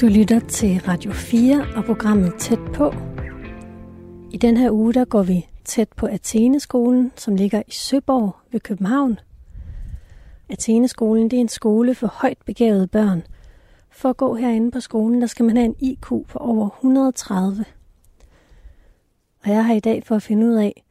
Du 0.00 0.06
lytter 0.06 0.40
til 0.40 0.80
Radio 0.88 1.12
4 1.12 1.66
og 1.76 1.84
programmet 1.84 2.34
Tæt 2.38 2.58
på. 2.74 2.94
I 4.32 4.36
den 4.36 4.56
her 4.56 4.70
uge 4.70 4.94
der 4.94 5.04
går 5.04 5.22
vi 5.22 5.48
tæt 5.64 5.88
på 5.96 6.06
Atheneskolen, 6.06 7.12
som 7.16 7.36
ligger 7.36 7.62
i 7.66 7.70
Søborg 7.70 8.36
ved 8.50 8.60
København. 8.60 9.18
Atheneskolen 10.48 11.30
det 11.30 11.36
er 11.36 11.40
en 11.40 11.48
skole 11.48 11.94
for 11.94 12.06
højt 12.06 12.38
begavede 12.46 12.86
børn. 12.86 13.22
For 13.90 14.10
at 14.10 14.16
gå 14.16 14.34
herinde 14.34 14.70
på 14.70 14.80
skolen, 14.80 15.20
der 15.20 15.26
skal 15.26 15.44
man 15.44 15.56
have 15.56 15.64
en 15.64 15.76
IQ 15.80 16.06
på 16.28 16.38
over 16.38 16.68
130. 16.70 17.64
Og 19.44 19.50
jeg 19.50 19.64
har 19.64 19.74
i 19.74 19.80
dag 19.80 20.02
for 20.04 20.16
at 20.16 20.22
finde 20.22 20.46
ud 20.46 20.54
af, 20.54 20.84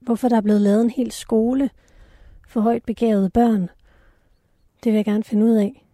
hvorfor 0.00 0.28
der 0.28 0.36
er 0.36 0.40
blevet 0.40 0.60
lavet 0.60 0.82
en 0.82 0.90
hel 0.90 1.10
skole 1.10 1.70
for 2.48 2.60
højt 2.60 2.84
begavede 2.84 3.30
børn. 3.30 3.62
Det 4.84 4.92
vil 4.92 4.94
jeg 4.94 5.04
gerne 5.04 5.24
finde 5.24 5.44
ud 5.44 5.54
af. 5.54 5.86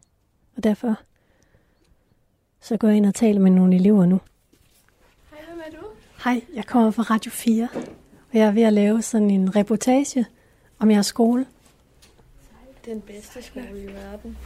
Og 0.56 0.64
derfor 0.64 0.96
så 2.62 2.76
går 2.76 2.88
jeg 2.88 2.96
ind 2.96 3.06
og 3.06 3.14
taler 3.14 3.40
med 3.40 3.50
nogle 3.50 3.74
elever 3.74 4.06
nu. 4.06 4.20
Hej, 5.30 5.40
hvem 5.48 5.60
er 5.66 5.70
du? 5.80 5.86
Hej, 6.24 6.42
jeg 6.54 6.66
kommer 6.66 6.90
fra 6.90 7.02
Radio 7.02 7.30
4, 7.30 7.68
og 8.32 8.38
jeg 8.38 8.46
er 8.46 8.50
ved 8.50 8.62
at 8.62 8.72
lave 8.72 9.02
sådan 9.02 9.30
en 9.30 9.56
reportage 9.56 10.26
om 10.78 10.90
jeres 10.90 11.06
skole. 11.06 11.46
Den 12.86 13.00
bedste 13.00 13.42
skole 13.42 13.82
i 13.82 13.86
verden. 13.86 14.38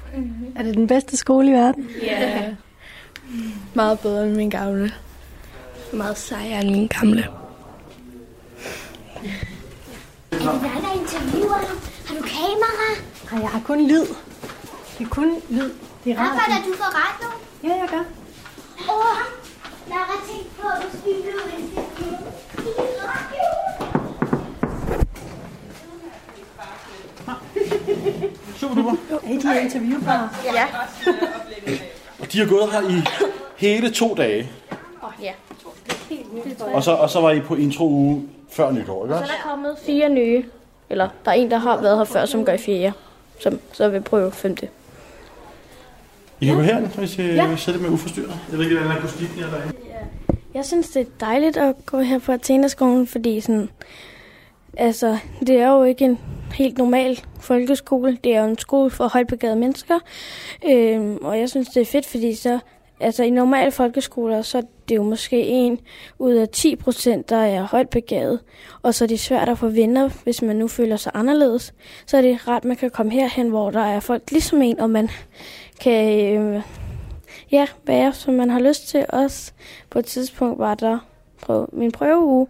Er 0.56 0.62
det 0.62 0.74
den 0.74 0.86
bedste 0.86 1.16
skole 1.16 1.48
i 1.48 1.52
verden? 1.52 1.91
Ja. 2.02 2.55
Meget 3.74 4.00
bedre 4.00 4.27
end 4.27 4.36
min 4.36 4.50
gamle. 4.50 4.92
Meget 5.92 6.19
sejere 6.19 6.60
end 6.60 6.70
min 6.70 6.86
gamle. 6.86 7.22
Er 7.22 7.33
det 10.30 10.41
dig, 10.41 10.83
der 10.83 11.00
interviewer? 11.00 11.60
Har 12.06 12.14
du 12.14 12.22
kamera? 12.22 12.88
Nej, 13.33 13.41
jeg 13.41 13.50
har 13.50 13.60
kun 13.60 13.88
lyd. 13.88 14.06
Det 14.98 15.05
er 15.05 15.08
kun 15.08 15.34
lyd. 15.50 15.70
Det 16.05 16.12
er 16.12 16.16
radio. 16.19 16.30
Arbejder 16.30 16.70
du 16.70 16.77
for 16.77 16.84
radio? 16.84 17.28
Ja, 17.64 17.68
jeg 17.68 17.88
gør. 17.91 18.04
Åh, 18.92 19.16
jeg 19.88 19.97
har 19.97 20.27
tænkt 20.28 20.56
på, 20.61 20.69
at 20.69 20.83
du 20.83 20.88
skulle 20.98 21.22
blive 21.22 21.33
interviewet 21.58 22.19
i 22.58 22.70
radio. 23.11 23.44
Super 28.56 28.75
duper. 28.75 28.97
Er 29.11 29.30
I 29.30 29.36
de 29.36 29.48
her 29.48 29.61
interviewbare? 29.61 30.28
Og 32.20 32.33
de 32.33 32.38
har 32.38 32.47
gået 32.47 32.72
her 32.72 32.91
i 32.91 33.03
hele 33.56 33.91
to 33.91 34.14
dage. 34.14 34.50
Ja. 35.22 35.33
Og 36.75 36.83
så, 36.83 36.92
og 36.92 37.10
så 37.10 37.20
var 37.20 37.31
I 37.31 37.41
på 37.41 37.55
intro 37.55 37.88
uge 37.88 38.28
før 38.50 38.70
nytår, 38.70 39.05
ikke 39.05 39.16
Så 39.16 39.22
er 39.22 39.27
der 39.27 39.50
kommet 39.50 39.78
fire 39.86 40.08
nye. 40.08 40.44
Eller 40.91 41.08
der 41.25 41.31
er 41.31 41.34
en, 41.34 41.50
der 41.50 41.58
har 41.58 41.77
været 41.81 41.97
her 41.97 42.05
før, 42.05 42.27
som 42.27 42.44
gør 42.44 42.53
i 42.53 42.58
fjerde. 42.58 42.92
Som 43.41 43.60
så 43.72 43.88
vil 43.88 44.00
prøve 44.00 44.33
femte. 44.33 44.69
I 46.40 46.46
kan 46.46 46.54
gå 46.54 46.62
herind, 46.62 46.86
hvis 46.86 47.18
I 47.18 47.22
ja. 47.22 47.56
sidder 47.56 47.80
med 47.80 47.90
uforstyrret. 47.90 48.40
Jeg 48.50 48.58
ved 48.58 48.64
ikke, 48.64 48.78
hvordan 48.78 48.96
akustikken 48.96 49.42
er 49.42 49.50
derinde. 49.50 49.74
Jeg 50.54 50.64
synes, 50.64 50.88
det 50.91 51.00
er 51.00 51.10
dejligt 51.20 51.56
at 51.56 51.74
gå 51.86 52.00
her 52.00 52.18
på 52.18 52.32
Athenaskolen, 52.32 53.06
fordi 53.06 53.41
sådan, 53.41 53.70
altså, 54.76 55.18
det 55.41 55.60
er 55.60 55.68
jo 55.68 55.84
ikke 55.84 56.04
en 56.04 56.18
helt 56.54 56.78
normal 56.78 57.20
folkeskole. 57.41 58.18
Det 58.24 58.34
er 58.34 58.41
jo 58.41 58.48
en 58.48 58.58
skole 58.58 58.91
for 58.91 59.08
højtbegavede 59.08 59.58
mennesker. 59.58 59.98
Øhm, 60.66 61.16
og 61.16 61.38
jeg 61.38 61.48
synes, 61.48 61.68
det 61.68 61.80
er 61.80 61.84
fedt, 61.84 62.06
fordi 62.06 62.34
så, 62.34 62.58
altså, 63.00 63.22
i 63.22 63.30
normale 63.30 63.70
folkeskoler, 63.70 64.42
så 64.42 64.58
er 64.58 64.62
det 64.88 64.96
jo 64.96 65.02
måske 65.02 65.46
en 65.46 65.80
ud 66.19 66.34
af 66.34 66.48
10 66.48 66.76
procent, 66.76 67.30
der 67.30 67.36
er 67.36 67.62
højtbegavet. 67.62 68.41
Og 68.82 68.94
så 68.94 69.04
er 69.04 69.08
det 69.08 69.20
svært 69.20 69.48
at 69.48 69.58
få 69.58 69.69
venner, 69.69 70.10
hvis 70.24 70.42
man 70.42 70.56
nu 70.56 70.69
føler 70.69 70.96
sig 70.96 71.12
anderledes. 71.14 71.74
Så 72.06 72.16
er 72.16 72.22
det 72.22 72.48
ret, 72.48 72.64
man 72.64 72.76
kan 72.76 72.91
komme 72.91 73.12
herhen, 73.12 73.48
hvor 73.48 73.70
der 73.70 73.84
er 73.84 74.00
folk 74.00 74.30
ligesom 74.30 74.62
en, 74.62 74.80
og 74.80 74.91
man 74.91 75.10
kan 75.84 76.38
øh, 76.38 76.62
ja, 77.52 77.66
være, 77.86 78.12
som 78.12 78.34
man 78.34 78.50
har 78.50 78.60
lyst 78.60 78.88
til. 78.88 79.06
Også 79.08 79.52
på 79.91 79.98
et 79.98 80.04
tidspunkt 80.04 80.58
var 80.58 80.74
der 80.74 80.98
på 81.42 81.68
min 81.72 81.92
prøveuge, 81.92 82.46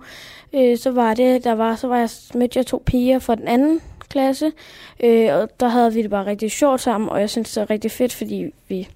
øh, 0.53 0.79
så 0.79 0.91
var 0.91 1.15
det, 1.15 1.45
der 1.45 1.53
var, 1.53 1.77
så 1.77 1.89
var 1.89 1.99
jeg, 1.99 2.09
mødte 2.35 2.59
jeg 2.59 2.67
to 2.67 2.83
piger 2.87 3.19
fra 3.19 3.35
den 3.35 3.49
anden 3.49 3.81
klasse, 4.09 4.53
øh, 5.01 5.35
og 5.35 5.61
der 5.61 5.69
havde 5.69 5.93
vi 5.93 6.03
det 6.03 6.11
bare 6.11 6.27
rigtig 6.27 6.51
sjovt 6.51 6.81
sammen, 6.81 7.11
og 7.11 7.21
jeg 7.21 7.31
synes, 7.31 7.53
det 7.53 7.61
var 7.61 7.71
rigtig 7.71 7.91
fedt, 7.91 8.15
fordi 8.15 8.53
vi 8.69 8.89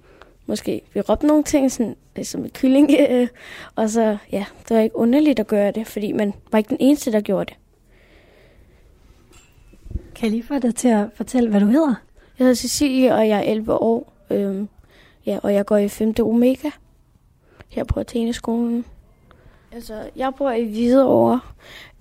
måske 0.47 0.83
vi 0.95 1.01
råbte 1.01 1.27
nogle 1.27 1.45
ting, 1.45 1.73
sådan, 1.73 1.97
som 2.23 2.45
en 2.45 2.51
kylling, 2.51 2.91
øh, 3.11 3.29
og 3.75 3.91
så, 3.91 4.17
ja, 4.33 4.45
det 4.69 4.77
var 4.77 4.83
ikke 4.83 4.97
underligt 4.97 5.41
at 5.41 5.47
gøre 5.47 5.71
det, 5.71 5.87
fordi 5.87 6.13
man 6.13 6.35
var 6.53 6.59
ikke 6.59 6.69
den 6.69 6.77
eneste, 6.81 7.13
der 7.13 7.21
gjorde 7.21 7.45
det. 7.45 7.57
Kan 10.15 10.25
jeg 10.25 10.31
lige 10.31 10.43
få 10.43 10.59
dig 10.59 10.75
til 10.75 10.89
at 10.89 11.07
fortælle, 11.15 11.51
hvad 11.51 11.61
du 11.61 11.67
hedder? 11.67 11.95
Jeg 12.39 12.45
hedder 12.45 12.55
Cecilie, 12.55 13.15
og 13.15 13.29
jeg 13.29 13.39
er 13.39 13.53
11 13.53 13.75
år, 13.75 14.18
Øhm, 14.31 14.69
ja, 15.27 15.39
og 15.43 15.55
jeg 15.55 15.67
går 15.67 15.77
i 15.77 15.89
5. 15.89 16.15
Omega 16.21 16.71
her 17.69 17.85
på 17.85 18.01
Atheneskolen. 18.01 18.85
Altså, 19.73 19.95
jeg 20.17 20.33
bor 20.39 20.51
i 20.51 20.65
Hvidovre, 20.65 21.41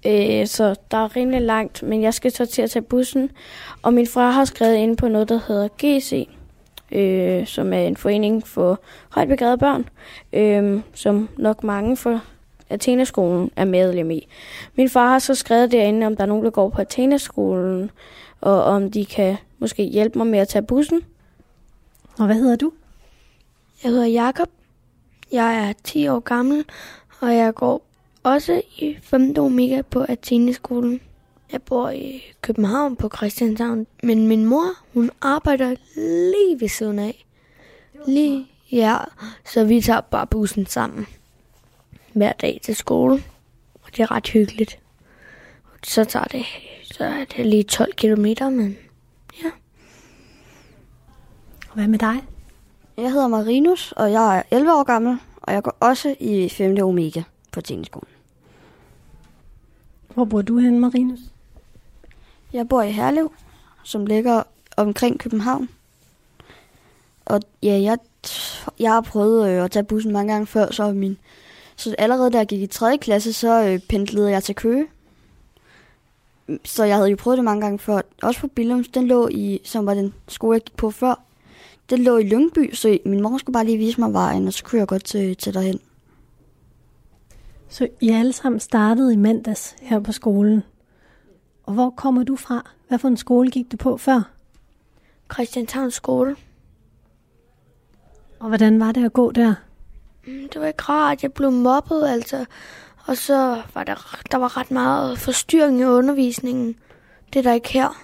øh, 0.06 0.48
så 0.48 0.76
der 0.92 0.98
er 0.98 1.16
rimelig 1.16 1.42
langt, 1.42 1.84
men 1.84 2.04
jeg 2.04 2.14
skal 2.14 2.32
så 2.32 2.46
til 2.46 2.62
at 2.62 2.70
tage 2.70 2.84
bussen. 2.84 3.32
Og 3.82 3.94
min 3.94 4.08
far 4.08 4.32
har 4.32 4.46
skrevet 4.46 4.76
ind 4.76 4.98
på 4.98 5.08
noget, 5.08 5.30
der 5.30 5.40
hedder 5.48 5.68
GC, 5.68 6.30
øh, 6.92 7.48
som 7.48 7.74
er 7.74 7.80
en 7.80 7.98
forening 7.98 8.48
for 8.48 8.80
højt 9.10 9.28
begravede 9.28 9.58
børn, 9.58 9.90
øh, 10.34 10.82
som 10.94 11.30
nok 11.38 11.64
mange 11.64 11.98
for 11.98 12.22
Athenaskolen 12.70 13.52
er 13.56 13.66
medlem 13.66 14.12
i. 14.12 14.28
Min 14.76 14.90
far 14.90 15.10
har 15.10 15.20
så 15.20 15.36
skrevet 15.36 15.72
derinde, 15.72 16.08
om 16.08 16.16
der 16.16 16.24
er 16.24 16.28
nogen, 16.28 16.46
der 16.46 16.52
går 16.52 16.70
på 16.70 16.82
Athenaskolen, 16.82 17.92
og 18.42 18.64
om 18.64 18.92
de 18.92 19.06
kan 19.06 19.38
måske 19.60 19.84
hjælpe 19.84 20.18
mig 20.18 20.28
med 20.28 20.40
at 20.40 20.48
tage 20.48 20.66
bussen. 20.66 21.02
Og 22.20 22.26
hvad 22.26 22.36
hedder 22.36 22.56
du? 22.56 22.72
Jeg 23.84 23.92
hedder 23.92 24.06
Jakob. 24.06 24.50
Jeg 25.32 25.70
er 25.70 25.74
10 25.84 26.08
år 26.08 26.20
gammel, 26.20 26.66
og 27.20 27.36
jeg 27.36 27.54
går 27.56 27.86
også 28.24 28.62
i 28.78 28.98
5. 29.02 29.38
Omega 29.38 29.82
på 29.82 30.06
Atheneskolen. 30.10 31.02
Jeg 31.52 31.62
bor 31.62 31.90
i 31.90 32.24
København 32.42 32.96
på 32.96 33.10
Christianshavn, 33.18 33.88
men 34.04 34.28
min 34.28 34.46
mor, 34.46 34.66
hun 34.94 35.12
arbejder 35.22 35.76
lige 35.96 36.60
ved 36.60 36.70
siden 36.70 37.00
af. 37.00 37.26
Lige, 38.08 38.48
ja, 38.72 38.98
så 39.46 39.64
vi 39.64 39.82
tager 39.82 40.02
bare 40.02 40.28
bussen 40.28 40.66
sammen 40.66 41.08
hver 42.14 42.34
dag 42.34 42.60
til 42.64 42.76
skole, 42.76 43.24
og 43.74 43.90
det 43.92 44.00
er 44.00 44.12
ret 44.12 44.28
hyggeligt. 44.28 44.80
Så 45.84 46.06
tager 46.06 46.26
det, 46.26 46.46
så 46.84 47.04
er 47.04 47.26
det 47.26 47.46
lige 47.46 47.64
12 47.64 47.94
kilometer, 47.94 48.50
men 48.50 48.78
hvad 51.78 51.88
med 51.88 52.00
dig? 52.00 52.24
Jeg 52.98 53.12
hedder 53.12 53.28
Marinus, 53.28 53.92
og 53.92 54.12
jeg 54.12 54.38
er 54.38 54.44
11 54.52 54.74
år 54.74 54.84
gammel, 54.84 55.18
og 55.42 55.54
jeg 55.54 55.64
går 55.64 55.78
også 55.80 56.16
i 56.20 56.50
5. 56.50 56.78
Omega 56.84 57.22
på 57.52 57.62
Tæneskolen. 57.62 58.08
Hvor 60.14 60.26
bor 60.26 60.42
du 60.42 60.58
henne, 60.58 60.80
Marinus? 60.80 61.20
Jeg 62.54 62.70
bor 62.70 62.82
i 62.82 62.92
Herlev, 62.92 63.32
som 63.84 64.06
ligger 64.06 64.44
omkring 64.78 65.20
København. 65.20 65.70
Og 67.26 67.42
ja, 67.64 67.80
jeg, 67.82 67.98
jeg 68.80 68.92
har 68.92 69.02
prøvet 69.02 69.50
øh, 69.50 69.64
at 69.64 69.72
tage 69.72 69.84
bussen 69.84 70.14
mange 70.14 70.34
gange 70.34 70.48
før, 70.48 70.72
så 70.72 70.92
min... 70.94 71.18
Så 71.76 71.96
allerede 71.98 72.32
da 72.32 72.38
jeg 72.38 72.48
gik 72.48 72.62
i 72.62 72.68
3. 72.68 72.98
klasse, 72.98 73.34
så 73.34 73.64
øh, 73.64 73.80
pendlede 73.90 74.32
jeg 74.32 74.44
til 74.44 74.56
Køge. 74.56 74.88
Så 76.66 76.84
jeg 76.84 76.96
havde 76.96 77.10
jo 77.10 77.16
prøvet 77.20 77.38
det 77.38 77.46
mange 77.46 77.62
gange 77.62 77.80
før. 77.80 78.02
Også 78.22 78.40
på 78.40 78.48
Billums, 78.48 78.88
den 78.88 79.08
lå 79.08 79.28
i, 79.28 79.62
som 79.64 79.86
var 79.86 79.94
den 79.94 80.14
skole, 80.28 80.56
jeg 80.56 80.62
gik 80.62 80.78
på 80.78 80.92
før. 80.92 81.27
Den 81.90 82.04
lå 82.04 82.18
i 82.18 82.24
Lyngby, 82.24 82.74
så 82.74 82.98
min 83.06 83.22
mor 83.22 83.38
skulle 83.38 83.54
bare 83.54 83.66
lige 83.66 83.78
vise 83.78 84.00
mig 84.00 84.14
vejen, 84.14 84.48
og 84.48 84.54
så 84.54 84.64
kunne 84.64 84.80
jeg 84.80 84.88
godt 84.88 85.04
til, 85.04 85.38
til 85.38 85.54
derhen. 85.54 85.80
Så 87.70 87.88
I 88.02 88.10
alle 88.10 88.34
sammen 88.34 88.60
startede 88.60 89.14
i 89.14 89.16
mandags 89.16 89.76
her 89.82 90.00
på 90.00 90.12
skolen. 90.12 90.64
Og 91.64 91.74
hvor 91.74 91.90
kommer 91.90 92.24
du 92.24 92.36
fra? 92.36 92.70
Hvad 92.88 93.00
for 93.00 93.08
en 93.08 93.18
skole 93.18 93.52
gik 93.52 93.72
du 93.72 93.78
på 93.78 93.98
før? 93.98 94.22
Christianshavn 95.34 95.92
skole. 95.92 96.36
Og 98.40 98.48
hvordan 98.48 98.80
var 98.80 98.92
det 98.92 99.06
at 99.06 99.14
gå 99.14 99.32
der? 99.32 99.56
Mm, 100.28 100.50
Det 100.54 100.62
var 100.62 100.68
ikke 100.68 100.84
rart, 100.84 101.24
jeg 101.24 101.34
blev 101.34 101.52
mobbet, 101.52 102.08
altså. 102.08 102.46
Og 103.06 103.18
så 103.18 103.62
var 103.74 103.84
der, 103.84 104.18
der 104.32 104.38
var 104.38 104.58
ret 104.58 104.72
meget 104.72 105.20
forstyrring 105.20 105.80
i 105.80 105.84
undervisningen. 105.84 106.76
Det 107.34 107.40
er 107.40 107.44
der 107.44 107.54
ikke 107.54 107.70
her. 107.74 108.04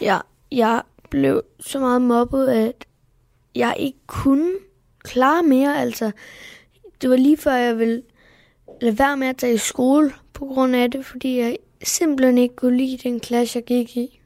Ja, 0.00 0.18
jeg 0.52 0.82
blev 1.10 1.42
så 1.60 1.78
meget 1.78 2.02
mobbet, 2.02 2.48
at 2.48 2.84
jeg 3.54 3.76
ikke 3.78 3.98
kunne 4.06 4.52
klare 4.98 5.42
mere, 5.42 5.80
altså. 5.80 6.10
Det 7.02 7.10
var 7.10 7.16
lige 7.16 7.36
før, 7.36 7.52
jeg 7.52 7.78
ville 7.78 8.02
lade 8.80 8.98
være 8.98 9.16
med 9.16 9.26
at 9.26 9.36
tage 9.36 9.54
i 9.54 9.58
skole 9.58 10.12
på 10.32 10.44
grund 10.44 10.76
af 10.76 10.90
det, 10.90 11.06
fordi 11.06 11.38
jeg 11.38 11.56
simpelthen 11.82 12.38
ikke 12.38 12.56
kunne 12.56 12.76
lide 12.76 13.08
den 13.08 13.20
klasse, 13.20 13.56
jeg 13.56 13.64
gik 13.64 13.96
i. 13.96 14.20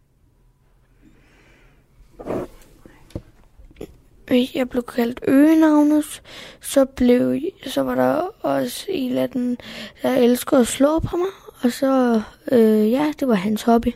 Jeg 4.55 4.69
blev 4.69 4.83
kaldt 4.83 5.21
øgenavnet, 5.29 6.23
så, 6.61 6.85
blev, 6.85 7.41
så 7.67 7.83
var 7.83 7.95
der 7.95 8.15
også 8.41 8.87
en 8.89 9.17
af 9.17 9.31
den, 9.31 9.59
der 10.03 10.11
elskede 10.11 10.61
at 10.61 10.67
slå 10.67 10.99
på 10.99 11.17
mig, 11.17 11.29
og 11.63 11.73
så, 11.73 12.23
øh, 12.53 12.91
ja, 12.91 13.13
det 13.21 13.29
var 13.29 13.35
hans 13.35 13.63
hobby. 13.63 13.93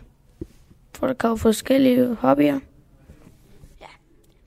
For 0.95 1.07
der 1.07 1.15
gav 1.15 1.39
forskellige 1.39 2.15
hobbyer. 2.15 2.61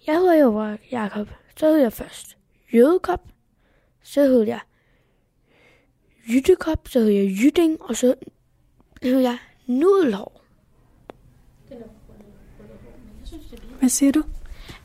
Jeg 0.07 0.15
hedder 0.15 0.33
jo 0.33 0.77
Jakob, 0.91 1.27
så 1.57 1.65
hedder 1.65 1.81
jeg 1.81 1.93
først. 1.93 2.37
Jødekop, 2.73 3.21
så 4.03 4.21
hed 4.21 4.41
jeg 4.41 4.59
Jyttekop, 6.33 6.87
så 6.87 6.99
hed 6.99 7.07
jeg 7.07 7.31
Jytting, 7.43 7.81
og 7.81 7.95
så 7.95 8.15
hed 9.03 9.19
jeg 9.19 9.37
Nudelhår. 9.65 10.43
Hvad 13.79 13.89
siger 13.89 14.11
du? 14.11 14.23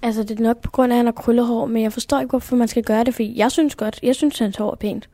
Altså, 0.03 0.23
det 0.23 0.39
er 0.41 0.43
nok 0.43 0.61
på 0.61 0.71
grund 0.71 0.93
af, 0.93 0.97
at 0.97 0.99
han 0.99 1.07
har 1.07 1.13
krøllehår, 1.13 1.67
men 1.67 1.83
jeg 1.83 1.93
forstår 1.93 2.21
ikke, 2.21 2.31
hvorfor 2.31 2.57
man 2.57 2.69
skal 2.69 2.85
gøre 2.85 3.05
det, 3.05 3.15
fordi 3.15 3.39
jeg 3.39 3.53
synes 3.53 3.75
godt, 3.75 4.01
jeg 4.03 4.17
synes, 4.17 4.39
hans 4.39 4.57
hår 4.57 4.71
er 4.71 4.77
pænt. 4.77 5.11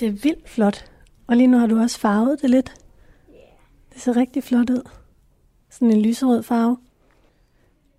Det 0.00 0.08
er 0.08 0.12
vildt 0.12 0.48
flot. 0.48 0.90
Og 1.26 1.36
lige 1.36 1.46
nu 1.46 1.58
har 1.58 1.66
du 1.66 1.80
også 1.80 1.98
farvet 1.98 2.42
det 2.42 2.50
lidt. 2.50 2.74
Det 3.92 4.00
ser 4.02 4.16
rigtig 4.16 4.44
flot 4.44 4.70
ud. 4.70 4.88
Sådan 5.70 5.90
en 5.90 6.02
lyserød 6.02 6.42
farve. 6.42 6.76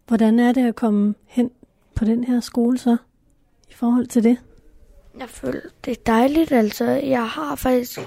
Hvordan 0.07 0.39
er 0.39 0.51
det 0.51 0.67
at 0.67 0.75
komme 0.75 1.15
hen 1.25 1.51
på 1.95 2.05
den 2.05 2.23
her 2.23 2.39
skole 2.39 2.77
så? 2.77 2.97
I 3.69 3.73
forhold 3.73 4.07
til 4.07 4.23
det? 4.23 4.37
Jeg 5.19 5.29
føler, 5.29 5.61
det 5.85 5.91
er 5.91 6.01
dejligt, 6.05 6.51
altså. 6.51 6.85
Jeg 6.85 7.29
har 7.29 7.55
faktisk... 7.55 7.99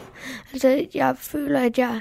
Altså, 0.53 0.87
jeg 0.95 1.17
føler, 1.19 1.61
at 1.61 1.79
jeg... 1.79 2.01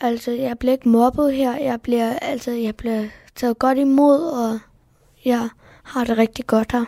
Altså, 0.00 0.30
jeg 0.30 0.58
bliver 0.58 0.72
ikke 0.72 0.88
mobbet 0.88 1.34
her. 1.34 1.56
Jeg 1.56 1.80
bliver, 1.80 2.12
altså, 2.12 2.50
jeg 2.50 2.76
bliver 2.76 3.08
taget 3.34 3.58
godt 3.58 3.78
imod, 3.78 4.20
og 4.22 4.58
jeg 5.24 5.48
har 5.82 6.04
det 6.04 6.18
rigtig 6.18 6.46
godt 6.46 6.72
her. 6.72 6.84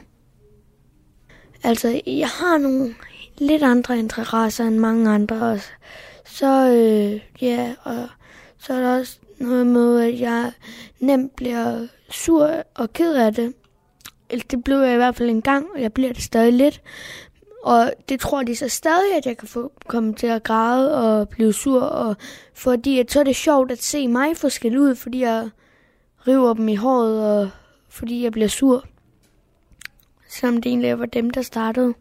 Altså, 1.63 2.03
jeg 2.07 2.29
har 2.29 2.59
nogle 2.59 2.95
lidt 3.39 3.63
andre 3.63 3.99
interesser 3.99 4.65
end 4.65 4.79
mange 4.79 5.11
andre 5.11 5.43
også. 5.43 5.69
Så, 6.25 6.71
øh, 6.71 7.43
ja, 7.43 7.75
og 7.83 8.09
så 8.59 8.73
er 8.73 8.81
der 8.81 8.99
også 8.99 9.19
noget 9.39 9.67
med, 9.67 10.01
at 10.01 10.21
jeg 10.21 10.53
nemt 11.01 11.37
bliver 11.37 11.87
sur 12.11 12.51
og 12.75 12.93
ked 12.93 13.15
af 13.15 13.35
det. 13.35 13.55
Eller 14.31 14.45
Det 14.51 14.65
blev 14.65 14.79
jeg 14.79 14.93
i 14.93 14.97
hvert 14.97 15.17
fald 15.17 15.31
en 15.31 15.43
gang, 15.43 15.67
og 15.75 15.83
jeg 15.83 15.93
bliver 15.93 16.13
det 16.13 16.23
stadig 16.23 16.53
lidt. 16.53 16.83
Og 17.63 17.93
det 18.09 18.21
tror 18.21 18.43
de 18.43 18.57
så 18.57 18.69
stadig, 18.69 19.17
at 19.17 19.27
jeg 19.27 19.37
kan 19.37 19.49
få 19.49 19.73
komme 19.87 20.15
til 20.15 20.27
at 20.27 20.43
græde 20.43 20.95
og 20.95 21.29
blive 21.29 21.53
sur. 21.53 21.81
Og 21.81 22.17
fordi 22.55 22.99
at 22.99 23.13
så 23.13 23.21
er 23.21 23.25
det 23.25 23.37
sjovt 23.37 23.73
at 23.73 23.83
se 23.83 24.09
mig 24.09 24.37
få 24.37 24.49
skæld 24.49 24.79
ud, 24.79 24.95
fordi 24.95 25.23
jeg 25.23 25.49
river 26.29 26.55
dem 26.55 26.69
i 26.69 26.75
håret, 26.75 27.41
og 27.41 27.51
fordi 27.89 28.25
jeg 28.25 28.33
bliver 28.33 28.49
sur. 28.49 28.85
Selvom 30.29 30.63
det 30.63 30.71
egentlig 30.71 30.99
var 30.99 31.07
dem, 31.07 31.31
der 31.31 31.43
startede. 31.43 31.95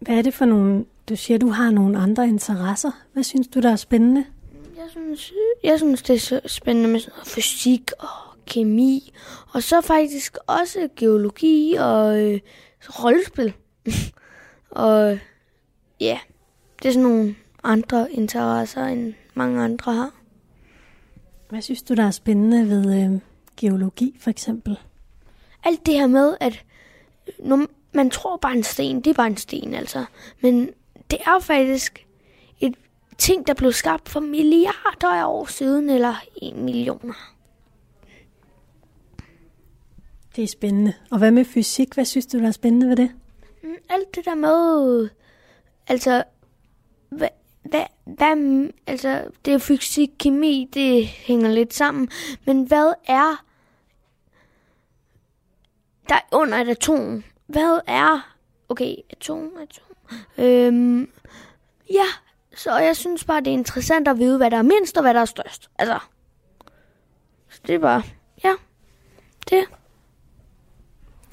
Hvad 0.00 0.18
er 0.18 0.22
det 0.22 0.34
for 0.34 0.44
nogle... 0.44 0.84
Du 1.08 1.16
siger, 1.16 1.38
du 1.38 1.48
har 1.48 1.70
nogle 1.70 1.98
andre 1.98 2.28
interesser. 2.28 2.90
Hvad 3.12 3.22
synes 3.22 3.48
du, 3.48 3.60
der 3.60 3.72
er 3.72 3.76
spændende? 3.76 4.24
Jeg 4.86 4.90
synes, 4.90 5.32
jeg 5.62 5.78
synes 5.78 6.02
det 6.02 6.14
er 6.14 6.18
så 6.18 6.40
spændende 6.46 6.88
med 6.88 7.00
sådan 7.00 7.12
noget 7.12 7.26
fysik 7.26 7.90
og 7.98 8.08
kemi. 8.46 9.12
Og 9.52 9.62
så 9.62 9.80
faktisk 9.80 10.36
også 10.46 10.88
geologi 10.96 11.74
og 11.78 12.20
øh, 12.20 12.40
rollespil. 12.88 13.52
og 14.70 15.18
ja, 16.00 16.18
det 16.82 16.88
er 16.88 16.92
sådan 16.92 17.08
nogle 17.08 17.34
andre 17.62 18.12
interesser, 18.12 18.84
end 18.84 19.14
mange 19.34 19.62
andre 19.62 19.92
har. 19.92 20.14
Hvad 21.48 21.62
synes 21.62 21.82
du, 21.82 21.94
der 21.94 22.06
er 22.06 22.10
spændende 22.10 22.68
ved 22.68 23.04
øh, 23.04 23.20
geologi, 23.56 24.16
for 24.20 24.30
eksempel? 24.30 24.78
alt 25.66 25.86
det 25.86 25.94
her 25.94 26.06
med, 26.06 26.36
at 26.40 26.64
når 27.38 27.66
man 27.92 28.10
tror 28.10 28.36
bare 28.36 28.56
en 28.56 28.62
sten, 28.62 29.00
det 29.00 29.10
er 29.10 29.14
bare 29.14 29.26
en 29.26 29.36
sten 29.36 29.74
altså. 29.74 30.04
Men 30.40 30.70
det 31.10 31.18
er 31.26 31.38
faktisk 31.40 32.05
ting, 33.18 33.46
der 33.46 33.54
blev 33.54 33.72
skabt 33.72 34.08
for 34.08 34.20
milliarder 34.20 35.08
af 35.08 35.26
år 35.26 35.46
siden, 35.46 35.90
eller 35.90 36.14
en 36.36 36.64
millioner. 36.64 37.32
Det 40.36 40.44
er 40.44 40.48
spændende. 40.48 40.92
Og 41.10 41.18
hvad 41.18 41.30
med 41.30 41.44
fysik? 41.44 41.94
Hvad 41.94 42.04
synes 42.04 42.26
du, 42.26 42.38
der 42.38 42.46
er 42.46 42.52
spændende 42.52 42.88
ved 42.88 42.96
det? 42.96 43.10
Mm, 43.62 43.74
Alt 43.88 44.14
det 44.14 44.24
der 44.24 44.34
med, 44.34 45.08
altså, 45.86 46.24
hvad, 47.08 47.28
hvad, 47.62 47.84
hvad, 48.04 48.70
altså, 48.86 49.24
det 49.44 49.54
er 49.54 49.58
fysik, 49.58 50.10
kemi, 50.18 50.68
det 50.74 51.06
hænger 51.06 51.50
lidt 51.50 51.74
sammen. 51.74 52.08
Men 52.44 52.62
hvad 52.62 52.92
er 53.08 53.44
der 56.08 56.14
er 56.14 56.20
under 56.32 56.58
et 56.58 56.68
atom? 56.68 57.24
Hvad 57.46 57.80
er, 57.86 58.36
okay, 58.68 58.94
atom, 59.10 59.52
atom, 59.56 60.18
øhm, 60.38 61.10
ja, 61.90 62.04
så 62.56 62.78
jeg 62.78 62.96
synes 62.96 63.24
bare, 63.24 63.40
det 63.40 63.46
er 63.46 63.52
interessant 63.52 64.08
at 64.08 64.18
vide, 64.18 64.36
hvad 64.36 64.50
der 64.50 64.56
er 64.56 64.62
mindst 64.62 64.96
og 64.96 65.02
hvad 65.02 65.14
der 65.14 65.20
er 65.20 65.24
størst. 65.24 65.70
Altså, 65.78 65.98
så 67.48 67.60
det 67.66 67.74
er 67.74 67.78
bare, 67.78 68.02
ja, 68.44 68.52
det. 69.50 69.64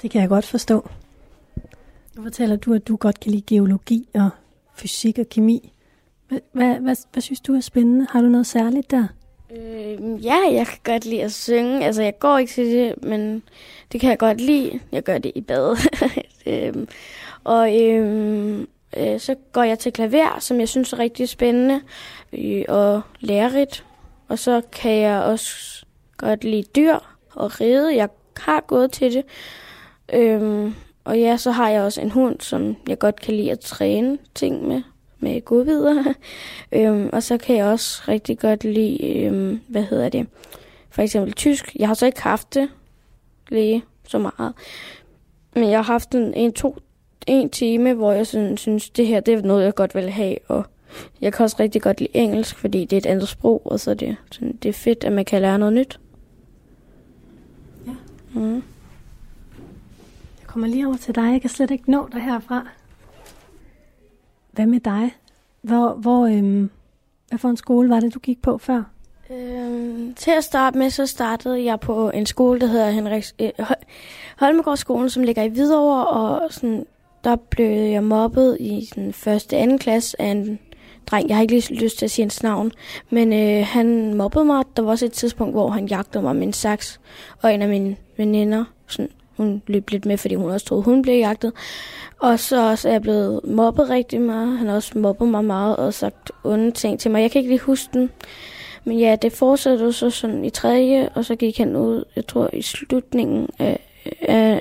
Det 0.02 0.10
kan 0.10 0.20
jeg 0.20 0.28
godt 0.28 0.46
forstå. 0.46 0.88
Nu 2.16 2.22
fortæller 2.22 2.56
du, 2.56 2.74
at 2.74 2.88
du 2.88 2.96
godt 2.96 3.20
kan 3.20 3.32
lide 3.32 3.42
geologi 3.46 4.08
og 4.14 4.30
fysik 4.74 5.18
og 5.18 5.28
kemi. 5.28 5.72
Hvad, 6.28 6.40
hvad, 6.52 6.74
hvad, 6.74 6.96
hvad 7.12 7.20
synes 7.20 7.40
du 7.40 7.54
er 7.54 7.60
spændende? 7.60 8.06
Har 8.10 8.20
du 8.20 8.28
noget 8.28 8.46
særligt 8.46 8.90
der? 8.90 9.06
Øh, 9.50 10.24
ja, 10.24 10.36
jeg 10.52 10.66
kan 10.66 10.78
godt 10.84 11.04
lide 11.04 11.22
at 11.22 11.32
synge. 11.32 11.84
Altså, 11.86 12.02
jeg 12.02 12.18
går 12.18 12.38
ikke 12.38 12.52
til 12.52 12.66
det, 12.66 13.02
men 13.02 13.42
det 13.92 14.00
kan 14.00 14.10
jeg 14.10 14.18
godt 14.18 14.40
lide. 14.40 14.80
Jeg 14.92 15.02
gør 15.02 15.18
det 15.18 15.32
i 15.34 15.40
bad. 15.40 15.76
øhm, 16.46 16.88
og 17.44 17.82
øhm, 17.82 18.68
øh, 18.96 19.20
så 19.20 19.34
går 19.52 19.62
jeg 19.62 19.78
til 19.78 19.92
klaver, 19.92 20.38
som 20.40 20.60
jeg 20.60 20.68
synes 20.68 20.92
er 20.92 20.98
rigtig 20.98 21.28
spændende 21.28 21.80
øh, 22.32 22.64
og 22.68 23.00
lærerigt. 23.20 23.84
Og 24.28 24.38
så 24.38 24.62
kan 24.72 24.92
jeg 24.92 25.22
også 25.22 25.84
godt 26.16 26.44
lide 26.44 26.64
dyr 26.76 26.98
og 27.34 27.60
ride. 27.60 27.96
Jeg 27.96 28.08
har 28.36 28.60
gået 28.60 28.92
til 28.92 29.12
det. 29.12 29.24
Øhm, 30.12 30.74
og 31.04 31.18
ja, 31.18 31.36
så 31.36 31.50
har 31.50 31.70
jeg 31.70 31.82
også 31.82 32.00
en 32.00 32.10
hund, 32.10 32.40
som 32.40 32.76
jeg 32.88 32.98
godt 32.98 33.20
kan 33.20 33.34
lide 33.34 33.52
at 33.52 33.60
træne 33.60 34.18
ting 34.34 34.68
med, 34.68 34.82
med 35.18 35.44
godbidder. 35.44 36.14
øhm, 36.72 37.10
og 37.12 37.22
så 37.22 37.38
kan 37.38 37.56
jeg 37.56 37.66
også 37.66 38.02
rigtig 38.08 38.38
godt 38.38 38.64
lide, 38.64 39.24
øhm, 39.24 39.60
hvad 39.68 39.82
hedder 39.82 40.08
det, 40.08 40.26
for 40.90 41.02
eksempel 41.02 41.32
tysk. 41.32 41.76
Jeg 41.76 41.88
har 41.88 41.94
så 41.94 42.06
ikke 42.06 42.22
haft 42.22 42.54
det 42.54 42.68
lige 43.48 43.84
så 44.08 44.18
meget. 44.18 44.52
Men 45.54 45.70
jeg 45.70 45.78
har 45.78 45.92
haft 45.92 46.14
en, 46.14 46.34
en, 46.34 46.52
to, 46.52 46.76
en 47.26 47.50
time, 47.50 47.94
hvor 47.94 48.12
jeg 48.12 48.26
sådan, 48.26 48.56
synes, 48.56 48.90
det 48.90 49.06
her 49.06 49.20
det 49.20 49.34
er 49.34 49.42
noget, 49.42 49.64
jeg 49.64 49.74
godt 49.74 49.94
vil 49.94 50.10
have. 50.10 50.36
Og 50.48 50.64
jeg 51.20 51.32
kan 51.32 51.44
også 51.44 51.56
rigtig 51.60 51.82
godt 51.82 52.00
lide 52.00 52.16
engelsk, 52.16 52.56
fordi 52.56 52.84
det 52.84 52.92
er 52.92 53.00
et 53.00 53.06
andet 53.06 53.28
sprog, 53.28 53.62
og 53.64 53.80
så 53.80 53.90
er 53.90 53.94
det, 53.94 54.16
sådan, 54.30 54.56
det 54.62 54.68
er 54.68 54.72
fedt, 54.72 55.04
at 55.04 55.12
man 55.12 55.24
kan 55.24 55.42
lære 55.42 55.58
noget 55.58 55.74
nyt. 55.74 56.00
Ja. 57.86 57.92
Mm. 58.34 58.54
Jeg 60.40 60.46
kommer 60.46 60.68
lige 60.68 60.86
over 60.86 60.96
til 60.96 61.14
dig. 61.14 61.32
Jeg 61.32 61.40
kan 61.40 61.50
slet 61.50 61.70
ikke 61.70 61.90
nå 61.90 62.08
dig 62.12 62.20
herfra. 62.22 62.68
Hvad 64.52 64.66
med 64.66 64.80
dig? 64.80 65.14
Hvor, 65.62 65.92
hvor, 65.94 66.26
øhm, 66.26 66.70
hvad 67.28 67.38
for 67.38 67.48
en 67.48 67.56
skole 67.56 67.88
var 67.90 68.00
det, 68.00 68.14
du 68.14 68.18
gik 68.18 68.42
på 68.42 68.58
før? 68.58 68.82
Øhm, 69.30 70.14
til 70.14 70.30
at 70.30 70.44
starte 70.44 70.78
med, 70.78 70.90
så 70.90 71.06
startede 71.06 71.64
jeg 71.64 71.80
på 71.80 72.10
en 72.10 72.26
skole, 72.26 72.60
der 72.60 72.66
hedder 72.66 72.90
Henriks, 72.90 73.34
øh, 73.38 73.50
Hol- 73.60 73.84
Holmegårdsskolen, 74.38 75.10
som 75.10 75.22
ligger 75.22 75.42
i 75.42 75.48
Hvidovre, 75.48 76.06
og 76.06 76.52
sådan, 76.52 76.86
der 77.24 77.36
blev 77.36 77.66
jeg 77.66 78.04
mobbet 78.04 78.56
i 78.60 78.88
den 78.94 79.12
første 79.12 79.56
anden 79.56 79.78
klasse 79.78 80.20
af 80.20 80.26
en 80.26 80.58
dreng. 81.06 81.28
Jeg 81.28 81.36
har 81.36 81.42
ikke 81.42 81.54
lige 81.54 81.74
lyst 81.74 81.98
til 81.98 82.04
at 82.04 82.10
sige 82.10 82.24
hans 82.24 82.42
navn, 82.42 82.72
men 83.10 83.32
øh, 83.32 83.66
han 83.66 84.14
mobbede 84.14 84.44
mig. 84.44 84.64
Der 84.76 84.82
var 84.82 84.90
også 84.90 85.06
et 85.06 85.12
tidspunkt, 85.12 85.54
hvor 85.54 85.68
han 85.68 85.86
jagtede 85.86 86.22
mig 86.22 86.36
med 86.36 86.46
en 86.46 86.52
saks, 86.52 87.00
og 87.42 87.54
en 87.54 87.62
af 87.62 87.68
mine 87.68 87.96
veninder, 88.16 88.64
sådan, 88.86 89.10
hun 89.36 89.62
løb 89.66 89.90
lidt 89.90 90.06
med, 90.06 90.18
fordi 90.18 90.34
hun 90.34 90.50
også 90.50 90.66
troede, 90.66 90.82
hun 90.82 91.02
blev 91.02 91.14
jagtet. 91.14 91.52
Og 92.20 92.38
så 92.38 92.70
også 92.70 92.88
er 92.88 92.92
jeg 92.92 93.02
blevet 93.02 93.40
mobbet 93.44 93.90
rigtig 93.90 94.20
meget. 94.20 94.58
Han 94.58 94.66
har 94.66 94.74
også 94.74 94.98
mobbet 94.98 95.28
mig 95.28 95.44
meget 95.44 95.76
og 95.76 95.94
sagt 95.94 96.30
onde 96.44 96.70
ting 96.70 97.00
til 97.00 97.10
mig. 97.10 97.22
Jeg 97.22 97.30
kan 97.30 97.38
ikke 97.38 97.50
lige 97.50 97.60
huske 97.60 97.88
den. 97.92 98.10
Men 98.84 98.98
ja, 98.98 99.16
det 99.22 99.32
fortsatte 99.32 99.92
så 99.92 100.10
sådan 100.10 100.44
i 100.44 100.50
tredje, 100.50 101.08
og 101.14 101.24
så 101.24 101.36
gik 101.36 101.58
han 101.58 101.76
ud, 101.76 102.04
jeg 102.16 102.26
tror 102.26 102.50
i 102.52 102.62
slutningen 102.62 103.48
af, 103.58 103.66
af 103.66 103.93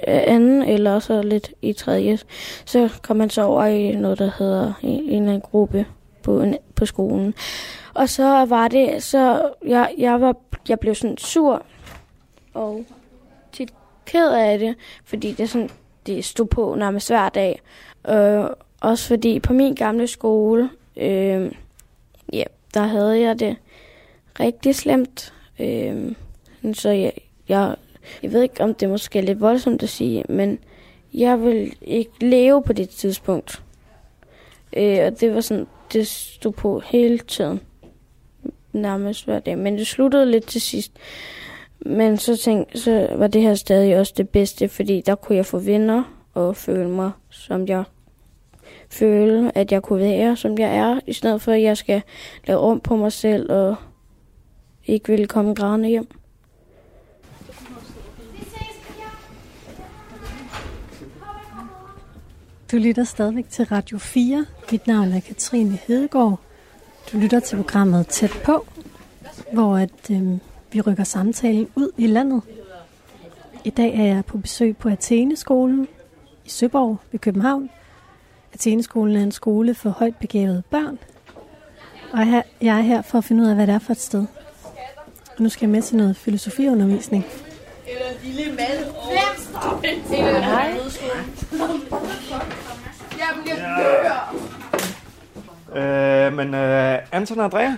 anden, 0.08 0.64
eller 0.64 1.00
så 1.00 1.22
lidt 1.22 1.52
i 1.62 1.74
tredje. 1.74 2.20
Så 2.66 2.90
kom 3.02 3.20
han 3.20 3.30
så 3.30 3.42
over 3.42 3.66
i 3.66 3.96
noget, 3.96 4.20
der 4.20 4.32
hedder 4.38 4.74
en 4.82 5.00
eller 5.00 5.18
anden 5.18 5.42
gruppe 5.42 5.86
på, 6.24 6.42
en, 6.42 6.58
på 6.76 6.86
skolen. 6.86 7.34
Og 7.94 8.10
så 8.10 8.46
var 8.46 8.68
det, 8.68 9.04
så 9.04 9.50
jeg, 9.66 9.94
jeg, 9.98 10.22
var, 10.22 10.36
jeg 10.70 10.80
blev 10.80 10.96
sådan 10.96 11.18
sur 11.18 11.64
og 12.54 12.86
tit 13.52 13.74
ked 14.06 14.32
af 14.32 14.60
det, 14.60 14.76
fordi 15.06 15.32
det, 15.32 15.50
sådan, 15.50 15.70
det 16.06 16.26
stod 16.26 16.46
på 16.46 16.76
nærmest 16.76 17.10
hver 17.10 17.30
dag. 17.30 17.62
Øh, 18.10 18.46
også 18.82 19.08
fordi 19.08 19.40
på 19.40 19.54
min 19.54 19.76
gamle 19.76 20.08
skole, 20.08 20.70
øh, 20.98 21.52
ja, 22.34 22.44
der 22.74 22.84
havde 22.84 23.20
jeg 23.20 23.40
det 23.40 23.56
rigtig 24.40 24.76
slemt. 24.76 25.34
Øh, 25.60 26.16
så 26.74 26.90
jeg, 26.90 27.14
jeg, 27.50 27.76
jeg 28.24 28.34
ved 28.34 28.42
ikke, 28.44 28.64
om 28.64 28.74
det 28.74 28.90
måske 28.90 29.20
er 29.20 29.24
lidt 29.24 29.42
voldsomt 29.42 29.84
at 29.84 29.90
sige, 29.90 30.24
men 30.30 30.60
jeg 31.14 31.42
vil 31.42 31.74
ikke 31.82 32.12
leve 32.20 32.64
på 32.64 32.74
det 32.74 32.90
tidspunkt. 32.90 33.64
Øh, 34.78 35.00
og 35.06 35.20
det 35.20 35.36
var 35.36 35.42
sådan, 35.42 35.68
det 35.94 36.08
stod 36.08 36.52
på 36.52 36.80
hele 36.86 37.18
tiden. 37.18 37.60
Nærmest 38.74 39.26
hver 39.26 39.40
dag. 39.40 39.58
Men 39.58 39.78
det 39.78 39.88
sluttede 39.88 40.32
lidt 40.32 40.48
til 40.48 40.62
sidst 40.62 40.92
Men 41.86 42.18
så, 42.18 42.38
tænk, 42.38 42.68
så 42.76 43.08
var 43.16 43.28
det 43.28 43.42
her 43.42 43.56
stadig 43.56 44.00
også 44.00 44.14
det 44.18 44.30
bedste, 44.30 44.70
fordi 44.70 45.02
der 45.06 45.16
kunne 45.16 45.36
jeg 45.36 45.46
få 45.46 45.60
venner 45.60 46.04
og 46.34 46.56
føle 46.56 46.90
mig, 46.90 47.12
som 47.30 47.68
jeg 47.68 47.84
føle, 48.90 49.58
at 49.58 49.72
jeg 49.72 49.82
kunne 49.82 50.00
være, 50.00 50.36
som 50.36 50.58
jeg 50.58 50.76
er, 50.76 51.00
i 51.08 51.14
stedet 51.14 51.42
for, 51.42 51.52
at 51.52 51.62
jeg 51.62 51.78
skal 51.78 52.02
lave 52.48 52.60
om 52.60 52.80
på 52.80 52.96
mig 52.96 53.12
selv 53.12 53.52
og 53.52 53.76
ikke 54.86 55.08
ville 55.08 55.28
komme 55.28 55.56
grædende 55.56 55.90
hjem. 55.90 56.08
Du 62.74 62.78
lytter 62.78 63.04
stadigvæk 63.04 63.46
til 63.50 63.66
Radio 63.66 63.98
4. 63.98 64.46
Mit 64.72 64.88
navn 64.88 65.12
er 65.12 65.20
Katrine 65.20 65.80
Hedegaard. 65.88 66.40
Du 67.12 67.18
lytter 67.18 67.40
til 67.40 67.56
programmet 67.56 68.08
Tæt 68.08 68.32
på, 68.46 68.66
hvor 69.52 69.78
at, 69.78 70.10
øh, 70.12 70.38
vi 70.72 70.82
rykker 70.82 71.04
samtalen 71.04 71.68
ud 71.76 71.92
i 71.98 72.08
landet. 72.08 72.42
I 73.64 73.70
dag 73.70 73.96
er 73.96 74.04
jeg 74.04 74.26
på 74.26 74.38
besøg 74.38 74.78
på 74.78 74.90
Atheneskolen 74.90 75.88
i 76.46 76.50
Søborg 76.50 76.98
ved 77.12 77.20
København. 77.20 77.70
Atheneskolen 78.54 79.18
er 79.18 79.24
en 79.24 79.32
skole 79.32 79.76
for 79.76 79.90
højt 79.90 80.16
begavede 80.16 80.64
børn. 80.70 81.00
Og 82.12 82.26
her, 82.26 82.42
jeg 82.62 82.78
er 82.78 82.82
her 82.82 83.02
for 83.02 83.18
at 83.18 83.24
finde 83.24 83.44
ud 83.44 83.48
af, 83.48 83.56
hvad 83.56 83.68
det 83.68 83.76
er 83.76 83.80
for 83.80 83.92
et 83.92 84.00
sted. 84.00 84.26
Og 85.38 85.44
nu 85.44 85.50
skal 85.50 85.66
jeg 85.66 85.72
med 85.72 85.82
til 85.82 85.98
noget 85.98 86.18
filosofiundervisning. 86.18 87.26
Eller 87.88 88.06
lille 88.24 88.52
mand. 88.52 88.94
Hej. 90.44 90.78
Jeg 93.24 93.36
bliver 93.44 93.56
dør. 93.56 94.36
Øh, 95.76 96.34
men 96.34 96.54
øh, 96.54 97.00
Anton 97.12 97.40
og 97.40 97.46
Andrea, 97.46 97.72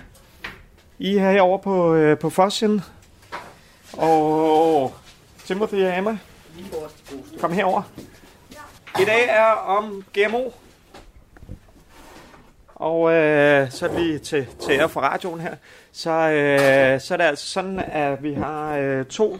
I 0.98 1.16
er 1.16 1.30
herovre 1.30 1.58
på, 1.58 1.94
øh, 1.94 2.18
på 2.18 2.30
Fossen. 2.30 2.82
Og 3.92 4.94
Timothy 5.44 5.84
og 5.84 5.98
Emma, 5.98 6.18
kom 7.40 7.52
herover. 7.52 7.82
I 9.00 9.04
dag 9.04 9.28
er 9.28 9.50
om 9.50 10.04
GMO. 10.12 10.50
Og 12.74 13.12
øh, 13.12 13.70
så 13.70 13.88
lige 13.98 14.18
til, 14.18 14.46
til 14.60 14.74
jer 14.74 14.86
fra 14.86 15.00
radioen 15.00 15.40
her. 15.40 15.54
Så, 15.92 16.10
øh, 16.10 17.00
så 17.00 17.14
er 17.14 17.18
det 17.18 17.24
altså 17.24 17.46
sådan, 17.46 17.80
at 17.80 18.22
vi 18.22 18.34
har 18.34 18.76
øh, 18.76 19.04
to 19.04 19.38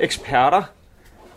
eksperter, 0.00 0.62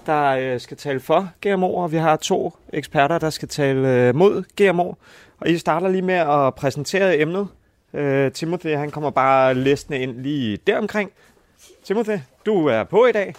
der 0.05 0.29
øh, 0.29 0.59
skal 0.59 0.77
tale 0.77 0.99
for 0.99 1.29
GMO, 1.41 1.75
og 1.75 1.91
vi 1.91 1.97
har 1.97 2.15
to 2.15 2.53
eksperter, 2.73 3.19
der 3.19 3.29
skal 3.29 3.47
tale 3.47 3.89
øh, 3.89 4.15
mod 4.15 4.43
GMO. 4.57 4.93
Og 5.39 5.49
I 5.49 5.57
starter 5.57 5.87
lige 5.89 6.01
med 6.01 6.15
at 6.15 6.55
præsentere 6.55 7.19
emnet. 7.19 7.47
Øh, 7.93 8.31
Timothy, 8.31 8.75
han 8.75 8.91
kommer 8.91 9.09
bare 9.09 9.53
læsende 9.53 9.99
ind 9.99 10.21
lige 10.21 10.57
deromkring. 10.57 11.11
Timothy, 11.83 12.17
du 12.45 12.67
er 12.67 12.83
på 12.83 13.05
i 13.05 13.11
dag. 13.11 13.35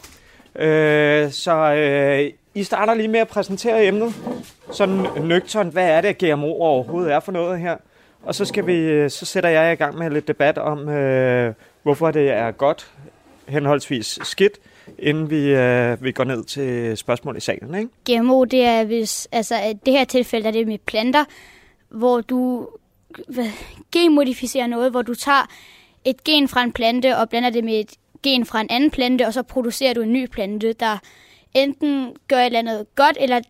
Øh, 0.57 1.31
så 1.31 1.75
øh, 1.75 2.31
I 2.55 2.65
starter 2.65 2.95
lige 2.95 3.09
med 3.09 3.21
at 3.21 3.29
præsentere 3.29 3.87
emnet. 3.87 4.15
Sådan 4.71 5.07
nøgtern, 5.21 5.69
hvad 5.69 5.89
er 5.91 6.01
det, 6.01 6.19
GMO 6.19 6.47
overhovedet 6.47 7.13
er 7.13 7.21
for 7.21 7.33
noget 7.33 7.61
her? 7.61 7.77
Og 8.23 8.35
så, 8.35 8.45
skal 8.45 8.67
vi, 8.67 8.77
øh, 8.77 9.11
så 9.11 9.27
sætter 9.27 9.51
jeg 9.51 9.73
i 9.73 9.77
gang 9.77 9.99
med 9.99 10.11
lidt 10.11 10.29
debat 10.29 10.59
om, 10.59 10.89
øh, 10.89 11.55
hvorfor 11.83 12.11
det 12.11 12.31
er 12.31 12.51
godt, 12.51 12.91
henholdsvis 13.49 14.19
skidt, 14.23 14.59
inden 14.99 15.31
vi, 15.31 15.55
øh, 15.55 16.05
vi 16.05 16.13
går 16.13 16.25
ned 16.25 16.45
til 16.45 16.97
spørgsmål 16.97 17.37
i 17.37 17.41
salen. 17.41 17.75
Ikke? 17.75 18.21
GMO, 18.21 18.45
det 18.45 18.65
er 18.65 18.85
hvis, 18.85 19.29
altså 19.33 19.57
i 19.57 19.73
det 19.73 19.93
her 19.93 20.05
tilfælde 20.05 20.49
er 20.49 20.53
det 20.53 20.67
med 20.67 20.79
planter, 20.79 21.25
hvor 21.89 22.21
du 22.21 22.69
hvad, 23.29 23.51
genmodificerer 23.93 24.67
noget, 24.67 24.91
hvor 24.91 25.03
du 25.03 25.15
tager 25.15 25.47
et 26.05 26.25
gen 26.25 26.49
fra 26.49 26.63
en 26.63 26.73
plante 26.73 27.17
og 27.17 27.29
blander 27.29 27.51
det 27.51 27.65
med 27.65 27.81
et 27.81 27.91
gen 28.23 28.47
fra 28.47 28.61
en 28.61 28.67
anden 28.71 28.91
plante, 28.91 29.27
og 29.27 29.35
så 29.35 29.43
producerer 29.43 29.95
du 29.95 30.03
en 30.03 30.13
ny 30.13 30.27
plante, 30.27 30.73
der 30.73 30.99
enten 31.55 32.17
gør 32.29 32.37
et 32.37 32.47
eller 32.47 32.59
andet 32.59 32.87
godt, 32.95 33.17
eller 33.21 33.41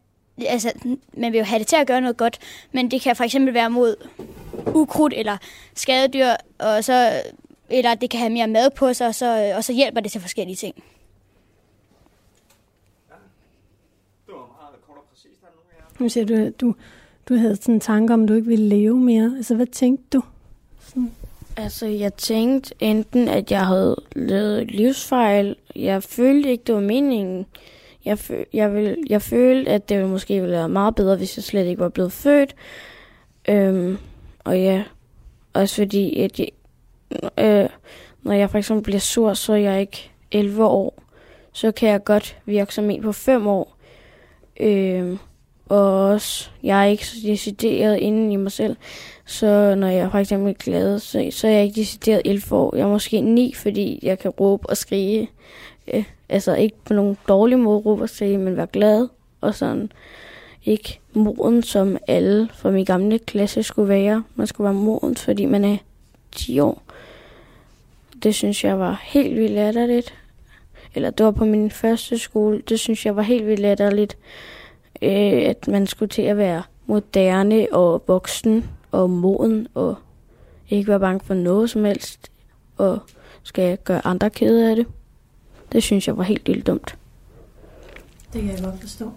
altså, 0.46 0.72
man 1.16 1.32
vil 1.32 1.38
jo 1.38 1.44
have 1.44 1.58
det 1.58 1.66
til 1.66 1.76
at 1.76 1.86
gøre 1.86 2.00
noget 2.00 2.16
godt, 2.16 2.38
men 2.72 2.90
det 2.90 3.00
kan 3.00 3.16
for 3.16 3.24
eksempel 3.24 3.54
være 3.54 3.70
mod 3.70 3.96
ukrudt 4.74 5.14
eller 5.16 5.36
skadedyr, 5.74 6.28
og 6.58 6.84
så, 6.84 7.22
eller 7.70 7.94
det 7.94 8.10
kan 8.10 8.20
have 8.20 8.32
mere 8.32 8.46
mad 8.48 8.70
på 8.70 8.92
sig, 8.92 9.06
og 9.06 9.14
så, 9.14 9.52
og 9.56 9.64
så 9.64 9.72
hjælper 9.72 10.00
det 10.00 10.12
til 10.12 10.20
forskellige 10.20 10.56
ting. 10.56 10.74
Nu 15.98 16.08
siger 16.08 16.26
du, 16.26 16.34
at 16.34 16.60
du, 16.60 16.74
du 17.28 17.36
havde 17.36 17.56
sådan 17.56 17.74
en 17.74 17.80
tanke 17.80 18.14
om, 18.14 18.22
at 18.22 18.28
du 18.28 18.34
ikke 18.34 18.48
ville 18.48 18.68
leve 18.68 19.00
mere. 19.00 19.34
Altså, 19.36 19.54
hvad 19.54 19.66
tænkte 19.66 20.04
du? 20.12 20.22
Sådan. 20.80 21.10
Altså, 21.56 21.86
jeg 21.86 22.14
tænkte 22.14 22.74
enten, 22.80 23.28
at 23.28 23.50
jeg 23.50 23.66
havde 23.66 23.96
lavet 24.16 24.70
livsfejl. 24.70 25.56
Jeg 25.76 26.02
følte 26.02 26.50
ikke, 26.50 26.64
det 26.66 26.74
var 26.74 26.80
meningen. 26.80 27.46
Jeg, 28.04 28.18
føl, 28.18 28.44
jeg, 28.52 28.74
vil, 28.74 28.96
jeg 29.10 29.22
følte, 29.22 29.70
at 29.70 29.88
det 29.88 30.08
måske 30.08 30.40
ville 30.40 30.56
være 30.56 30.68
meget 30.68 30.94
bedre, 30.94 31.16
hvis 31.16 31.36
jeg 31.36 31.44
slet 31.44 31.66
ikke 31.66 31.80
var 31.80 31.88
blevet 31.88 32.12
født. 32.12 32.54
Øhm, 33.48 33.98
og 34.44 34.60
ja, 34.60 34.82
også 35.52 35.76
fordi, 35.76 36.20
at 36.20 36.40
jeg, 36.40 36.48
øh, 37.38 37.68
når 38.22 38.32
jeg 38.32 38.50
for 38.50 38.58
eksempel 38.58 38.84
bliver 38.84 39.00
sur, 39.00 39.34
så 39.34 39.52
er 39.52 39.56
jeg 39.56 39.80
ikke 39.80 40.10
11 40.32 40.64
år. 40.64 41.02
Så 41.52 41.72
kan 41.72 41.88
jeg 41.88 42.04
godt 42.04 42.38
virke 42.44 42.74
som 42.74 42.90
en 42.90 43.02
på 43.02 43.12
5 43.12 43.46
år. 43.46 43.76
Øhm, 44.60 45.18
og 45.68 46.08
også, 46.08 46.50
jeg 46.62 46.80
er 46.80 46.84
ikke 46.84 47.06
så 47.06 47.16
decideret 47.26 47.98
inden 47.98 48.32
i 48.32 48.36
mig 48.36 48.52
selv. 48.52 48.76
Så 49.26 49.74
når 49.74 49.88
jeg 49.88 50.10
for 50.10 50.18
eksempel 50.18 50.50
er 50.50 50.54
glad, 50.54 50.98
så, 50.98 51.28
så 51.30 51.46
er 51.46 51.52
jeg 51.52 51.64
ikke 51.64 51.80
decideret 51.80 52.22
11 52.24 52.56
år. 52.56 52.76
Jeg 52.76 52.82
er 52.82 52.88
måske 52.88 53.20
9, 53.20 53.54
fordi 53.54 53.98
jeg 54.02 54.18
kan 54.18 54.30
råbe 54.30 54.70
og 54.70 54.76
skrige. 54.76 55.30
Øh, 55.94 56.04
altså 56.28 56.54
ikke 56.54 56.76
på 56.84 56.92
nogen 56.92 57.16
dårlig 57.28 57.58
måde 57.58 57.78
råbe 57.78 58.02
og 58.02 58.08
skrige, 58.08 58.38
men 58.38 58.56
være 58.56 58.66
glad. 58.66 59.08
Og 59.40 59.54
sådan 59.54 59.92
ikke 60.64 61.00
moden, 61.12 61.62
som 61.62 61.96
alle 62.08 62.48
fra 62.54 62.70
min 62.70 62.84
gamle 62.84 63.18
klasse 63.18 63.62
skulle 63.62 63.88
være. 63.88 64.24
Man 64.34 64.46
skulle 64.46 64.64
være 64.64 64.74
moden, 64.74 65.16
fordi 65.16 65.44
man 65.44 65.64
er 65.64 65.76
10 66.32 66.60
år. 66.60 66.82
Det 68.22 68.34
synes 68.34 68.64
jeg 68.64 68.78
var 68.78 69.02
helt 69.04 69.36
vildt 69.36 69.52
latterligt. 69.52 70.14
Eller 70.94 71.10
det 71.10 71.26
var 71.26 71.32
på 71.32 71.44
min 71.44 71.70
første 71.70 72.18
skole. 72.18 72.62
Det 72.68 72.80
synes 72.80 73.06
jeg 73.06 73.16
var 73.16 73.22
helt 73.22 73.46
vildt 73.46 73.60
latterligt 73.60 74.16
øh, 75.02 75.48
at 75.48 75.68
man 75.68 75.86
skulle 75.86 76.08
til 76.08 76.22
at 76.22 76.36
være 76.36 76.62
moderne 76.86 77.66
og 77.72 78.02
voksen 78.06 78.70
og 78.90 79.10
moden 79.10 79.68
og 79.74 79.96
ikke 80.68 80.88
være 80.88 81.00
bange 81.00 81.20
for 81.24 81.34
noget 81.34 81.70
som 81.70 81.84
helst 81.84 82.30
og 82.76 82.98
skal 83.42 83.78
gøre 83.84 84.06
andre 84.06 84.30
kede 84.30 84.70
af 84.70 84.76
det. 84.76 84.86
Det 85.72 85.82
synes 85.82 86.06
jeg 86.08 86.16
var 86.16 86.22
helt 86.22 86.48
vildt 86.48 86.66
dumt. 86.66 86.96
Det 88.32 88.42
kan 88.42 88.50
jeg 88.50 88.62
godt 88.62 88.80
forstå. 88.80 89.10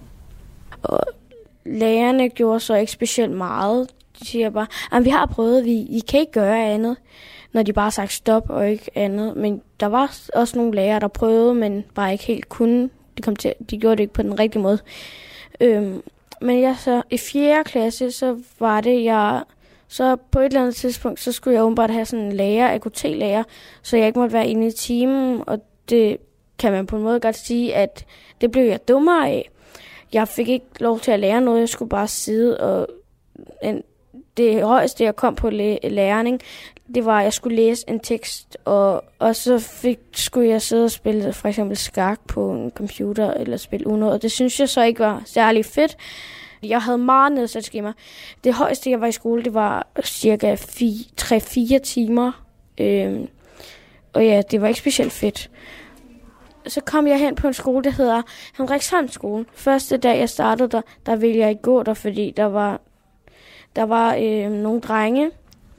Og 0.84 1.02
lærerne 1.66 2.30
gjorde 2.30 2.60
så 2.60 2.76
ikke 2.76 2.92
specielt 2.92 3.32
meget. 3.32 3.90
De 4.20 4.28
siger 4.28 4.50
bare, 4.50 4.68
at 4.92 5.06
vi 5.06 5.10
har 5.10 5.26
prøvet, 5.26 5.66
vi, 5.66 5.72
I 5.72 6.02
kan 6.08 6.20
ikke 6.20 6.32
gøre 6.32 6.66
andet, 6.66 6.98
når 7.54 7.64
de 7.64 7.74
bare 7.74 7.92
sagt 7.92 8.14
stop 8.14 8.50
og 8.50 8.70
ikke 8.70 8.92
andet. 8.96 9.36
Men 9.36 9.62
der 9.80 9.86
var 9.86 10.16
også 10.34 10.58
nogle 10.58 10.76
lærere, 10.76 11.00
der 11.00 11.08
prøvede, 11.08 11.56
men 11.56 11.84
bare 11.96 12.12
ikke 12.12 12.24
helt 12.24 12.50
kunne. 12.50 12.90
De, 13.18 13.22
kom 13.22 13.36
til, 13.36 13.54
de 13.70 13.78
gjorde 13.78 13.96
det 13.96 14.04
ikke 14.04 14.14
på 14.14 14.24
den 14.24 14.40
rigtige 14.40 14.62
måde. 14.62 14.80
Øhm, 15.60 16.02
men 16.42 16.62
jeg 16.62 16.76
så 16.80 17.02
i 17.10 17.18
4. 17.18 17.64
klasse, 17.64 18.12
så 18.12 18.40
var 18.60 18.82
det, 18.82 19.04
jeg... 19.04 19.44
Så 19.88 20.16
på 20.32 20.40
et 20.40 20.46
eller 20.46 20.62
andet 20.62 20.76
tidspunkt, 20.76 21.20
så 21.20 21.32
skulle 21.32 21.56
jeg 21.56 21.64
åbenbart 21.64 21.90
have 21.90 22.06
sådan 22.06 22.26
en 22.26 22.32
lærer, 22.32 22.74
AKT-lærer, 22.74 23.44
så 23.82 23.98
jeg 23.98 24.08
ikke 24.08 24.20
måtte 24.20 24.34
være 24.34 24.48
inde 24.48 24.68
i 24.68 24.72
timen, 24.72 25.44
og 25.48 25.60
det 25.90 26.18
kan 26.60 26.72
man 26.72 26.86
på 26.86 26.98
en 26.98 27.04
måde 27.04 27.20
godt 27.20 27.36
sige, 27.36 27.76
at 27.76 28.06
det 28.42 28.52
blev 28.52 28.64
jeg 28.64 28.88
dummere 28.88 29.30
af. 29.30 29.50
Jeg 30.14 30.28
fik 30.28 30.50
ikke 30.50 30.66
lov 30.80 31.00
til 31.00 31.12
at 31.12 31.20
lære 31.20 31.42
noget, 31.42 31.60
jeg 31.60 31.70
skulle 31.70 31.90
bare 31.90 32.08
sidde 32.08 32.60
og... 32.60 32.88
Det 34.38 34.64
højeste, 34.64 35.04
jeg 35.04 35.16
kom 35.16 35.36
på 35.36 35.50
læring, 35.50 36.42
det 36.96 37.06
var, 37.06 37.18
at 37.18 37.24
jeg 37.24 37.34
skulle 37.34 37.56
læse 37.56 37.90
en 37.90 38.00
tekst, 38.00 38.58
og, 38.66 39.04
og 39.20 39.36
så 39.36 39.60
fik, 39.60 40.00
skulle 40.12 40.50
jeg 40.50 40.62
sidde 40.62 40.86
og 40.86 40.92
spille 40.92 41.34
for 41.34 41.48
eksempel 41.48 41.78
skak 41.78 42.20
på 42.28 42.52
en 42.52 42.72
computer, 42.72 43.34
eller 43.34 43.58
spille 43.58 43.88
Uno, 43.88 44.08
og 44.08 44.22
det 44.22 44.32
synes 44.32 44.60
jeg 44.60 44.70
så 44.70 44.84
ikke 44.84 45.00
var 45.00 45.22
særlig 45.26 45.66
fedt. 45.66 45.98
Jeg 46.64 46.82
havde 46.82 46.98
meget 46.98 47.32
nedsat 47.32 47.66
skema. 47.66 47.94
Det 48.44 48.54
højeste, 48.54 48.90
jeg 48.90 49.02
var 49.02 49.08
i 49.08 49.12
skole, 49.12 49.44
det 49.44 49.54
var 49.54 49.88
cirka 50.04 50.56
3-4 50.56 51.78
timer. 51.78 52.32
Øhm, 52.78 53.28
og 54.14 54.26
ja, 54.26 54.42
det 54.52 54.62
var 54.62 54.68
ikke 54.68 54.80
specielt 54.80 55.12
fedt. 55.12 55.50
Så 56.68 56.82
kom 56.82 57.08
jeg 57.08 57.20
hen 57.20 57.36
på 57.36 57.48
en 57.48 57.54
skole, 57.54 57.84
der 57.84 57.90
hedder 57.90 58.22
Henriksholm 58.58 59.08
skole. 59.08 59.46
Første 59.54 59.98
dag, 59.98 60.20
jeg 60.20 60.30
startede 60.30 60.70
der, 60.70 60.82
der 61.06 61.16
ville 61.16 61.38
jeg 61.38 61.50
ikke 61.50 61.62
gå 61.62 61.84
der, 61.84 61.94
fordi 61.94 62.34
der 62.38 62.46
var, 62.46 62.82
der 63.78 63.84
var 63.84 64.16
øh, 64.16 64.52
nogle 64.52 64.82
drenge, 64.82 65.32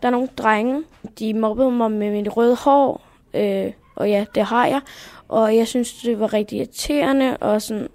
der 0.02 0.08
er 0.08 0.12
nogle 0.12 0.28
drenge, 0.36 0.84
de 1.18 1.34
mobbede 1.34 1.70
mig 1.70 1.90
med 1.90 2.10
mit 2.10 2.36
røde 2.36 2.56
hår, 2.56 3.02
øh, 3.34 3.72
og 3.94 4.10
ja, 4.10 4.24
det 4.34 4.42
har 4.42 4.66
jeg. 4.66 4.80
Og 5.28 5.56
jeg 5.56 5.66
synes, 5.66 5.92
det 5.92 6.20
var 6.20 6.32
rigtig 6.32 6.58
irriterende, 6.58 7.36
og 7.36 7.62
sådan, 7.62 7.88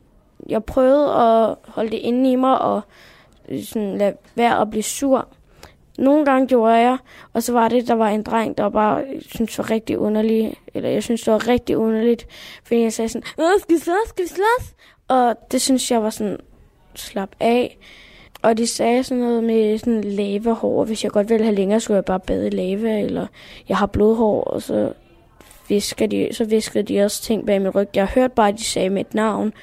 jeg 0.50 0.63
prøvede 0.63 1.13
at 1.13 1.55
holde 1.67 1.91
det 1.91 1.98
inde 1.98 2.31
i 2.31 2.36
mig, 2.36 2.62
og 2.62 2.81
øh, 3.50 3.63
sådan 3.63 3.98
lade 3.98 4.15
være 4.36 4.62
at 4.62 4.69
blive 4.69 4.83
sur. 4.83 5.27
nogle 5.98 6.25
gange 6.25 6.48
gjorde 6.48 6.74
jeg, 6.74 6.98
og 7.33 7.43
så 7.43 7.53
var 7.53 7.67
det, 7.67 7.88
der 7.88 7.93
var 7.93 8.10
en 8.10 8.24
dreng, 8.24 8.57
der 8.57 8.69
bare 8.69 9.03
øh, 9.03 9.22
synes 9.22 9.57
var 9.57 9.69
rigtig 9.69 10.00
underlig, 10.00 10.57
eller 10.74 10.89
jeg 10.89 11.03
synes, 11.03 11.22
det 11.22 11.33
var 11.33 11.48
rigtig 11.48 11.77
underligt, 11.77 12.27
fordi 12.63 12.81
jeg 12.81 12.93
sagde 12.93 13.10
sådan, 13.10 13.27
skal 13.60 13.75
vi 13.75 13.79
slås, 13.79 14.10
skal 14.10 14.24
vi 14.24 14.29
slås? 14.29 14.75
Og 15.07 15.36
det 15.51 15.62
synes 15.62 15.91
jeg 15.91 16.03
var 16.03 16.10
sådan, 16.10 16.38
slap 16.95 17.29
af. 17.39 17.77
Og 18.43 18.57
de 18.57 18.67
sagde 18.67 19.03
sådan 19.03 19.23
noget 19.23 19.43
med 19.43 19.77
sådan 19.77 20.03
lavahår, 20.03 20.85
hvis 20.85 21.03
jeg 21.03 21.12
godt 21.12 21.29
ville 21.29 21.43
have 21.43 21.55
længere, 21.55 21.79
skulle 21.79 21.95
jeg 21.95 22.05
bare 22.05 22.19
bade 22.19 22.47
i 22.47 22.50
lava, 22.50 23.00
eller 23.00 23.27
jeg 23.69 23.77
har 23.77 23.85
blodhår, 23.85 24.43
og 24.43 24.62
så 24.62 24.93
visker 25.69 26.07
de, 26.07 26.29
så 26.31 26.45
viskede 26.45 26.83
de 26.83 27.01
også 27.01 27.21
ting 27.21 27.45
bag 27.45 27.62
min 27.62 27.69
ryg. 27.69 27.88
Jeg 27.95 28.07
hørte 28.07 28.33
bare, 28.35 28.50
at 28.50 28.57
de 28.57 28.63
sagde 28.63 28.89
mit 28.89 29.13
navn. 29.13 29.53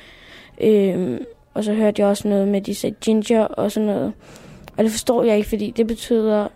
Øhm, 0.60 1.24
og 1.54 1.64
så 1.64 1.74
hørte 1.74 2.02
jeg 2.02 2.08
også 2.08 2.28
noget 2.28 2.48
med, 2.48 2.60
at 2.60 2.66
de 2.66 2.74
sagde 2.74 2.96
ginger 3.00 3.44
og 3.44 3.72
sådan 3.72 3.86
noget. 3.86 4.12
Og 4.76 4.84
det 4.84 4.90
forstår 4.90 5.22
jeg 5.22 5.36
ikke, 5.36 5.48
fordi 5.48 5.70
det 5.70 5.86
betyder, 5.86 6.48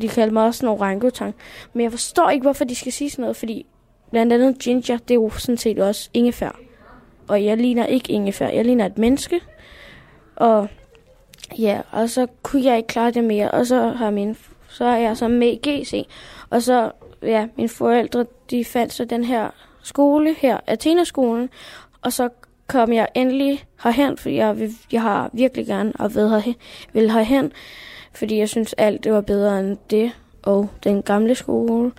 de 0.00 0.08
kalder 0.08 0.32
mig 0.32 0.44
også 0.44 0.66
en 0.66 0.72
orangutang. 0.72 1.34
Men 1.72 1.82
jeg 1.82 1.90
forstår 1.90 2.30
ikke, 2.30 2.42
hvorfor 2.42 2.64
de 2.64 2.74
skal 2.74 2.92
sige 2.92 3.10
sådan 3.10 3.22
noget, 3.22 3.36
fordi 3.36 3.66
blandt 4.10 4.32
andet 4.32 4.58
ginger, 4.58 4.98
det 4.98 5.10
er 5.10 5.14
jo 5.14 5.30
sådan 5.30 5.56
set 5.56 5.78
også 5.78 6.10
ingefær. 6.14 6.58
Og 7.28 7.44
jeg 7.44 7.56
ligner 7.56 7.86
ikke 7.86 8.12
ingefær, 8.12 8.48
jeg 8.48 8.64
ligner 8.64 8.86
et 8.86 8.98
menneske. 8.98 9.40
Og 10.36 10.68
ja, 11.58 11.80
og 11.90 12.10
så 12.10 12.26
kunne 12.42 12.64
jeg 12.64 12.76
ikke 12.76 12.86
klare 12.86 13.10
det 13.10 13.24
mere, 13.24 13.50
og 13.50 13.66
så 13.66 13.88
har 13.88 14.10
min, 14.10 14.36
så 14.68 14.84
er 14.84 14.96
jeg 14.96 15.16
så 15.16 15.28
med 15.28 15.48
i 15.48 15.68
GC. 15.68 16.06
Og 16.50 16.62
så, 16.62 16.90
ja, 17.22 17.46
mine 17.56 17.68
forældre, 17.68 18.24
de 18.50 18.64
fandt 18.64 18.92
så 18.92 19.04
den 19.04 19.24
her 19.24 19.50
skole 19.82 20.34
her, 20.38 20.58
Athena-skolen, 20.66 21.48
og 22.02 22.12
så 22.12 22.28
kom 22.66 22.92
jeg 22.92 23.08
endelig 23.14 23.64
herhen, 23.82 24.16
for 24.16 24.28
jeg, 24.28 24.58
vil- 24.60 24.76
jeg 24.92 25.02
har 25.02 25.30
virkelig 25.32 25.66
gerne 25.66 25.92
og 25.98 26.14
ved 26.14 26.30
herhen, 26.30 26.54
vil 26.92 27.10
herhen, 27.10 27.52
fordi 28.14 28.38
jeg 28.38 28.48
synes 28.48 28.72
alt 28.78 29.04
det 29.04 29.12
var 29.12 29.20
bedre 29.20 29.60
end 29.60 29.76
det 29.90 30.12
og 30.42 30.68
den 30.84 31.02
gamle 31.02 31.34
skole. 31.34 31.92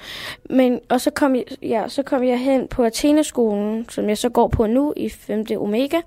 Men, 0.49 0.79
og 0.89 1.01
så 1.01 1.11
kom, 1.11 1.35
jeg, 1.35 1.43
ja, 1.61 1.83
så 1.87 2.03
kom 2.03 2.23
jeg 2.23 2.39
hen 2.39 2.67
på 2.67 2.83
Athena-skolen, 2.83 3.89
som 3.89 4.09
jeg 4.09 4.17
så 4.17 4.29
går 4.29 4.47
på 4.47 4.65
nu 4.67 4.93
i 4.97 5.09
5. 5.09 5.45
Omega. 5.57 5.97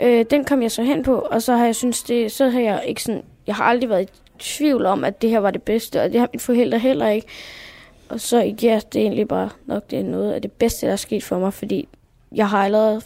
Øh, 0.00 0.24
den 0.30 0.44
kom 0.44 0.62
jeg 0.62 0.70
så 0.70 0.82
hen 0.82 1.02
på, 1.02 1.14
og 1.14 1.42
så 1.42 1.56
har 1.56 1.64
jeg 1.64 1.76
synes 1.76 2.02
det, 2.02 2.32
så 2.32 2.48
har 2.48 2.60
jeg 2.60 2.84
ikke 2.86 3.02
sådan, 3.02 3.22
jeg 3.46 3.54
har 3.54 3.64
aldrig 3.64 3.90
været 3.90 4.02
i 4.02 4.12
tvivl 4.38 4.86
om, 4.86 5.04
at 5.04 5.22
det 5.22 5.30
her 5.30 5.38
var 5.38 5.50
det 5.50 5.62
bedste, 5.62 6.02
og 6.02 6.12
det 6.12 6.20
har 6.20 6.28
mine 6.32 6.40
forældre 6.40 6.78
heller 6.78 7.08
ikke. 7.08 7.26
Og 8.08 8.20
så 8.20 8.36
ja, 8.62 8.80
det 8.92 9.00
er 9.00 9.02
egentlig 9.02 9.28
bare 9.28 9.50
nok 9.66 9.90
det 9.90 9.98
er 9.98 10.02
noget 10.02 10.32
af 10.32 10.42
det 10.42 10.52
bedste, 10.52 10.86
der 10.86 10.92
er 10.92 10.96
sket 10.96 11.24
for 11.24 11.38
mig, 11.38 11.54
fordi 11.54 11.88
jeg 12.34 12.48
har 12.48 12.64
allerede 12.64 13.00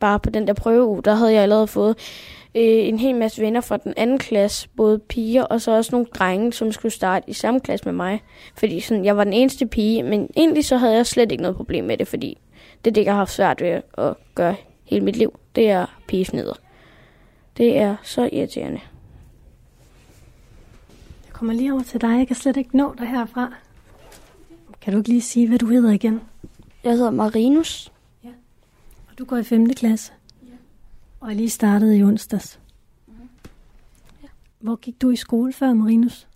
bare 0.00 0.20
på 0.20 0.30
den 0.30 0.46
der 0.46 0.52
prøveuge, 0.52 1.02
der 1.02 1.14
havde 1.14 1.32
jeg 1.32 1.42
allerede 1.42 1.66
fået 1.66 1.96
øh, 2.54 2.88
en 2.88 2.98
hel 2.98 3.14
masse 3.14 3.42
venner 3.42 3.60
fra 3.60 3.76
den 3.76 3.94
anden 3.96 4.18
klasse, 4.18 4.68
både 4.76 4.98
piger 4.98 5.42
og 5.42 5.60
så 5.60 5.76
også 5.76 5.92
nogle 5.92 6.06
drenge, 6.06 6.52
som 6.52 6.72
skulle 6.72 6.92
starte 6.92 7.30
i 7.30 7.32
samme 7.32 7.60
klasse 7.60 7.84
med 7.84 7.92
mig. 7.92 8.22
Fordi 8.56 8.80
sådan, 8.80 9.04
jeg 9.04 9.16
var 9.16 9.24
den 9.24 9.32
eneste 9.32 9.66
pige, 9.66 10.02
men 10.02 10.30
egentlig 10.36 10.64
så 10.64 10.76
havde 10.76 10.94
jeg 10.94 11.06
slet 11.06 11.32
ikke 11.32 11.42
noget 11.42 11.56
problem 11.56 11.84
med 11.84 11.96
det, 11.96 12.08
fordi 12.08 12.38
det 12.84 12.90
er 12.90 12.94
det, 12.94 13.04
jeg 13.04 13.12
har 13.12 13.18
haft 13.18 13.32
svært 13.32 13.60
ved 13.60 13.80
at 13.98 14.14
gøre 14.34 14.56
hele 14.90 15.04
mit 15.04 15.16
liv. 15.16 15.38
Det 15.54 15.70
er 15.70 15.86
pigefnider. 16.08 16.54
Det 17.56 17.78
er 17.78 17.96
så 18.02 18.28
irriterende. 18.32 18.80
Jeg 21.26 21.32
kommer 21.32 21.54
lige 21.54 21.72
over 21.72 21.82
til 21.82 22.00
dig. 22.00 22.18
Jeg 22.18 22.26
kan 22.26 22.36
slet 22.36 22.56
ikke 22.56 22.76
nå 22.76 22.94
dig 22.98 23.08
herfra. 23.08 23.54
Kan 24.80 24.92
du 24.92 24.98
ikke 24.98 25.08
lige 25.08 25.22
sige, 25.22 25.48
hvad 25.48 25.58
du 25.58 25.66
hedder 25.66 25.90
igen? 25.90 26.20
Jeg 26.84 26.92
hedder 26.92 27.10
Marinus. 27.10 27.92
Og 29.10 29.18
du 29.18 29.24
går 29.24 29.36
i 29.36 29.44
5. 29.44 29.74
klasse. 29.74 30.12
Ja. 30.42 30.52
Og 31.20 31.30
er 31.30 31.34
lige 31.34 31.50
startet 31.50 31.98
i 31.98 32.02
onsdags. 32.02 32.60
Ja. 34.22 34.28
Hvor 34.58 34.76
gik 34.76 35.02
du 35.02 35.10
i 35.10 35.16
skole 35.16 35.52
før, 35.52 35.72
Marinus? 35.72 36.28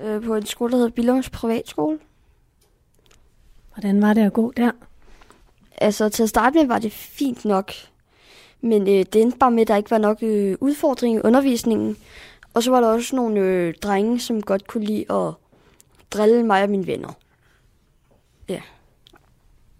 Øh, 0.00 0.22
på 0.22 0.34
en 0.34 0.46
skole, 0.46 0.70
der 0.70 0.76
hedder 0.76 0.90
Billums 0.90 1.30
Privatskole. 1.30 1.98
Hvordan 3.74 4.02
var 4.02 4.14
det 4.14 4.20
at 4.20 4.32
gå 4.32 4.52
der? 4.56 4.70
Altså, 5.78 6.08
til 6.08 6.22
at 6.22 6.28
starte 6.28 6.58
med 6.58 6.66
var 6.66 6.78
det 6.78 6.92
fint 6.92 7.44
nok. 7.44 7.72
Men 8.64 8.82
øh, 8.82 9.04
det 9.12 9.16
endte 9.16 9.38
bare 9.38 9.50
med, 9.50 9.60
at 9.60 9.68
der 9.68 9.76
ikke 9.76 9.90
var 9.90 9.98
nok 9.98 10.18
øh, 10.22 10.56
udfordring 10.60 11.16
i 11.16 11.20
undervisningen. 11.24 11.96
Og 12.54 12.62
så 12.62 12.70
var 12.70 12.80
der 12.80 12.88
også 12.88 13.16
nogle 13.16 13.40
øh, 13.40 13.74
drenge, 13.74 14.20
som 14.20 14.42
godt 14.42 14.66
kunne 14.66 14.84
lide 14.84 15.12
at 15.12 15.32
drille 16.10 16.42
mig 16.42 16.62
og 16.62 16.70
mine 16.70 16.86
venner. 16.86 17.12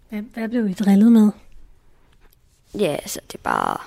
Hvad, 0.09 0.21
hvad 0.33 0.49
blev 0.49 0.69
I 0.69 0.73
drillet 0.73 1.11
med? 1.11 1.29
Ja, 2.79 2.91
altså, 2.91 3.19
det 3.27 3.35
er 3.35 3.43
bare... 3.43 3.77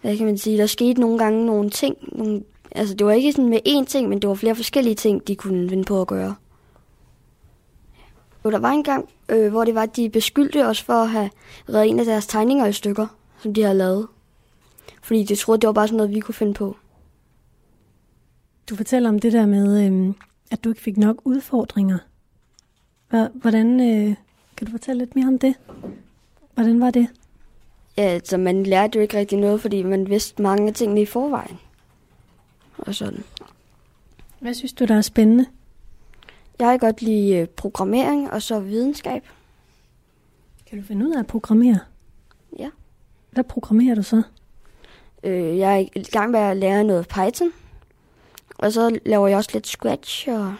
Hvad 0.00 0.16
kan 0.16 0.26
man 0.26 0.38
sige? 0.38 0.58
Der 0.58 0.66
skete 0.66 1.00
nogle 1.00 1.18
gange 1.18 1.46
nogle 1.46 1.70
ting. 1.70 1.96
Nogle, 2.02 2.42
altså, 2.70 2.94
det 2.94 3.06
var 3.06 3.12
ikke 3.12 3.32
sådan 3.32 3.50
med 3.50 3.60
én 3.68 3.84
ting, 3.84 4.08
men 4.08 4.22
det 4.22 4.28
var 4.28 4.34
flere 4.34 4.54
forskellige 4.54 4.94
ting, 4.94 5.28
de 5.28 5.36
kunne 5.36 5.68
vinde 5.68 5.84
på 5.84 6.00
at 6.00 6.06
gøre. 6.06 6.34
Jo, 8.44 8.50
der 8.50 8.58
var 8.58 8.70
en 8.70 8.84
gang, 8.84 9.08
øh, 9.28 9.50
hvor 9.50 9.64
det 9.64 9.74
var, 9.74 9.82
at 9.82 9.96
de 9.96 10.10
beskyldte 10.10 10.66
os 10.66 10.82
for 10.82 10.92
at 10.92 11.08
have 11.08 11.30
reddet 11.68 11.88
en 11.88 11.98
af 11.98 12.04
deres 12.04 12.26
tegninger 12.26 12.66
i 12.66 12.72
stykker, 12.72 13.06
som 13.42 13.54
de 13.54 13.62
havde 13.62 13.78
lavet. 13.78 14.06
Fordi 15.02 15.24
de 15.24 15.36
troede, 15.36 15.60
det 15.60 15.66
var 15.66 15.72
bare 15.72 15.88
sådan 15.88 15.96
noget, 15.96 16.14
vi 16.14 16.20
kunne 16.20 16.34
finde 16.34 16.54
på. 16.54 16.76
Du 18.70 18.76
fortæller 18.76 19.08
om 19.08 19.18
det 19.18 19.32
der 19.32 19.46
med, 19.46 19.86
øhm, 19.86 20.14
at 20.50 20.64
du 20.64 20.68
ikke 20.68 20.80
fik 20.80 20.96
nok 20.96 21.20
udfordringer. 21.24 21.98
Hvordan, 23.34 23.80
øh, 23.80 24.16
kan 24.56 24.66
du 24.66 24.70
fortælle 24.70 24.98
lidt 24.98 25.16
mere 25.16 25.28
om 25.28 25.38
det? 25.38 25.54
Hvordan 26.54 26.80
var 26.80 26.90
det? 26.90 27.08
Ja, 27.96 28.02
altså, 28.02 28.36
man 28.36 28.62
lærte 28.62 28.96
jo 28.96 29.02
ikke 29.02 29.18
rigtig 29.18 29.38
noget, 29.38 29.60
fordi 29.60 29.82
man 29.82 30.08
vidste 30.08 30.42
mange 30.42 30.68
af 30.68 30.74
tingene 30.74 31.02
i 31.02 31.06
forvejen. 31.06 31.58
Og 32.78 32.94
sådan. 32.94 33.24
Hvad 34.40 34.54
synes 34.54 34.72
du, 34.72 34.84
der 34.84 34.96
er 34.96 35.00
spændende? 35.00 35.46
Jeg 36.58 36.66
kan 36.66 36.78
godt 36.78 37.02
lide 37.02 37.36
øh, 37.36 37.48
programmering 37.48 38.30
og 38.30 38.42
så 38.42 38.60
videnskab. 38.60 39.22
Kan 40.66 40.78
du 40.78 40.84
finde 40.84 41.06
ud 41.06 41.14
af 41.14 41.18
at 41.18 41.26
programmere? 41.26 41.78
Ja. 42.58 42.70
Hvad 43.30 43.44
programmerer 43.44 43.94
du 43.94 44.02
så? 44.02 44.22
Øh, 45.26 45.58
jeg 45.58 45.76
er 45.76 45.86
i 45.94 46.02
gang 46.02 46.30
med 46.30 46.40
at 46.40 46.56
lære 46.56 46.84
noget 46.84 47.08
Python. 47.08 47.52
Og 48.58 48.72
så 48.72 48.98
laver 49.06 49.28
jeg 49.28 49.36
også 49.36 49.50
lidt 49.52 49.66
Scratch 49.66 50.28
og 50.28 50.54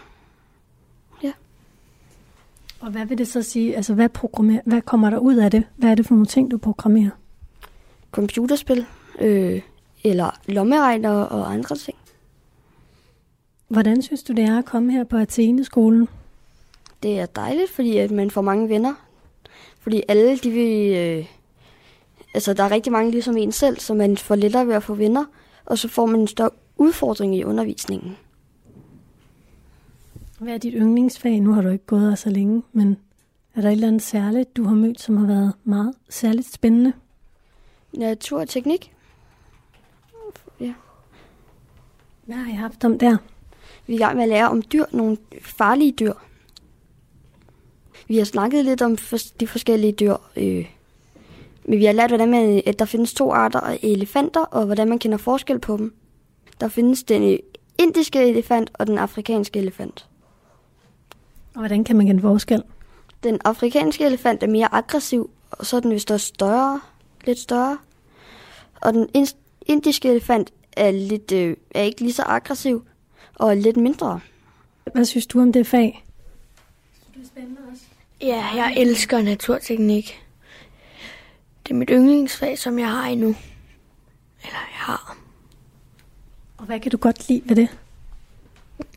Og 2.80 2.90
hvad 2.90 3.06
vil 3.06 3.18
det 3.18 3.28
så 3.28 3.42
sige? 3.42 3.76
Altså, 3.76 3.94
hvad, 3.94 4.08
programmer, 4.08 4.60
hvad 4.64 4.82
kommer 4.82 5.10
der 5.10 5.18
ud 5.18 5.36
af 5.36 5.50
det? 5.50 5.64
Hvad 5.76 5.90
er 5.90 5.94
det 5.94 6.06
for 6.06 6.14
nogle 6.14 6.26
ting, 6.26 6.50
du 6.50 6.58
programmerer? 6.58 7.10
computerspil. 8.10 8.86
Øh, 9.20 9.62
eller 10.04 10.30
lommeregner 10.46 11.10
og 11.10 11.52
andre 11.52 11.76
ting. 11.76 11.96
Hvordan 13.68 14.02
synes 14.02 14.22
du, 14.22 14.32
det 14.32 14.44
er 14.44 14.58
at 14.58 14.64
komme 14.64 14.92
her 14.92 15.04
på 15.04 15.16
Athene-skolen? 15.16 16.08
Det 17.02 17.20
er 17.20 17.26
dejligt, 17.26 17.70
fordi 17.70 17.96
at 17.96 18.10
man 18.10 18.30
får 18.30 18.40
mange 18.40 18.68
venner. 18.68 18.94
Fordi 19.80 20.02
alle, 20.08 20.38
de 20.38 20.50
vil... 20.50 20.96
Øh, 20.96 21.26
altså, 22.34 22.52
der 22.52 22.62
er 22.64 22.70
rigtig 22.70 22.92
mange 22.92 23.10
ligesom 23.10 23.36
en 23.36 23.52
selv, 23.52 23.78
så 23.78 23.94
man 23.94 24.16
får 24.16 24.34
lettere 24.34 24.66
ved 24.66 24.74
at 24.74 24.82
få 24.82 24.94
venner. 24.94 25.24
Og 25.64 25.78
så 25.78 25.88
får 25.88 26.06
man 26.06 26.20
en 26.20 26.28
større 26.28 26.50
udfordring 26.76 27.36
i 27.36 27.44
undervisningen. 27.44 28.16
Hvad 30.38 30.54
er 30.54 30.58
dit 30.58 30.74
yndlingsfag? 30.76 31.40
Nu 31.40 31.52
har 31.52 31.62
du 31.62 31.68
ikke 31.68 31.86
gået 31.86 32.08
her 32.08 32.14
så 32.14 32.30
længe, 32.30 32.62
men 32.72 32.96
er 33.54 33.60
der 33.60 33.68
et 33.68 33.72
eller 33.72 33.88
andet 33.88 34.02
særligt, 34.02 34.56
du 34.56 34.64
har 34.64 34.74
mødt, 34.74 35.00
som 35.00 35.16
har 35.16 35.26
været 35.26 35.52
meget 35.64 35.94
særligt 36.08 36.54
spændende? 36.54 36.92
Natur 37.92 38.40
og 38.40 38.48
teknik. 38.48 38.92
Hvad 42.26 42.36
har 42.36 42.52
I 42.52 42.54
haft 42.54 42.84
om 42.84 42.98
der? 42.98 43.16
Vi 43.86 43.92
er 43.92 43.96
i 43.96 43.98
gang 43.98 44.16
med 44.16 44.22
at 44.22 44.28
lære 44.28 44.48
om 44.48 44.62
dyr, 44.62 44.84
nogle 44.92 45.16
farlige 45.42 45.92
dyr. 45.92 46.12
Vi 48.08 48.18
har 48.18 48.24
snakket 48.24 48.64
lidt 48.64 48.82
om 48.82 48.96
de 49.40 49.46
forskellige 49.46 49.92
dyr. 49.92 50.16
Øh, 50.36 50.75
men 51.68 51.78
vi 51.78 51.84
har 51.84 51.92
lært, 51.92 52.10
hvordan 52.10 52.30
man, 52.30 52.62
at 52.66 52.78
der 52.78 52.84
findes 52.84 53.14
to 53.14 53.32
arter 53.32 53.60
af 53.60 53.78
elefanter, 53.82 54.40
og 54.40 54.66
hvordan 54.66 54.88
man 54.88 54.98
kender 54.98 55.18
forskel 55.18 55.58
på 55.58 55.76
dem. 55.76 55.94
Der 56.60 56.68
findes 56.68 57.04
den 57.04 57.38
indiske 57.78 58.28
elefant 58.28 58.70
og 58.74 58.86
den 58.86 58.98
afrikanske 58.98 59.58
elefant. 59.58 60.08
Og 61.54 61.60
hvordan 61.60 61.84
kan 61.84 61.96
man 61.96 62.06
kende 62.06 62.20
forskel? 62.20 62.62
Den 63.22 63.38
afrikanske 63.44 64.04
elefant 64.04 64.42
er 64.42 64.46
mere 64.46 64.74
aggressiv, 64.74 65.30
og 65.50 65.66
så 65.66 65.76
er 65.76 65.80
den 65.80 65.90
vist 65.90 66.10
også 66.10 66.26
større, 66.26 66.80
lidt 67.24 67.38
større. 67.38 67.78
Og 68.80 68.92
den 68.92 69.08
indiske 69.66 70.10
elefant 70.10 70.52
er, 70.72 70.90
lidt, 70.90 71.32
øh, 71.32 71.56
er 71.74 71.82
ikke 71.82 72.00
lige 72.00 72.12
så 72.12 72.22
aggressiv, 72.22 72.84
og 73.34 73.50
er 73.50 73.54
lidt 73.54 73.76
mindre. 73.76 74.20
Hvad 74.92 75.04
synes 75.04 75.26
du 75.26 75.40
om 75.40 75.52
det 75.52 75.66
fag? 75.66 76.04
Ja, 78.20 78.44
jeg 78.54 78.74
elsker 78.76 79.22
naturteknik. 79.22 80.25
Det 81.66 81.72
er 81.72 81.78
mit 81.78 81.90
yndlingsfag, 81.92 82.58
som 82.58 82.78
jeg 82.78 82.90
har 82.90 83.06
endnu. 83.06 83.28
Eller 84.42 84.58
jeg 84.58 84.78
har. 84.78 85.18
Og 86.56 86.64
hvad 86.64 86.80
kan 86.80 86.90
du 86.90 86.96
godt 86.96 87.28
lide 87.28 87.42
ved 87.44 87.56
det? 87.56 87.68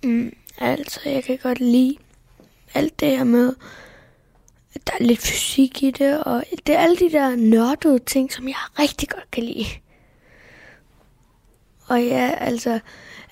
Mm, 0.03 0.33
altså, 0.57 0.99
jeg 1.05 1.23
kan 1.23 1.37
godt 1.43 1.59
lide 1.59 1.97
alt 2.73 2.99
det 2.99 3.09
her 3.17 3.23
med, 3.23 3.55
at 4.73 4.87
der 4.87 4.93
er 4.99 5.03
lidt 5.03 5.19
fysik 5.19 5.83
i 5.83 5.91
det, 5.91 6.23
og 6.23 6.43
det 6.67 6.75
er 6.75 6.79
alle 6.79 6.95
de 6.95 7.11
der 7.11 7.35
nørdede 7.35 7.99
ting, 7.99 8.33
som 8.33 8.47
jeg 8.47 8.55
rigtig 8.79 9.09
godt 9.09 9.31
kan 9.31 9.43
lide. 9.43 9.65
Og 11.87 12.03
ja, 12.03 12.35
altså, 12.37 12.79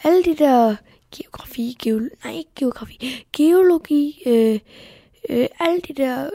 alle 0.03 0.23
de 0.23 0.37
der 0.37 0.75
geografi, 1.15 1.77
geol 1.83 2.09
nej 2.23 2.33
ikke 2.33 2.51
geografi, 2.55 3.25
geologi, 3.33 4.23
øh, 4.25 4.59
øh, 5.29 5.47
alt 5.59 5.87
det 5.87 5.97
der 5.97 6.29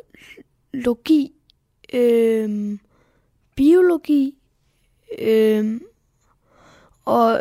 logi, 0.73 1.33
øh, 1.93 2.79
biologi, 3.55 4.35
øh, 5.19 5.81
og, 7.05 7.41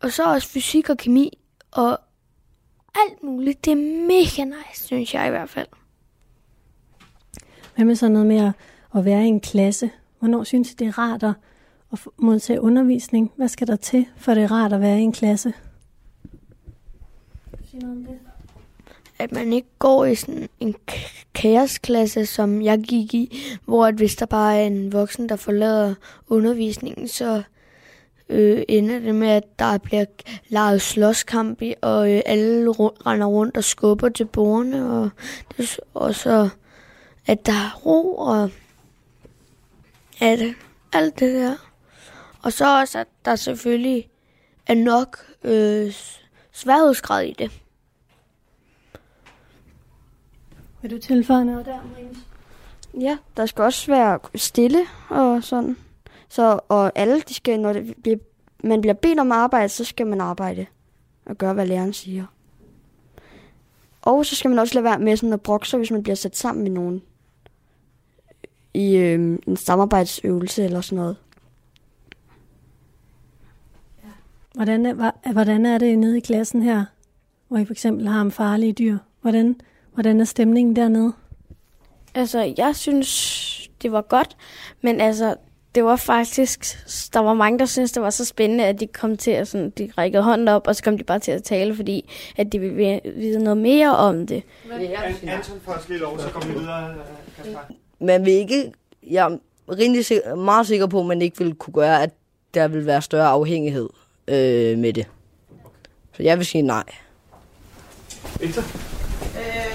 og 0.00 0.12
så 0.12 0.32
også 0.32 0.48
fysik 0.48 0.90
og 0.90 0.96
kemi, 0.96 1.38
og 1.70 1.98
alt 2.94 3.22
muligt. 3.22 3.64
Det 3.64 3.70
er 3.70 4.06
mega 4.06 4.44
nice, 4.44 4.84
synes 4.84 5.14
jeg 5.14 5.26
i 5.26 5.30
hvert 5.30 5.50
fald. 5.50 5.68
Hvad 7.74 7.84
med 7.84 7.94
sådan 7.94 8.12
noget 8.12 8.26
med 8.26 8.36
at, 8.36 8.52
at 8.96 9.04
være 9.04 9.24
i 9.24 9.28
en 9.28 9.40
klasse? 9.40 9.90
Hvornår 10.18 10.44
synes 10.44 10.72
I, 10.72 10.74
det 10.74 10.86
er 10.86 10.98
rart 10.98 11.22
at, 11.22 11.34
at 11.92 12.06
modtage 12.16 12.60
undervisning? 12.60 13.32
Hvad 13.36 13.48
skal 13.48 13.66
der 13.66 13.76
til, 13.76 14.06
for 14.16 14.34
det 14.34 14.42
er 14.42 14.52
rart 14.52 14.72
at 14.72 14.80
være 14.80 14.98
i 14.98 15.02
en 15.02 15.12
klasse? 15.12 15.52
Sig 17.70 17.80
noget 17.80 17.96
om 17.96 18.04
det. 18.04 18.29
At 19.20 19.32
man 19.32 19.52
ikke 19.52 19.68
går 19.78 20.04
i 20.04 20.14
sådan 20.14 20.48
en 20.60 20.74
kaosklasse, 21.34 22.26
som 22.26 22.62
jeg 22.62 22.78
gik 22.78 23.14
i, 23.14 23.38
hvor 23.64 23.86
at 23.86 23.94
hvis 23.94 24.16
der 24.16 24.26
bare 24.26 24.56
er 24.56 24.66
en 24.66 24.92
voksen, 24.92 25.28
der 25.28 25.36
forlader 25.36 25.94
undervisningen, 26.28 27.08
så 27.08 27.42
øh, 28.28 28.62
ender 28.68 28.98
det 28.98 29.14
med, 29.14 29.28
at 29.28 29.58
der 29.58 29.78
bliver 29.78 30.04
lavet 30.48 30.82
slåskamp, 30.82 31.62
i, 31.62 31.74
og 31.82 32.12
øh, 32.12 32.22
alle 32.26 32.70
ru- 32.70 33.02
render 33.06 33.26
rundt 33.26 33.56
og 33.56 33.64
skubber 33.64 34.08
til 34.08 34.24
bordene, 34.24 34.92
og, 34.92 35.10
det, 35.56 35.80
og 35.94 36.14
så 36.14 36.48
at 37.26 37.46
der 37.46 37.52
er 37.52 37.80
ro, 37.86 38.16
og 38.16 38.50
at 40.20 40.40
alt 40.92 41.20
det 41.20 41.34
der. 41.34 41.56
Og 42.42 42.52
så 42.52 42.80
også, 42.80 42.98
at 42.98 43.06
der 43.24 43.36
selvfølgelig 43.36 44.08
er 44.66 44.74
nok 44.74 45.26
øh, 45.44 45.92
sværhedsgrad 46.52 47.24
i 47.24 47.34
det. 47.38 47.50
Vil 50.82 50.90
du 50.90 50.98
tilføje 50.98 51.44
noget 51.44 51.66
der, 51.66 51.78
Marines? 51.92 52.18
Ja, 53.00 53.18
der 53.36 53.46
skal 53.46 53.64
også 53.64 53.90
være 53.90 54.18
stille 54.34 54.80
og 55.08 55.44
sådan. 55.44 55.76
Så, 56.28 56.60
og 56.68 56.92
alle, 56.94 57.20
de 57.20 57.34
skal, 57.34 57.60
når 57.60 57.72
det 57.72 57.94
bliver, 58.02 58.18
man 58.64 58.80
bliver 58.80 58.94
bedt 58.94 59.20
om 59.20 59.32
at 59.32 59.38
arbejde, 59.38 59.68
så 59.68 59.84
skal 59.84 60.06
man 60.06 60.20
arbejde 60.20 60.66
og 61.26 61.38
gøre, 61.38 61.54
hvad 61.54 61.66
læreren 61.66 61.92
siger. 61.92 62.26
Og 64.02 64.26
så 64.26 64.36
skal 64.36 64.48
man 64.48 64.58
også 64.58 64.74
lade 64.74 64.84
være 64.84 64.98
med 64.98 65.16
sådan 65.16 65.32
at 65.32 65.40
brokke 65.40 65.68
sig, 65.68 65.78
hvis 65.78 65.90
man 65.90 66.02
bliver 66.02 66.16
sat 66.16 66.36
sammen 66.36 66.62
med 66.62 66.70
nogen 66.70 67.02
i 68.74 68.96
øh, 68.96 69.38
en 69.46 69.56
samarbejdsøvelse 69.56 70.64
eller 70.64 70.80
sådan 70.80 70.96
noget. 70.96 71.16
Hvordan 74.54 74.86
er, 74.86 75.32
hvordan 75.32 75.66
er 75.66 75.78
det 75.78 75.98
nede 75.98 76.16
i 76.16 76.20
klassen 76.20 76.62
her, 76.62 76.84
hvor 77.48 77.58
I 77.58 77.64
for 77.64 77.72
eksempel 77.72 78.08
har 78.08 78.20
om 78.20 78.30
farlige 78.30 78.72
dyr? 78.72 78.98
Hvordan, 79.20 79.60
hvordan 80.00 80.20
er 80.20 80.24
stemningen 80.24 80.76
dernede? 80.76 81.12
Altså, 82.14 82.54
jeg 82.58 82.76
synes, 82.76 83.70
det 83.82 83.92
var 83.92 84.00
godt, 84.02 84.36
men 84.82 85.00
altså, 85.00 85.34
det 85.74 85.84
var 85.84 85.96
faktisk, 85.96 86.78
der 87.12 87.20
var 87.20 87.34
mange, 87.34 87.58
der 87.58 87.64
syntes, 87.64 87.92
det 87.92 88.02
var 88.02 88.10
så 88.10 88.24
spændende, 88.24 88.64
at 88.64 88.80
de 88.80 88.86
kom 88.86 89.16
til 89.16 89.30
at 89.30 89.48
sådan, 89.48 89.70
de 89.70 89.92
rækkede 89.98 90.22
hånden 90.22 90.48
op, 90.48 90.66
og 90.66 90.76
så 90.76 90.82
kom 90.82 90.98
de 90.98 91.04
bare 91.04 91.18
til 91.18 91.30
at 91.32 91.42
tale, 91.42 91.76
fordi 91.76 92.10
at 92.36 92.52
de 92.52 92.58
ville 92.58 92.76
vi- 92.76 93.00
vide 93.16 93.38
noget 93.44 93.56
mere 93.56 93.96
om 93.96 94.26
det. 94.26 94.42
Anton 95.26 95.60
får 95.64 95.72
os 95.72 95.88
lige 95.88 96.00
lov, 96.00 96.18
så 96.18 96.28
kommer 96.28 96.52
vi 96.52 96.58
videre. 96.58 96.94
Kasper. 97.36 97.58
Man 98.00 98.24
vil 98.24 98.32
ikke, 98.32 98.72
jeg 99.10 99.26
er 99.32 99.36
rimelig 99.78 100.04
sikker, 100.04 100.34
meget 100.34 100.66
sikker 100.66 100.86
på, 100.86 101.00
at 101.00 101.06
man 101.06 101.22
ikke 101.22 101.38
vil 101.38 101.54
kunne 101.54 101.74
gøre, 101.74 102.02
at 102.02 102.10
der 102.54 102.68
vil 102.68 102.86
være 102.86 103.02
større 103.02 103.28
afhængighed 103.28 103.88
øh, 104.28 104.78
med 104.78 104.92
det. 104.92 105.06
Så 106.16 106.22
jeg 106.22 106.38
vil 106.38 106.46
sige 106.46 106.62
nej. 106.62 106.84
Victor? 108.40 108.62
Øh, 108.62 109.69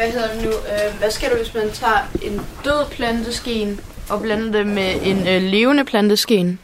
hvad 0.00 0.10
hedder 0.10 0.34
det 0.34 0.44
nu? 0.44 0.50
Øh, 0.50 0.98
hvad 0.98 1.10
sker 1.10 1.28
der, 1.28 1.36
hvis 1.36 1.54
man 1.54 1.70
tager 1.70 2.10
en 2.22 2.40
død 2.64 2.86
plantesken 2.90 3.80
og 4.10 4.20
blander 4.22 4.52
det 4.52 4.66
med 4.66 4.94
en 5.04 5.28
øh, 5.28 5.42
levende 5.42 5.84
plantesken? 5.84 6.58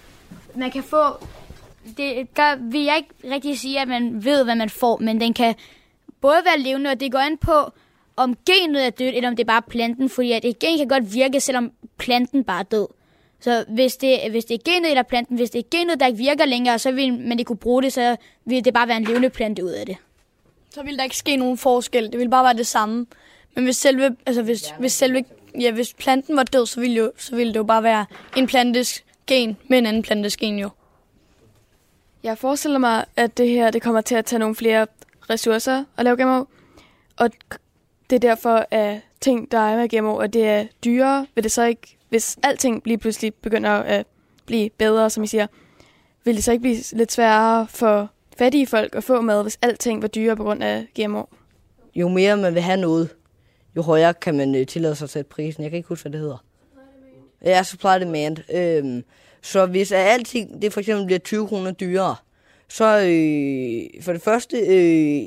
Man 0.55 0.71
kan 0.71 0.83
få... 0.83 1.03
Det, 1.97 2.37
der 2.37 2.57
vil 2.71 2.85
jeg 2.85 2.97
ikke 2.97 3.35
rigtig 3.35 3.59
sige, 3.59 3.81
at 3.81 3.89
man 3.89 4.25
ved, 4.25 4.45
hvad 4.45 4.55
man 4.55 4.71
får, 4.71 4.99
men 4.99 5.21
den 5.21 5.35
kan 5.35 5.55
både 6.21 6.37
være 6.45 6.59
levende, 6.59 6.91
og 6.91 7.01
det 7.01 7.13
går 7.13 7.19
an 7.19 7.39
på, 7.39 7.73
om 8.17 8.37
genet 8.47 8.87
er 8.87 8.91
dødt, 8.91 9.15
eller 9.15 9.29
om 9.29 9.37
det 9.37 9.43
er 9.43 9.47
bare 9.47 9.63
planten, 9.63 10.11
fordi 10.11 10.33
at 10.33 10.45
et 10.45 10.59
gen 10.59 10.79
kan 10.79 10.89
godt 10.89 11.15
virke, 11.15 11.41
selvom 11.41 11.73
planten 11.99 12.45
bare 12.45 12.61
er 12.61 12.65
død. 12.65 12.87
Så 13.41 13.65
hvis 13.69 13.97
det, 13.97 14.19
hvis 14.31 14.45
det 14.45 14.55
er 14.55 14.73
genet 14.73 14.91
eller 14.91 15.03
planten, 15.03 15.37
hvis 15.37 15.51
det 15.51 15.59
er 15.59 15.69
genet, 15.71 16.01
der 16.01 16.07
ikke 16.07 16.19
virker 16.19 16.45
længere, 16.45 16.79
så 16.79 16.93
vil 16.93 17.19
man 17.19 17.39
ikke 17.39 17.49
kunne 17.49 17.57
bruge 17.57 17.83
det, 17.83 17.93
så 17.93 18.17
vil 18.45 18.65
det 18.65 18.75
bare 18.75 18.89
være 18.89 18.97
en 18.97 19.05
levende 19.05 19.31
plante 19.31 19.65
ud 19.65 19.71
af 19.71 19.87
det. 19.87 19.97
så 20.75 20.83
ville 20.83 20.97
der 20.99 21.05
ikke 21.05 21.17
ske 21.17 21.37
nogen 21.37 21.59
forskel. 21.59 22.05
Det 22.05 22.19
ville 22.19 22.31
bare 22.31 22.45
være 22.45 22.57
det 22.57 22.67
samme. 22.67 23.07
Men 23.57 23.65
hvis 23.65 23.77
selve, 23.77 24.17
altså 24.27 24.43
hvis, 24.43 24.75
hvis 24.79 24.93
selve, 24.93 25.25
ja, 25.61 25.73
hvis 25.73 25.95
planten 25.95 26.37
var 26.37 26.43
død, 26.43 26.67
så 26.67 26.81
ville, 26.81 26.97
jo, 26.97 27.13
så 27.17 27.37
ville 27.37 27.53
det 27.53 27.59
jo 27.59 27.65
bare 27.65 27.83
være 27.83 28.07
en 28.37 28.47
plantes 28.47 29.05
gen 29.27 29.57
med 29.69 29.79
en 29.79 29.87
anden 29.87 30.03
plantes 30.03 30.37
gen 30.37 30.59
jo. 30.59 30.71
Jeg 32.23 32.39
forestiller 32.39 32.79
mig, 32.79 33.05
at 33.17 33.39
det 33.39 33.49
her 33.49 33.71
det 33.71 33.83
kommer 33.83 34.01
til 34.01 34.15
at 34.15 34.25
tage 34.25 34.39
nogle 34.41 34.55
flere 34.55 34.87
ressourcer 35.31 35.85
at 35.97 36.05
lave 36.05 36.17
GMO. 36.17 36.45
Og 37.17 37.31
det 38.11 38.17
er 38.17 38.21
derfor, 38.21 38.67
at 38.71 39.01
ting, 39.21 39.53
der 39.53 39.59
er 39.59 39.77
med 39.77 39.89
GMO, 39.89 40.17
at 40.17 40.33
det 40.33 40.49
er 40.49 40.67
dyrere, 40.85 41.27
vil 41.35 41.45
det 41.45 41.53
så 41.53 41.63
ikke, 41.63 41.97
hvis 42.09 42.39
alting 42.43 42.83
lige 42.85 42.99
pludselig 42.99 43.35
begynder 43.35 43.71
at 43.71 44.07
blive 44.47 44.71
bedre, 44.71 45.11
som 45.11 45.23
I 45.23 45.27
siger, 45.27 45.47
vil 46.25 46.37
det 46.37 46.45
så 46.45 46.53
ikke 46.53 46.63
blive 46.63 46.77
lidt 46.93 47.13
sværere 47.13 47.67
for 47.69 48.11
fattige 48.39 48.67
folk 48.67 48.95
at 48.95 49.05
få 49.05 49.21
mad, 49.21 49.43
hvis 49.43 49.59
alting 49.63 50.03
var 50.03 50.09
dyrere 50.09 50.37
på 50.37 50.43
grund 50.43 50.63
af 50.63 50.87
GMO? 51.01 51.23
Jo 51.95 52.09
mere 52.09 52.37
man 52.37 52.55
vil 52.55 52.63
have 52.63 52.81
noget, 52.81 53.11
jo 53.77 53.83
højere 53.83 54.15
kan 54.15 54.37
man 54.37 54.55
øh, 54.55 54.67
tillade 54.67 54.95
sig 54.95 55.05
at 55.07 55.11
sætte 55.11 55.29
prisen. 55.29 55.63
Jeg 55.63 55.71
kan 55.71 55.77
ikke 55.77 55.89
huske, 55.89 56.03
hvad 56.03 56.13
det 56.13 56.21
hedder. 56.21 56.45
Ja, 57.45 57.63
supply 57.63 57.87
and 57.87 58.05
demand. 58.05 58.37
Øhm, 58.55 59.05
så 59.43 59.67
hvis 59.67 59.93
alting 59.93 60.63
det 60.63 60.73
for 60.73 60.81
eksempel 60.81 61.07
bliver 61.07 61.19
20 61.19 61.49
kroner 61.49 61.71
dyrere, 61.71 62.17
så 62.69 62.85
øh, 62.85 64.03
for 64.03 64.13
det 64.13 64.23
første 64.23 64.59
øh, 64.59 65.27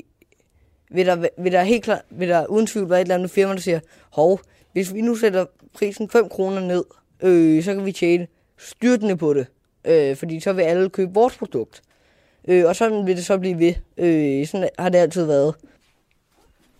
vil, 0.91 1.05
der, 1.05 1.27
vil 1.37 1.51
der 1.51 1.63
helt 1.63 1.83
klart, 1.83 2.01
vil 2.09 2.29
der 2.29 2.45
uden 2.45 2.67
tvivl 2.67 2.89
være 2.89 2.99
et 2.99 3.05
eller 3.05 3.15
andet 3.15 3.31
firma, 3.31 3.53
der 3.53 3.59
siger, 3.59 3.79
hov, 4.11 4.39
hvis 4.73 4.93
vi 4.93 5.01
nu 5.01 5.15
sætter 5.15 5.45
prisen 5.73 6.09
5 6.09 6.29
kroner 6.29 6.59
ned, 6.59 6.83
øh, 7.23 7.63
så 7.63 7.73
kan 7.73 7.85
vi 7.85 7.91
tjene 7.91 8.27
styrtende 8.57 9.17
på 9.17 9.33
det. 9.33 9.47
Øh, 9.85 10.15
fordi 10.15 10.39
så 10.39 10.53
vil 10.53 10.63
alle 10.63 10.89
købe 10.89 11.13
vores 11.13 11.37
produkt. 11.37 11.81
Øh, 12.47 12.65
og 12.65 12.75
sådan 12.75 13.05
vil 13.05 13.15
det 13.15 13.25
så 13.25 13.37
blive 13.37 13.59
ved. 13.59 13.73
Øh, 13.97 14.47
sådan 14.47 14.69
har 14.79 14.89
det 14.89 14.97
altid 14.97 15.25
været. 15.25 15.55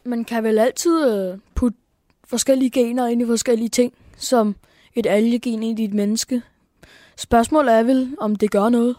Man 0.03 0.25
kan 0.25 0.43
vel 0.43 0.59
altid 0.59 1.11
øh, 1.11 1.37
putte 1.55 1.77
forskellige 2.27 2.69
gener 2.69 3.07
ind 3.07 3.21
i 3.21 3.25
forskellige 3.25 3.69
ting, 3.69 3.93
som 4.17 4.55
et 4.95 5.05
algegen 5.05 5.63
ind 5.63 5.79
i 5.79 5.83
et 5.83 5.93
menneske. 5.93 6.41
Spørgsmålet 7.17 7.73
er 7.73 7.83
vel, 7.83 8.15
om 8.19 8.35
det 8.35 8.51
gør 8.51 8.69
noget. 8.69 8.95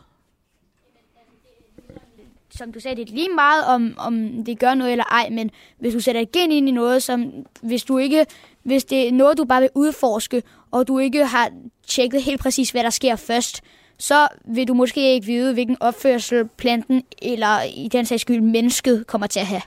som 2.61 2.73
du 2.73 2.81
sagde, 2.81 2.97
det 2.97 3.11
er 3.11 3.15
lige 3.15 3.35
meget 3.35 3.65
om, 3.65 3.95
om 3.99 4.45
det 4.45 4.59
gør 4.59 4.75
noget 4.75 4.93
eller 4.93 5.05
ej, 5.05 5.29
men 5.31 5.51
hvis 5.79 5.95
du 5.95 6.01
sætter 6.01 6.21
et 6.21 6.33
gen 6.33 6.53
ind 6.53 6.69
i 6.69 6.73
noget, 6.73 7.03
som 7.03 7.33
hvis 7.63 7.85
du 7.85 7.99
ikke, 7.99 8.27
hvis 8.63 8.85
det 8.85 9.09
er 9.09 9.13
noget, 9.13 9.39
du 9.39 9.45
bare 9.45 9.61
vil 9.61 9.71
udforske, 9.75 10.43
og 10.71 10.89
du 10.89 10.99
ikke 10.99 11.27
har 11.27 11.51
tjekket 11.87 12.23
helt 12.23 12.41
præcis, 12.41 12.71
hvad 12.71 12.85
der 12.85 12.91
sker 12.91 13.17
først, 13.17 13.61
så 13.99 14.29
vil 14.45 14.69
du 14.69 14.75
måske 14.75 15.15
ikke 15.15 15.27
vide, 15.27 15.53
hvilken 15.53 15.77
opførsel 15.81 16.49
planten 16.49 17.03
eller 17.23 17.63
i 17.63 17.89
den 17.89 18.07
sags 18.07 18.21
skyld 18.21 18.41
mennesket 18.41 19.07
kommer 19.07 19.27
til 19.27 19.41
at 19.41 19.47
have. 19.47 19.63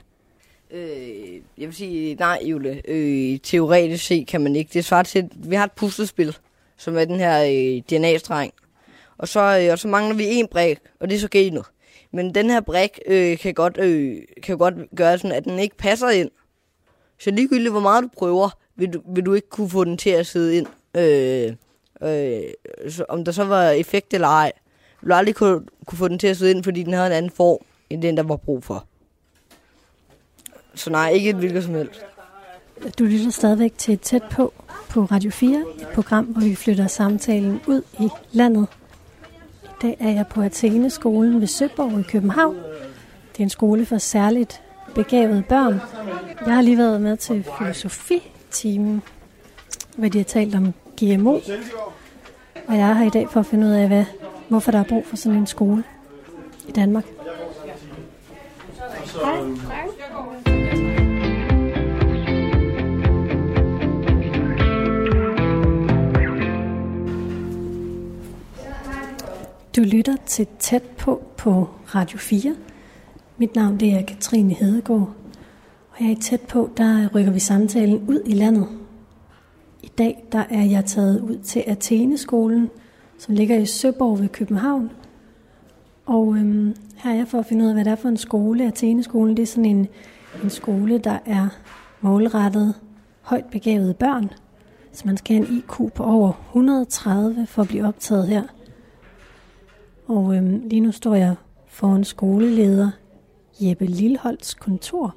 Øh, 0.70 1.34
jeg 1.58 1.66
vil 1.66 1.74
sige, 1.74 2.14
nej, 2.14 2.38
Jule. 2.44 2.82
Øh, 2.88 3.38
teoretisk 3.42 4.06
set 4.06 4.26
kan 4.26 4.40
man 4.40 4.56
ikke. 4.56 4.70
Det 4.74 4.84
svarer 4.84 5.02
til, 5.02 5.30
vi 5.34 5.54
har 5.54 5.64
et 5.64 5.72
puslespil, 5.72 6.36
som 6.76 6.98
er 6.98 7.04
den 7.04 7.20
her 7.20 7.42
øh, 7.42 7.82
DNA-streng. 7.90 8.52
Og 9.18 9.28
så, 9.28 9.40
øh, 9.40 9.72
og 9.72 9.78
så 9.78 9.88
mangler 9.88 10.14
vi 10.14 10.26
en 10.26 10.48
brik, 10.48 10.78
og 11.00 11.08
det 11.08 11.16
er 11.16 11.20
så 11.20 11.28
genet. 11.28 11.64
Men 12.12 12.34
den 12.34 12.50
her 12.50 12.60
brik 12.60 12.98
øh, 13.06 13.38
kan, 13.38 13.54
godt, 13.54 13.78
øh, 13.78 14.16
kan 14.42 14.58
godt 14.58 14.74
gøre 14.96 15.18
sådan, 15.18 15.36
at 15.36 15.44
den 15.44 15.58
ikke 15.58 15.76
passer 15.76 16.08
ind. 16.08 16.30
Så 17.20 17.30
ligegyldigt 17.30 17.70
hvor 17.70 17.80
meget 17.80 18.04
du 18.04 18.08
prøver, 18.16 18.50
vil 18.76 18.92
du, 18.92 19.02
vil 19.14 19.26
du 19.26 19.34
ikke 19.34 19.48
kunne 19.48 19.70
få 19.70 19.84
den 19.84 19.96
til 19.96 20.10
at 20.10 20.26
sidde 20.26 20.56
ind. 20.56 20.66
Øh, 20.96 21.52
øh, 22.02 22.42
så, 22.90 23.04
om 23.08 23.24
der 23.24 23.32
så 23.32 23.44
var 23.44 23.70
effekt 23.70 24.14
eller 24.14 24.28
ej. 24.28 24.52
Vil 25.02 25.10
du 25.10 25.14
aldrig 25.14 25.34
kunne, 25.34 25.60
kunne 25.86 25.98
få 25.98 26.08
den 26.08 26.18
til 26.18 26.26
at 26.26 26.36
sidde 26.36 26.50
ind, 26.50 26.64
fordi 26.64 26.82
den 26.82 26.92
havde 26.92 27.06
en 27.06 27.12
anden 27.12 27.30
form, 27.30 27.58
end 27.90 28.02
den, 28.02 28.16
der 28.16 28.22
var 28.22 28.36
brug 28.36 28.64
for. 28.64 28.86
Så 30.74 30.90
nej, 30.90 31.10
ikke 31.10 31.30
et 31.30 31.36
hvilket 31.36 31.64
som 31.64 31.74
helst. 31.74 32.00
Du 32.98 33.04
lytter 33.04 33.30
stadigvæk 33.30 33.78
til 33.78 33.98
Tæt 33.98 34.22
på 34.22 34.52
på 34.94 35.04
Radio 35.04 35.30
4, 35.30 35.64
et 35.80 35.88
program, 35.94 36.24
hvor 36.24 36.40
vi 36.40 36.54
flytter 36.54 36.86
samtalen 36.86 37.60
ud 37.66 37.82
i 38.00 38.08
landet. 38.32 38.66
I 39.64 39.68
dag 39.82 39.96
er 40.00 40.10
jeg 40.10 40.26
på 40.30 40.42
Athene-skolen 40.42 41.40
ved 41.40 41.46
Søborg 41.46 42.00
i 42.00 42.02
København. 42.02 42.56
Det 43.32 43.38
er 43.38 43.42
en 43.42 43.50
skole 43.50 43.86
for 43.86 43.98
særligt 43.98 44.62
begavede 44.94 45.42
børn. 45.48 45.80
Jeg 46.46 46.54
har 46.54 46.62
lige 46.62 46.78
været 46.78 47.00
med 47.00 47.16
til 47.16 47.46
filosofi-timen, 47.58 49.02
hvor 49.96 50.08
de 50.08 50.18
har 50.18 50.24
talt 50.24 50.54
om 50.54 50.72
GMO. 51.00 51.40
Og 52.66 52.76
jeg 52.78 52.90
er 52.90 52.94
her 52.94 53.06
i 53.06 53.10
dag 53.10 53.28
for 53.30 53.40
at 53.40 53.46
finde 53.46 53.66
ud 53.66 53.72
af, 53.72 53.88
hvad, 53.88 54.04
hvorfor 54.48 54.70
der 54.70 54.78
er 54.78 54.84
brug 54.88 55.06
for 55.06 55.16
sådan 55.16 55.38
en 55.38 55.46
skole 55.46 55.84
i 56.68 56.72
Danmark. 56.72 57.04
Så, 59.04 59.18
Du 69.76 69.80
lytter 69.80 70.16
til 70.26 70.46
Tæt 70.58 70.82
på 70.82 71.22
på 71.36 71.68
Radio 71.94 72.18
4. 72.18 72.54
Mit 73.38 73.54
navn 73.54 73.80
det 73.80 73.94
er 73.94 74.02
Katrine 74.02 74.54
Hedegaard. 74.54 75.14
Og 75.90 75.96
her 75.96 76.10
i 76.10 76.14
Tæt 76.14 76.40
på, 76.40 76.70
der 76.76 77.08
rykker 77.14 77.32
vi 77.32 77.38
samtalen 77.38 78.04
ud 78.08 78.20
i 78.26 78.32
landet. 78.32 78.68
I 79.82 79.86
dag 79.98 80.24
der 80.32 80.44
er 80.50 80.62
jeg 80.62 80.84
taget 80.84 81.20
ud 81.20 81.38
til 81.38 81.64
Atheneskolen, 81.66 82.70
som 83.18 83.34
ligger 83.34 83.56
i 83.56 83.66
Søborg 83.66 84.20
ved 84.20 84.28
København. 84.28 84.90
Og 86.06 86.36
øhm, 86.36 86.76
her 86.96 87.10
er 87.10 87.16
jeg 87.16 87.28
for 87.28 87.38
at 87.38 87.46
finde 87.46 87.64
ud 87.64 87.68
af, 87.68 87.74
hvad 87.74 87.84
det 87.84 87.90
er 87.90 87.96
for 87.96 88.08
en 88.08 88.16
skole. 88.16 88.64
Atheneskolen 88.64 89.36
det 89.36 89.42
er 89.42 89.46
sådan 89.46 89.64
en, 89.64 89.88
en 90.44 90.50
skole, 90.50 90.98
der 90.98 91.18
er 91.26 91.48
målrettet 92.00 92.74
højt 93.22 93.46
begavede 93.50 93.94
børn. 93.94 94.30
Så 94.92 95.02
man 95.06 95.16
skal 95.16 95.36
have 95.36 95.48
en 95.48 95.56
IQ 95.56 95.92
på 95.94 96.04
over 96.04 96.32
130 96.48 97.46
for 97.46 97.62
at 97.62 97.68
blive 97.68 97.86
optaget 97.86 98.28
her. 98.28 98.42
Og 100.06 100.36
øhm, 100.36 100.68
lige 100.68 100.80
nu 100.80 100.92
står 100.92 101.14
jeg 101.14 101.34
foran 101.68 102.04
skoleleder 102.04 102.90
Jeppe 103.60 103.86
Lilholds 103.86 104.54
kontor. 104.54 105.14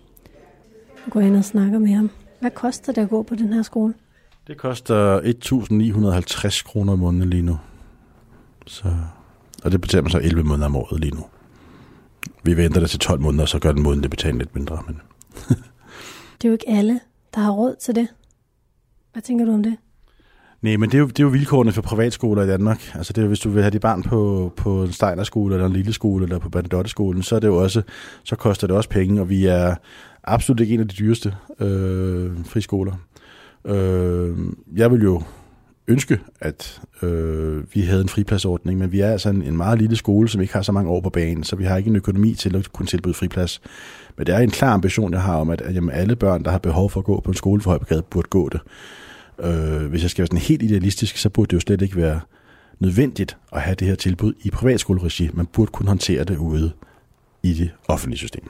Jeg 1.06 1.14
går 1.14 1.20
ind 1.20 1.36
og 1.38 1.46
snakker 1.46 1.80
med 1.80 1.94
ham. 1.94 2.10
Hvad 2.40 2.52
koster 2.52 2.94
det 2.94 3.02
at 3.02 3.10
gå 3.10 3.24
på 3.24 3.36
den 3.36 3.54
her 3.54 3.62
skole? 3.62 3.94
Det 4.48 4.58
koster 4.58 5.20
1.950 5.20 6.64
kroner 6.64 6.94
om 6.94 7.00
måneden 7.00 7.30
lige 7.30 7.42
nu. 7.42 7.58
Så, 8.68 8.94
og 9.64 9.72
det 9.72 9.82
betaler 9.82 10.02
man 10.02 10.12
så 10.12 10.20
11 10.20 10.44
måneder 10.44 10.66
om 10.66 10.76
året 10.76 11.00
lige 11.00 11.16
nu. 11.16 11.26
Vi 12.44 12.58
venter 12.58 12.80
det 12.80 12.90
til 12.90 13.00
12 13.00 13.22
måneder, 13.22 13.46
så 13.46 13.60
gør 13.60 13.72
den 13.72 13.84
måneden 13.84 14.04
det 14.04 14.10
betaler 14.10 14.38
lidt 14.38 14.56
mindre. 14.56 14.84
Men 14.88 15.02
Det 16.42 16.46
er 16.46 16.50
jo 16.50 16.54
ikke 16.54 16.70
alle, 16.70 17.00
der 17.36 17.42
har 17.42 17.52
råd 17.52 17.76
til 17.82 17.96
det. 17.96 18.08
Hvad 19.14 19.22
tænker 19.22 19.46
du 19.46 19.54
om 19.54 19.64
det? 19.64 19.78
Nej, 20.62 20.78
men 20.78 20.90
det 20.90 20.98
er, 20.98 21.00
jo, 21.00 21.08
det 21.08 21.20
er 21.20 21.24
jo 21.24 21.30
vilkårene 21.30 21.72
for 21.72 21.82
privatskoler 21.82 22.44
i 22.44 22.48
Danmark. 22.48 22.92
Altså 22.96 23.14
det 23.14 23.24
er, 23.24 23.28
hvis 23.28 23.40
du 23.40 23.50
vil 23.50 23.64
have 23.64 23.72
dit 23.72 23.82
barn 23.82 24.04
på, 24.04 24.54
på 24.56 24.84
en 24.84 24.92
Steiner-skole, 24.92 25.56
eller 25.56 25.68
en 25.68 25.74
lille 25.74 25.94
skole, 25.94 26.24
eller 26.24 26.40
på 26.40 26.50
Bernadotte-skolen, 26.50 27.24
så, 27.24 27.36
er 27.36 27.40
det 27.40 27.48
jo 27.48 27.58
også, 27.58 27.82
så 28.24 28.36
koster 28.36 28.68
det 28.68 28.76
også 28.76 28.90
penge, 28.90 29.22
og 29.22 29.30
vi 29.30 29.46
er 29.46 29.76
absolut 30.24 30.60
ikke 30.60 30.74
en 30.74 30.80
af 30.80 30.88
de 30.88 30.96
dyreste 30.96 31.36
øh, 31.60 32.32
friskoler. 32.46 32.94
Øh, 33.66 34.38
jeg 34.76 34.92
vil 34.92 35.02
jo 35.02 35.22
ønske, 35.88 36.20
at 36.40 36.82
øh, 37.02 37.64
vi 37.74 37.82
havde 37.82 38.02
en 38.02 38.10
fripladsordning, 38.10 38.80
men 38.80 38.92
vi 38.92 39.00
er 39.00 39.12
altså 39.12 39.30
en, 39.30 39.42
en 39.42 39.58
meget 39.58 39.80
lille 39.80 39.96
skole, 39.96 40.30
som 40.30 40.42
ikke 40.42 40.54
har 40.54 40.62
så 40.62 40.72
mange 40.72 40.90
år 40.90 41.02
på 41.02 41.10
banen, 41.10 41.44
så 41.44 41.56
vi 41.56 41.64
har 41.64 41.78
ikke 41.78 41.90
en 41.90 41.96
økonomi 41.96 42.34
til 42.34 42.56
at 42.56 42.74
kunne 42.74 42.86
tilbyde 42.86 43.14
friplads. 43.14 43.62
Men 44.18 44.28
det 44.28 44.36
er 44.36 44.40
en 44.40 44.52
klar 44.52 44.74
ambition, 44.74 45.14
jeg 45.14 45.22
har 45.22 45.36
om, 45.36 45.50
at, 45.50 45.62
at 45.62 45.76
jamen, 45.76 45.90
alle 45.90 46.16
børn, 46.16 46.44
der 46.44 46.52
har 46.52 46.58
behov 46.58 46.90
for 46.90 47.00
at 47.00 47.06
gå 47.06 47.20
på 47.20 47.32
en 47.32 47.38
skole 47.38 47.62
for 47.62 47.70
højbegade, 47.70 48.02
burde 48.02 48.28
gå 48.30 48.50
det. 48.50 48.62
Øh, 49.40 49.86
hvis 49.86 50.02
jeg 50.02 50.10
skal 50.10 50.22
være 50.22 50.28
sådan 50.28 50.40
helt 50.40 50.64
idealistisk, 50.64 51.18
så 51.18 51.30
burde 51.30 51.48
det 51.48 51.54
jo 51.54 51.60
slet 51.60 51.82
ikke 51.82 51.96
være 51.96 52.20
nødvendigt 52.80 53.38
at 53.54 53.62
have 53.62 53.76
det 53.76 53.88
her 53.88 53.96
tilbud 53.96 54.34
i 54.42 54.50
privatskoleregi. 54.50 55.30
Man 55.34 55.46
burde 55.46 55.72
kunne 55.72 55.88
håndtere 55.88 56.24
det 56.24 56.38
ude 56.38 56.72
i 57.44 57.54
det 57.54 57.72
offentlige 57.88 58.18
system. 58.18 58.50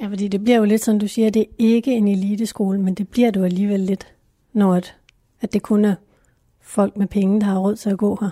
Ja, 0.00 0.06
fordi 0.06 0.28
det 0.28 0.44
bliver 0.44 0.58
jo 0.58 0.64
lidt 0.64 0.84
sådan, 0.84 0.98
du 0.98 1.08
siger, 1.08 1.30
det 1.30 1.40
er 1.40 1.46
ikke 1.58 1.92
en 1.92 2.08
eliteskole, 2.08 2.80
men 2.80 2.94
det 2.94 3.08
bliver 3.08 3.30
du 3.30 3.44
alligevel 3.44 3.80
lidt, 3.80 4.06
når 4.52 4.74
at, 4.74 4.96
at 5.40 5.52
det 5.52 5.62
kun 5.62 5.84
er 5.84 5.94
folk 6.62 6.96
med 6.96 7.06
penge, 7.06 7.40
der 7.40 7.46
har 7.46 7.58
råd 7.58 7.76
til 7.76 7.90
at 7.90 7.98
gå 7.98 8.18
her. 8.20 8.30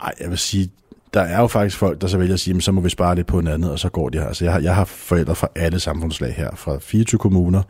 Ej, 0.00 0.14
jeg 0.20 0.30
vil 0.30 0.38
sige, 0.38 0.70
der 1.14 1.20
er 1.20 1.40
jo 1.40 1.46
faktisk 1.46 1.76
folk, 1.78 2.00
der 2.00 2.06
så 2.06 2.18
vælger 2.18 2.34
at 2.34 2.40
sige, 2.40 2.60
så 2.60 2.72
må 2.72 2.80
vi 2.80 2.88
spare 2.88 3.14
lidt 3.14 3.26
på 3.26 3.40
noget 3.40 3.54
andet, 3.54 3.70
og 3.70 3.78
så 3.78 3.88
går 3.88 4.08
de 4.08 4.18
her. 4.18 4.26
Altså, 4.26 4.44
jeg 4.44 4.52
har, 4.52 4.60
jeg 4.60 4.74
har 4.74 4.84
forældre 4.84 5.34
fra 5.34 5.48
alle 5.54 5.80
samfundslag 5.80 6.34
her, 6.34 6.54
fra 6.54 6.78
24 6.78 7.18
kommuner 7.18 7.62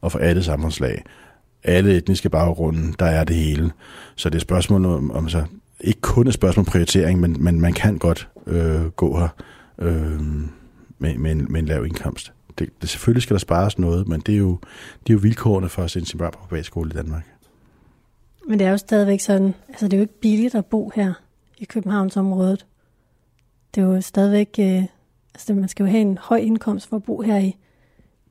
og 0.00 0.12
fra 0.12 0.20
alle 0.20 0.42
samfundslag. 0.42 1.04
Alle 1.64 1.96
etniske 1.96 2.30
baggrunde, 2.30 2.92
der 2.98 3.06
er 3.06 3.24
det 3.24 3.36
hele. 3.36 3.72
Så 4.16 4.28
det 4.28 4.36
er 4.36 4.40
spørgsmål 4.40 4.84
om, 4.84 5.10
om 5.10 5.28
så, 5.28 5.44
ikke 5.80 6.00
kun 6.00 6.26
et 6.26 6.34
spørgsmål 6.34 6.62
om 6.62 6.66
prioritering, 6.66 7.20
men, 7.20 7.36
men 7.44 7.60
man 7.60 7.72
kan 7.72 7.98
godt 7.98 8.28
øh, 8.46 8.84
gå 8.86 9.18
her 9.18 9.28
øh, 9.78 10.20
med, 10.98 11.18
med, 11.18 11.32
en, 11.32 11.46
med 11.52 11.60
en 11.60 11.66
lav 11.66 11.86
indkomst. 11.86 12.32
Det, 12.58 12.68
det, 12.80 12.88
selvfølgelig 12.88 13.22
skal 13.22 13.34
der 13.34 13.38
spares 13.38 13.78
noget, 13.78 14.08
men 14.08 14.20
det 14.20 14.34
er 14.34 14.38
jo, 14.38 14.58
det 15.00 15.10
er 15.10 15.14
jo 15.14 15.20
vilkårene 15.22 15.68
for 15.68 15.82
at 15.82 15.90
sende 15.90 16.06
sin 16.06 16.18
børn 16.18 16.32
på 16.32 16.38
privatskole 16.48 16.90
i 16.90 16.96
Danmark. 16.96 17.26
Men 18.48 18.58
det 18.58 18.66
er 18.66 18.70
jo 18.70 18.76
stadigvæk 18.76 19.20
sådan, 19.20 19.54
altså 19.68 19.88
det 19.88 19.92
er 19.92 19.98
jo 19.98 20.02
ikke 20.02 20.20
billigt 20.20 20.54
at 20.54 20.66
bo 20.66 20.92
her 20.94 21.12
i 21.58 21.64
Københavnsområdet. 21.64 22.66
Det 23.74 23.80
er 23.80 23.86
jo 23.86 24.00
stadigvæk, 24.00 24.54
øh, 24.58 24.82
altså 25.34 25.54
man 25.54 25.68
skal 25.68 25.84
jo 25.84 25.90
have 25.90 26.00
en 26.00 26.18
høj 26.18 26.38
indkomst 26.38 26.88
for 26.88 26.96
at 26.96 27.02
bo 27.02 27.20
her 27.20 27.38
i, 27.38 27.56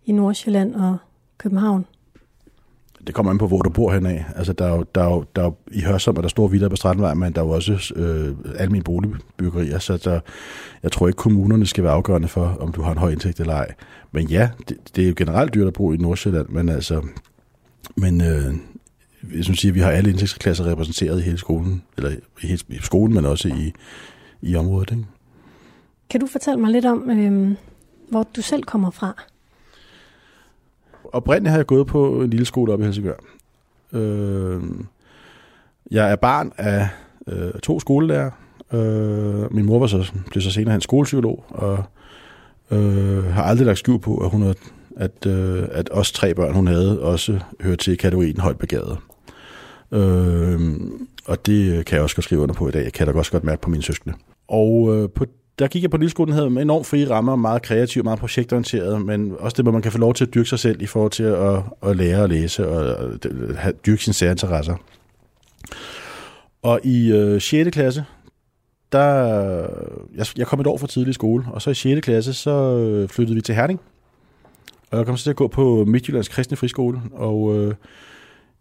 i 0.05 0.11
Nordsjælland 0.11 0.75
og 0.75 0.97
København. 1.37 1.85
Det 3.07 3.15
kommer 3.15 3.31
an 3.31 3.37
på, 3.37 3.47
hvor 3.47 3.61
du 3.61 3.69
bor 3.69 3.93
henad. 3.93 4.19
Altså, 4.35 4.53
der 4.53 4.65
er 4.65 4.75
jo, 4.75 4.85
der 4.95 5.01
er 5.01 5.09
jo, 5.09 5.25
der 5.35 5.41
er 5.41 5.45
jo, 5.45 5.53
I 5.71 5.81
Hørsholm 5.81 6.17
er 6.17 6.21
der 6.21 6.29
store 6.29 6.51
villaer 6.51 6.69
på 6.69 6.75
Strandvej, 6.75 7.13
men 7.13 7.33
der 7.33 7.41
er 7.41 7.45
jo 7.45 7.51
også 7.51 7.93
øh, 7.95 8.35
almindelige 8.55 8.83
boligbyggerier, 8.83 9.79
så 9.79 9.97
der, 9.97 10.19
jeg 10.83 10.91
tror 10.91 11.07
ikke, 11.07 11.17
kommunerne 11.17 11.65
skal 11.65 11.83
være 11.83 11.93
afgørende 11.93 12.27
for, 12.27 12.57
om 12.59 12.71
du 12.71 12.81
har 12.81 12.91
en 12.91 12.97
høj 12.97 13.11
indtægt 13.11 13.39
eller 13.39 13.53
ej. 13.53 13.73
Men 14.11 14.27
ja, 14.27 14.49
det, 14.69 14.77
det 14.95 15.03
er 15.03 15.07
jo 15.07 15.13
generelt 15.17 15.53
dyrt 15.53 15.67
at 15.67 15.73
bo 15.73 15.91
i 15.91 15.97
Nordsjælland, 15.97 16.49
men 16.49 16.69
altså, 16.69 17.01
men 17.95 18.21
øh, 18.21 18.53
hvis 19.21 19.45
synes, 19.45 19.59
siger, 19.59 19.71
at 19.71 19.75
vi 19.75 19.79
har 19.79 19.91
alle 19.91 20.09
indtægtsklasser 20.09 20.65
repræsenteret 20.65 21.19
i 21.19 21.23
hele 21.23 21.37
skolen, 21.37 21.83
eller 21.97 22.11
i 22.11 22.47
hele 22.47 22.59
i 22.69 22.77
skolen, 22.77 23.13
men 23.15 23.25
også 23.25 23.47
i, 23.47 23.73
i 24.41 24.55
området. 24.55 24.91
Ikke? 24.91 25.03
Kan 26.09 26.19
du 26.19 26.27
fortælle 26.27 26.59
mig 26.59 26.71
lidt 26.71 26.85
om, 26.85 27.09
øh, 27.09 27.55
hvor 28.09 28.27
du 28.35 28.41
selv 28.41 28.63
kommer 28.63 28.91
fra? 28.91 29.23
Oprindeligt 31.13 31.51
har 31.51 31.57
jeg 31.57 31.65
gået 31.65 31.87
på 31.87 32.21
en 32.21 32.29
lille 32.29 32.45
skole 32.45 32.73
op 32.73 32.81
i 32.81 32.83
Helsingør. 32.83 33.15
Øh, 33.93 34.61
jeg 35.91 36.11
er 36.11 36.15
barn 36.15 36.51
af 36.57 36.87
øh, 37.27 37.51
to 37.63 37.79
skolelærer. 37.79 38.31
Øh, 38.73 39.53
min 39.53 39.65
mor 39.65 39.79
var 39.79 39.87
så, 39.87 40.11
blev 40.29 40.41
så 40.41 40.51
senere 40.51 40.75
en 40.75 40.81
skolepsykolog, 40.81 41.45
og 41.49 41.83
øh, 42.71 43.23
har 43.23 43.43
aldrig 43.43 43.65
lagt 43.65 43.79
skjul 43.79 43.99
på, 43.99 44.17
at 44.17 44.29
hun 44.29 44.41
havde, 44.41 44.55
at, 44.97 45.25
øh, 45.27 45.67
at 45.71 45.89
os 45.91 46.11
tre 46.11 46.33
børn, 46.33 46.53
hun 46.53 46.67
havde, 46.67 47.01
også 47.01 47.39
hørte 47.61 47.83
til 47.83 47.97
kategorien 47.97 48.39
højt 48.39 48.57
begavet. 48.57 48.97
Øh, 49.91 50.59
og 51.25 51.45
det 51.45 51.85
kan 51.85 51.95
jeg 51.95 52.03
også 52.03 52.15
godt 52.15 52.23
skrive 52.23 52.41
under 52.41 52.55
på 52.55 52.67
i 52.67 52.71
dag. 52.71 52.83
Jeg 52.83 52.93
kan 52.93 53.07
da 53.07 53.13
også 53.13 53.31
godt 53.31 53.43
mærke 53.43 53.61
på 53.61 53.69
mine 53.69 53.83
søskende. 53.83 54.15
Og 54.47 54.95
øh, 54.95 55.09
på 55.09 55.25
der 55.61 55.67
gik 55.67 55.81
jeg 55.81 55.91
på 55.91 55.97
lilleskolen, 55.97 56.33
havde 56.33 56.47
enormt 56.47 56.85
frie 56.85 57.09
rammer, 57.09 57.35
meget 57.35 57.61
kreativ, 57.61 58.03
meget 58.03 58.19
projektorienteret, 58.19 59.05
men 59.05 59.35
også 59.39 59.55
det, 59.55 59.65
hvor 59.65 59.71
man 59.71 59.81
kan 59.81 59.91
få 59.91 59.97
lov 59.97 60.13
til 60.13 60.25
at 60.25 60.33
dyrke 60.33 60.49
sig 60.49 60.59
selv 60.59 60.81
i 60.81 60.85
forhold 60.85 61.11
til 61.11 61.23
at, 61.23 61.63
at 61.83 61.95
lære 61.95 62.23
at 62.23 62.29
læse 62.29 62.67
og 62.67 63.11
at 63.57 63.85
dyrke 63.85 64.03
sine 64.03 64.13
særinteresser. 64.13 64.75
Og 66.61 66.79
i 66.83 67.11
øh, 67.11 67.41
6. 67.41 67.69
klasse, 67.69 68.05
der, 68.91 69.07
jeg, 70.15 70.25
jeg 70.37 70.47
kom 70.47 70.59
et 70.59 70.67
år 70.67 70.77
for 70.77 70.87
tidlig 70.87 71.09
i 71.09 71.13
skole, 71.13 71.45
og 71.51 71.61
så 71.61 71.69
i 71.69 71.73
6. 71.73 72.01
klasse, 72.01 72.33
så 72.33 72.77
øh, 72.77 73.09
flyttede 73.09 73.35
vi 73.35 73.41
til 73.41 73.55
Herning. 73.55 73.79
Og 74.91 74.97
jeg 74.97 75.05
kom 75.05 75.17
så 75.17 75.23
til 75.23 75.29
at 75.29 75.35
gå 75.35 75.47
på 75.47 75.85
Midtjyllands 75.85 76.27
Kristne 76.27 76.57
Friskole, 76.57 77.01
og 77.11 77.57
øh, 77.57 77.73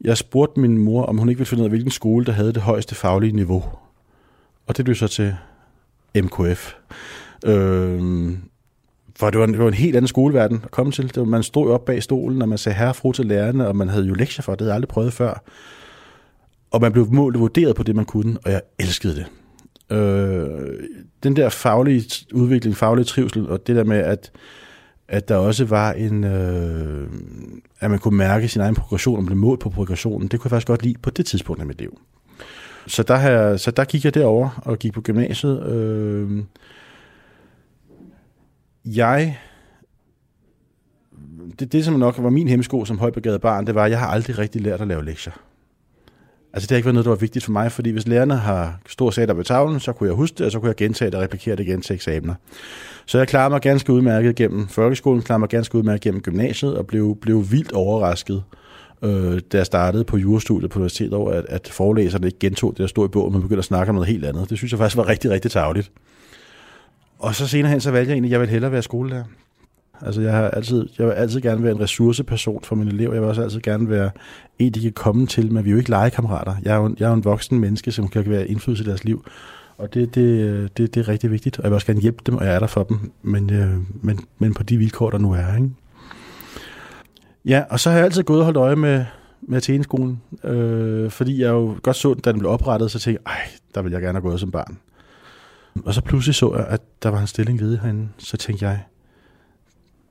jeg 0.01 0.17
spurgte 0.17 0.61
min 0.61 0.79
mor, 0.79 1.03
om 1.03 1.19
hun 1.19 1.29
ikke 1.29 1.39
ville 1.39 1.49
finde 1.49 1.61
ud 1.61 1.67
af, 1.67 1.71
hvilken 1.71 1.91
skole, 1.91 2.27
der 2.27 2.33
havde 2.33 2.53
det 2.53 2.63
højeste 2.63 2.95
faglige 2.95 3.33
niveau. 3.33 3.65
Og 4.67 4.77
det 4.77 4.85
blev 4.85 4.95
så 4.95 5.09
til 5.09 5.37
MKF. 6.17 6.75
Øh, 7.47 8.33
for 9.17 9.31
det 9.31 9.39
var, 9.39 9.45
en, 9.45 9.53
det 9.53 9.61
var 9.61 9.69
en 9.69 9.75
helt 9.75 9.97
anden 9.97 10.09
skoleverden 10.09 10.61
at 10.65 10.71
komme 10.71 10.93
til. 10.93 11.09
Det 11.09 11.17
var, 11.17 11.25
man 11.25 11.43
stod 11.43 11.71
op 11.71 11.85
bag 11.85 12.03
stolen, 12.03 12.43
og 12.43 12.49
man 12.49 12.59
sagde 12.59 12.79
herre 12.79 12.95
fru 12.95 13.13
til 13.13 13.27
lærerne, 13.27 13.69
og 13.69 13.77
man 13.77 13.89
havde 13.89 14.07
jo 14.07 14.15
lektier 14.15 14.43
for 14.43 14.53
det, 14.53 14.61
havde 14.61 14.71
jeg 14.71 14.75
aldrig 14.75 14.89
prøvet 14.89 15.13
før. 15.13 15.43
Og 16.71 16.81
man 16.81 16.93
blev 16.93 17.07
målt 17.13 17.37
og 17.37 17.41
vurderet 17.41 17.77
på 17.77 17.83
det, 17.83 17.97
man 17.97 18.05
kunne, 18.05 18.39
og 18.45 18.51
jeg 18.51 18.61
elskede 18.79 19.15
det. 19.15 19.27
Øh, 19.97 20.89
den 21.23 21.37
der 21.37 21.49
faglige 21.49 22.27
udvikling, 22.33 22.77
faglige 22.77 23.05
trivsel, 23.05 23.49
og 23.49 23.67
det 23.67 23.77
der 23.77 23.85
med, 23.85 23.99
at, 23.99 24.33
at 25.09 25.29
der 25.29 25.37
også 25.37 25.65
var 25.65 25.93
en, 25.93 26.25
øh, 26.25 27.09
at 27.81 27.91
man 27.91 27.99
kunne 27.99 28.19
mærke 28.19 28.49
sin 28.49 28.61
egen 28.61 28.75
progression, 28.75 29.19
og 29.19 29.27
blive 29.27 29.39
målt 29.39 29.61
på 29.61 29.71
progressionen, 29.71 30.29
det 30.29 30.41
kunne 30.41 30.47
jeg 30.47 30.51
faktisk 30.51 30.67
godt 30.67 30.83
lide 30.83 30.99
på 31.03 31.11
det 31.11 31.27
tidspunkt 31.27 31.61
af 31.61 31.67
mit 31.67 31.79
liv. 31.79 31.99
Så 32.87 33.03
der, 33.03 33.17
her, 33.17 33.57
så 33.57 33.71
der 33.71 33.85
gik 33.85 34.05
jeg 34.05 34.15
derover 34.15 34.61
og 34.65 34.79
gik 34.79 34.93
på 34.93 35.01
gymnasiet. 35.01 35.67
Øh, 35.67 36.43
jeg 38.85 39.39
det, 41.59 41.73
det, 41.73 41.85
som 41.85 41.95
nok 41.95 42.15
var 42.19 42.31
min 42.31 42.49
hemmesko 42.49 42.85
som 42.85 42.99
højbegavet 42.99 43.41
barn, 43.41 43.67
det 43.67 43.75
var, 43.75 43.85
at 43.85 43.91
jeg 43.91 43.99
har 43.99 44.07
aldrig 44.07 44.39
rigtig 44.39 44.63
lært 44.63 44.81
at 44.81 44.89
lave 44.89 45.05
lektier. 45.05 45.33
Altså 46.53 46.67
det 46.67 46.71
har 46.71 46.77
ikke 46.77 46.87
været 46.87 46.95
noget, 46.95 47.05
der 47.05 47.11
var 47.11 47.17
vigtigt 47.17 47.45
for 47.45 47.53
mig, 47.53 47.73
fordi 47.73 47.91
hvis 47.91 48.09
lærerne 48.09 48.37
har 48.37 48.81
stort 48.87 49.15
sat 49.15 49.37
på 49.37 49.43
tavlen, 49.43 49.81
så 49.81 49.93
kunne 49.93 50.09
jeg 50.09 50.17
huske 50.17 50.35
det, 50.39 50.47
og 50.47 50.53
så 50.53 50.61
kunne 50.61 50.69
jeg 50.69 50.77
gentage 50.77 51.11
det 51.11 51.15
og 51.15 51.23
replikere 51.23 51.57
det 51.57 51.67
igen 51.67 51.81
til 51.81 51.95
eksamener. 51.95 52.35
Så 53.07 53.19
jeg 53.19 53.29
klarede 53.29 53.51
mig 53.51 53.61
ganske 53.61 53.93
udmærket 53.93 54.37
gennem 54.37 54.69
folkeskolen, 54.69 55.23
klarede 55.23 55.41
mig 55.41 55.49
ganske 55.49 55.79
udmærket 55.79 56.01
gennem 56.01 56.21
gymnasiet, 56.21 56.77
og 56.77 56.87
blev, 56.87 57.19
blev 57.21 57.51
vildt 57.51 57.73
overrasket 57.73 58.43
øh, 58.53 58.61
Øh, 59.03 59.41
da 59.53 59.57
jeg 59.57 59.67
startede 59.67 60.05
på 60.05 60.17
jurastudiet 60.17 60.71
på 60.71 60.79
universitetet 60.79 61.15
over, 61.15 61.33
at, 61.33 61.47
at 61.49 61.69
forelæserne 61.69 62.27
ikke 62.27 62.39
gentog 62.39 62.71
det, 62.71 62.79
der 62.79 62.87
stod 62.87 63.09
i 63.09 63.09
bogen, 63.09 63.33
men 63.33 63.43
begyndte 63.43 63.59
at 63.59 63.65
snakke 63.65 63.91
om 63.91 63.95
noget 63.95 64.09
helt 64.09 64.25
andet. 64.25 64.51
Det 64.51 64.59
synes 64.59 64.73
jeg 64.73 64.79
faktisk 64.79 64.97
var 64.97 65.09
rigtig, 65.09 65.31
rigtig 65.31 65.51
tageligt. 65.51 65.91
Og 67.19 67.35
så 67.35 67.47
senere 67.47 67.71
hen, 67.71 67.81
så 67.81 67.91
valgte 67.91 68.11
jeg 68.11 68.15
egentlig, 68.15 68.29
at 68.29 68.33
jeg 68.33 68.41
vil 68.41 68.49
hellere 68.49 68.73
være 68.73 68.83
skolelærer. 68.83 69.25
Altså, 70.03 70.21
jeg, 70.21 70.33
har 70.33 70.49
altid, 70.49 70.89
jeg 70.99 71.07
vil 71.07 71.13
altid 71.13 71.41
gerne 71.41 71.63
være 71.63 71.73
en 71.73 71.81
ressourceperson 71.81 72.61
for 72.65 72.77
mine 72.77 72.91
elever. 72.91 73.13
Jeg 73.13 73.23
vil 73.23 73.29
også 73.29 73.43
altid 73.43 73.61
gerne 73.61 73.91
være 73.91 74.11
en, 74.59 74.73
de 74.73 74.81
kan 74.81 74.93
komme 74.93 75.27
til, 75.27 75.53
men 75.53 75.65
vi 75.65 75.71
er 75.71 75.73
jo 75.73 75.79
ikke 75.79 75.91
legekammerater. 75.91 76.55
Jeg 76.63 76.75
er 76.75 76.77
jo, 76.77 76.95
jeg 76.99 77.05
er 77.05 77.09
jo 77.09 77.17
en 77.17 77.25
voksen 77.25 77.61
menneske, 77.61 77.93
som 77.93 78.09
kan 78.09 78.31
være 78.31 78.49
indflydelse 78.49 78.85
i 78.85 78.87
deres 78.87 79.05
liv. 79.05 79.25
Og 79.79 79.95
det, 79.95 80.15
det, 80.15 80.79
det, 80.79 80.95
det 80.95 81.01
er 81.01 81.09
rigtig 81.09 81.31
vigtigt. 81.31 81.59
Og 81.59 81.65
jeg 81.65 81.71
vil 81.71 81.75
også 81.75 81.87
gerne 81.87 82.01
hjælpe 82.01 82.23
dem, 82.27 82.35
og 82.37 82.45
jeg 82.47 82.55
er 82.55 82.59
der 82.59 82.67
for 82.67 82.83
dem. 82.83 83.13
Men, 83.23 83.53
øh, 83.53 83.75
men, 84.03 84.21
men 84.39 84.55
på 84.55 84.63
de 84.63 84.79
vilkår, 84.79 85.11
der 85.11 85.19
nu 85.19 85.33
er. 85.33 85.55
Ikke? 85.55 85.71
Ja, 87.45 87.65
og 87.71 87.81
så 87.81 87.91
har 87.91 87.97
jeg 87.97 88.05
altid 88.05 88.23
gået 88.23 88.39
og 88.39 88.45
holdt 88.45 88.57
øje 88.57 88.77
med, 88.77 89.05
med 89.41 89.57
Atheneskolen. 89.57 90.23
Øh, 90.45 91.11
fordi 91.11 91.43
jeg 91.43 91.49
jo 91.49 91.77
godt 91.83 91.97
så 91.97 92.15
den, 92.15 92.21
da 92.23 92.33
den 92.33 92.39
blev 92.39 92.51
oprettet, 92.51 92.91
så 92.91 92.99
tænkte 92.99 93.23
jeg, 93.27 93.33
ej, 93.33 93.51
der 93.75 93.83
vil 93.83 93.93
jeg 93.93 94.01
gerne 94.01 94.19
have 94.19 94.29
gået 94.29 94.41
som 94.41 94.51
barn. 94.51 94.79
Og 95.85 95.95
så 95.95 96.03
pludselig 96.03 96.35
så 96.35 96.55
jeg, 96.57 96.67
at 96.67 96.81
der 97.03 97.09
var 97.09 97.21
en 97.21 97.27
stilling 97.27 97.61
ledig 97.61 97.81
herinde. 97.81 98.09
Så 98.19 98.37
tænkte 98.37 98.65
jeg, 98.65 98.85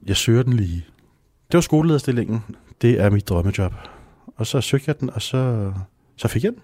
jeg 0.07 0.15
søger 0.15 0.43
den 0.43 0.53
lige. 0.53 0.85
Det 1.51 1.57
var 1.57 1.61
skolelederstillingen. 1.61 2.43
Det 2.81 3.01
er 3.01 3.09
mit 3.09 3.29
drømmejob. 3.29 3.73
Og 4.37 4.47
så 4.47 4.61
søgte 4.61 4.83
jeg 4.87 4.99
den, 4.99 5.09
og 5.09 5.21
så, 5.21 5.73
så 6.15 6.27
fik 6.27 6.43
jeg 6.43 6.51
den. 6.51 6.61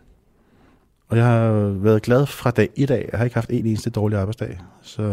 Og 1.08 1.18
jeg 1.18 1.26
har 1.26 1.52
været 1.70 2.02
glad 2.02 2.26
fra 2.26 2.52
dag 2.52 2.70
i 2.76 2.86
dag. 2.86 3.10
Jeg 3.12 3.18
har 3.18 3.26
ikke 3.26 3.36
haft 3.36 3.50
en 3.50 3.66
eneste 3.66 3.90
dårlig 3.90 4.20
arbejdsdag. 4.20 4.60
Så 4.82 5.04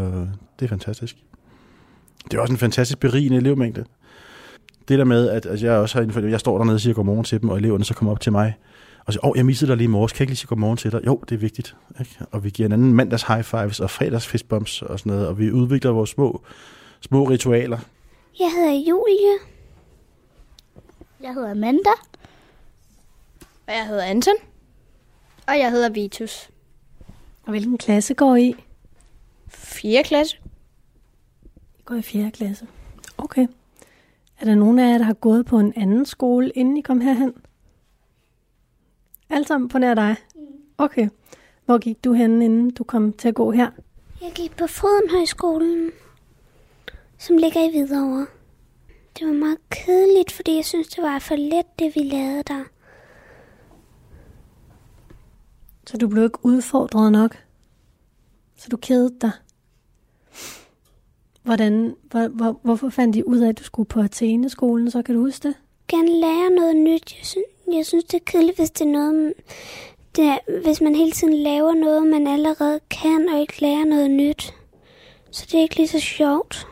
det 0.59 0.65
er 0.65 0.69
fantastisk. 0.69 1.17
Det 2.25 2.35
er 2.35 2.41
også 2.41 2.53
en 2.53 2.59
fantastisk 2.59 2.99
berigende 2.99 3.37
elevmængde. 3.37 3.85
Det 4.89 4.99
der 4.99 5.05
med, 5.05 5.29
at 5.29 5.47
altså 5.47 5.67
jeg 5.67 5.77
også 5.77 5.99
har 5.99 6.03
indført, 6.03 6.25
jeg 6.25 6.41
står 6.41 6.59
dernede 6.59 6.75
og 6.75 6.81
siger 6.81 6.95
godmorgen 6.95 7.25
til 7.25 7.41
dem, 7.41 7.51
og 7.51 7.57
eleverne 7.57 7.85
så 7.85 7.95
kommer 7.95 8.13
op 8.13 8.21
til 8.21 8.33
mig 8.33 8.55
og 9.07 9.13
siger, 9.13 9.25
åh, 9.25 9.31
oh, 9.31 9.37
jeg 9.37 9.47
missede 9.47 9.71
dig 9.71 9.77
lige 9.77 9.85
i 9.85 9.89
morges, 9.89 10.13
kan 10.13 10.19
jeg 10.19 10.23
ikke 10.23 10.31
lige 10.31 10.39
sige 10.39 10.49
godmorgen 10.49 10.77
til 10.77 10.93
dig? 10.93 11.07
Jo, 11.07 11.23
det 11.29 11.35
er 11.35 11.39
vigtigt. 11.39 11.77
Ikke? 12.01 12.19
Og 12.31 12.45
vi 12.45 12.51
giver 12.51 12.67
en 12.67 12.73
anden 12.73 12.95
mandags 12.95 13.23
high 13.23 13.43
fives 13.43 13.81
og 13.81 13.91
fredags 13.91 14.27
fistbumps 14.27 14.83
og 14.83 14.99
sådan 14.99 15.13
noget, 15.13 15.29
og 15.29 15.39
vi 15.39 15.53
udvikler 15.53 15.91
vores 15.91 16.11
små, 16.11 16.43
små 17.01 17.25
ritualer. 17.25 17.79
Jeg 18.41 18.53
hedder 18.57 18.73
Julie. 18.73 19.39
Jeg 21.23 21.35
hedder 21.35 21.51
Amanda. 21.51 21.91
Og 23.67 23.75
jeg 23.75 23.87
hedder 23.87 24.05
Anton. 24.05 24.35
Og 25.47 25.59
jeg 25.59 25.71
hedder 25.71 25.89
Vitus. 25.89 26.51
Og 27.43 27.51
hvilken 27.51 27.79
klasse 27.79 28.15
går 28.15 28.37
I? 28.37 28.55
4. 29.49 30.03
klasse. 30.03 30.37
I 31.79 31.83
går 31.85 31.95
i 31.95 32.03
4. 32.03 32.31
klasse. 32.31 32.67
Okay. 33.19 33.47
Er 34.43 34.47
der 34.47 34.55
nogen 34.55 34.79
af 34.79 34.93
jer, 34.93 34.99
der 34.99 35.05
har 35.05 35.15
gået 35.15 35.47
på 35.47 35.59
en 35.59 35.73
anden 35.77 36.07
skole, 36.07 36.51
inden 36.51 36.77
I 36.77 36.81
kom 36.81 37.01
herhen? 37.01 37.35
Alt 39.31 39.49
sammen 39.49 39.69
på 39.69 39.79
nær 39.79 39.95
dig? 39.95 40.17
Okay. 40.79 41.09
Hvor 41.65 41.79
gik 41.79 42.05
du 42.05 42.13
hen, 42.13 42.43
inden 42.43 42.71
du 42.71 42.85
kom 42.85 43.13
til 43.13 43.29
at 43.29 43.35
gå 43.35 43.51
her? 43.51 43.71
Jeg 44.21 44.33
gik 44.35 44.57
på 44.57 44.67
Frodenhøjskolen, 44.67 45.91
som 47.19 47.37
ligger 47.37 47.61
i 47.61 47.71
Hvidovre. 47.71 48.27
Det 49.19 49.27
var 49.27 49.33
meget 49.33 49.59
kedeligt, 49.71 50.33
fordi 50.33 50.57
jeg 50.57 50.65
synes, 50.65 50.89
det 50.89 51.03
var 51.03 51.19
for 51.19 51.37
let, 51.37 51.79
det 51.79 51.93
vi 51.95 52.01
lavede 52.01 52.43
der. 52.43 52.65
Så 55.87 55.97
du 55.97 56.09
blev 56.09 56.25
ikke 56.25 56.47
udfordret 56.47 57.13
nok? 57.13 57.45
Så 58.57 58.69
du 58.69 58.77
kedede 58.77 59.17
dig? 59.21 59.33
Hvordan, 61.43 61.97
hvor, 62.11 62.29
hvor, 62.29 62.61
hvorfor 62.63 62.89
fandt 62.89 63.17
I 63.17 63.23
ud 63.25 63.39
af, 63.39 63.49
at 63.49 63.59
du 63.59 63.65
skulle 63.65 63.87
på 63.89 64.01
Athene-skolen, 64.01 64.91
så 64.91 65.03
kan 65.03 65.15
du 65.15 65.21
huske 65.21 65.49
det? 65.49 65.57
Gerne 65.89 66.21
lære 66.21 66.51
noget 66.51 66.77
nyt. 66.77 67.17
Jeg 67.19 67.27
synes, 67.27 67.47
jeg 67.73 67.87
synes 67.87 68.05
det 68.05 68.15
er 68.15 68.25
kedeligt, 68.25 68.57
hvis 68.57 68.71
det 68.71 68.87
er 68.87 68.91
noget, 68.91 69.33
det 70.17 70.39
hvis 70.65 70.81
man 70.81 70.95
hele 70.95 71.11
tiden 71.11 71.35
laver 71.35 71.75
noget, 71.75 72.07
man 72.07 72.27
allerede 72.27 72.81
kan, 72.91 73.29
og 73.29 73.41
ikke 73.41 73.61
lærer 73.61 73.85
noget 73.85 74.11
nyt. 74.11 74.55
Så 75.31 75.47
det 75.51 75.59
er 75.59 75.63
ikke 75.63 75.77
lige 75.77 75.89
så 75.89 76.01
sjovt. 76.01 76.67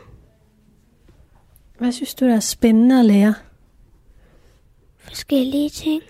Hvad 1.78 1.92
synes 1.92 2.14
du, 2.14 2.24
der 2.24 2.34
er 2.34 2.40
spændende 2.40 2.98
at 2.98 3.04
lære? 3.04 3.34
Forskellige 4.98 5.68
ting. 5.68 6.02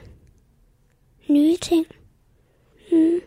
Nye 1.28 1.56
ting. 1.56 1.86
Mm. 2.92 3.20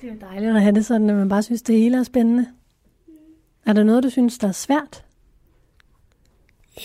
Det 0.00 0.08
er 0.08 0.14
jo 0.14 0.18
dejligt 0.20 0.56
at 0.56 0.62
have 0.62 0.74
det 0.74 0.86
sådan, 0.86 1.10
at 1.10 1.16
man 1.16 1.28
bare 1.28 1.42
synes, 1.42 1.62
det 1.62 1.78
hele 1.78 1.98
er 1.98 2.02
spændende. 2.02 2.46
Er 3.66 3.72
der 3.72 3.82
noget, 3.84 4.04
du 4.04 4.10
synes, 4.10 4.38
der 4.38 4.48
er 4.48 4.52
svært? 4.52 5.04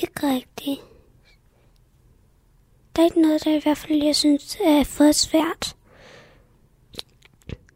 Ikke 0.02 0.28
rigtigt. 0.28 0.82
Der 2.96 3.02
er 3.02 3.06
ikke 3.06 3.22
noget, 3.22 3.44
der 3.44 3.56
i 3.56 3.60
hvert 3.64 3.78
fald, 3.78 4.04
jeg 4.04 4.16
synes, 4.16 4.58
er 4.66 4.84
for 4.84 5.12
svært. 5.12 5.76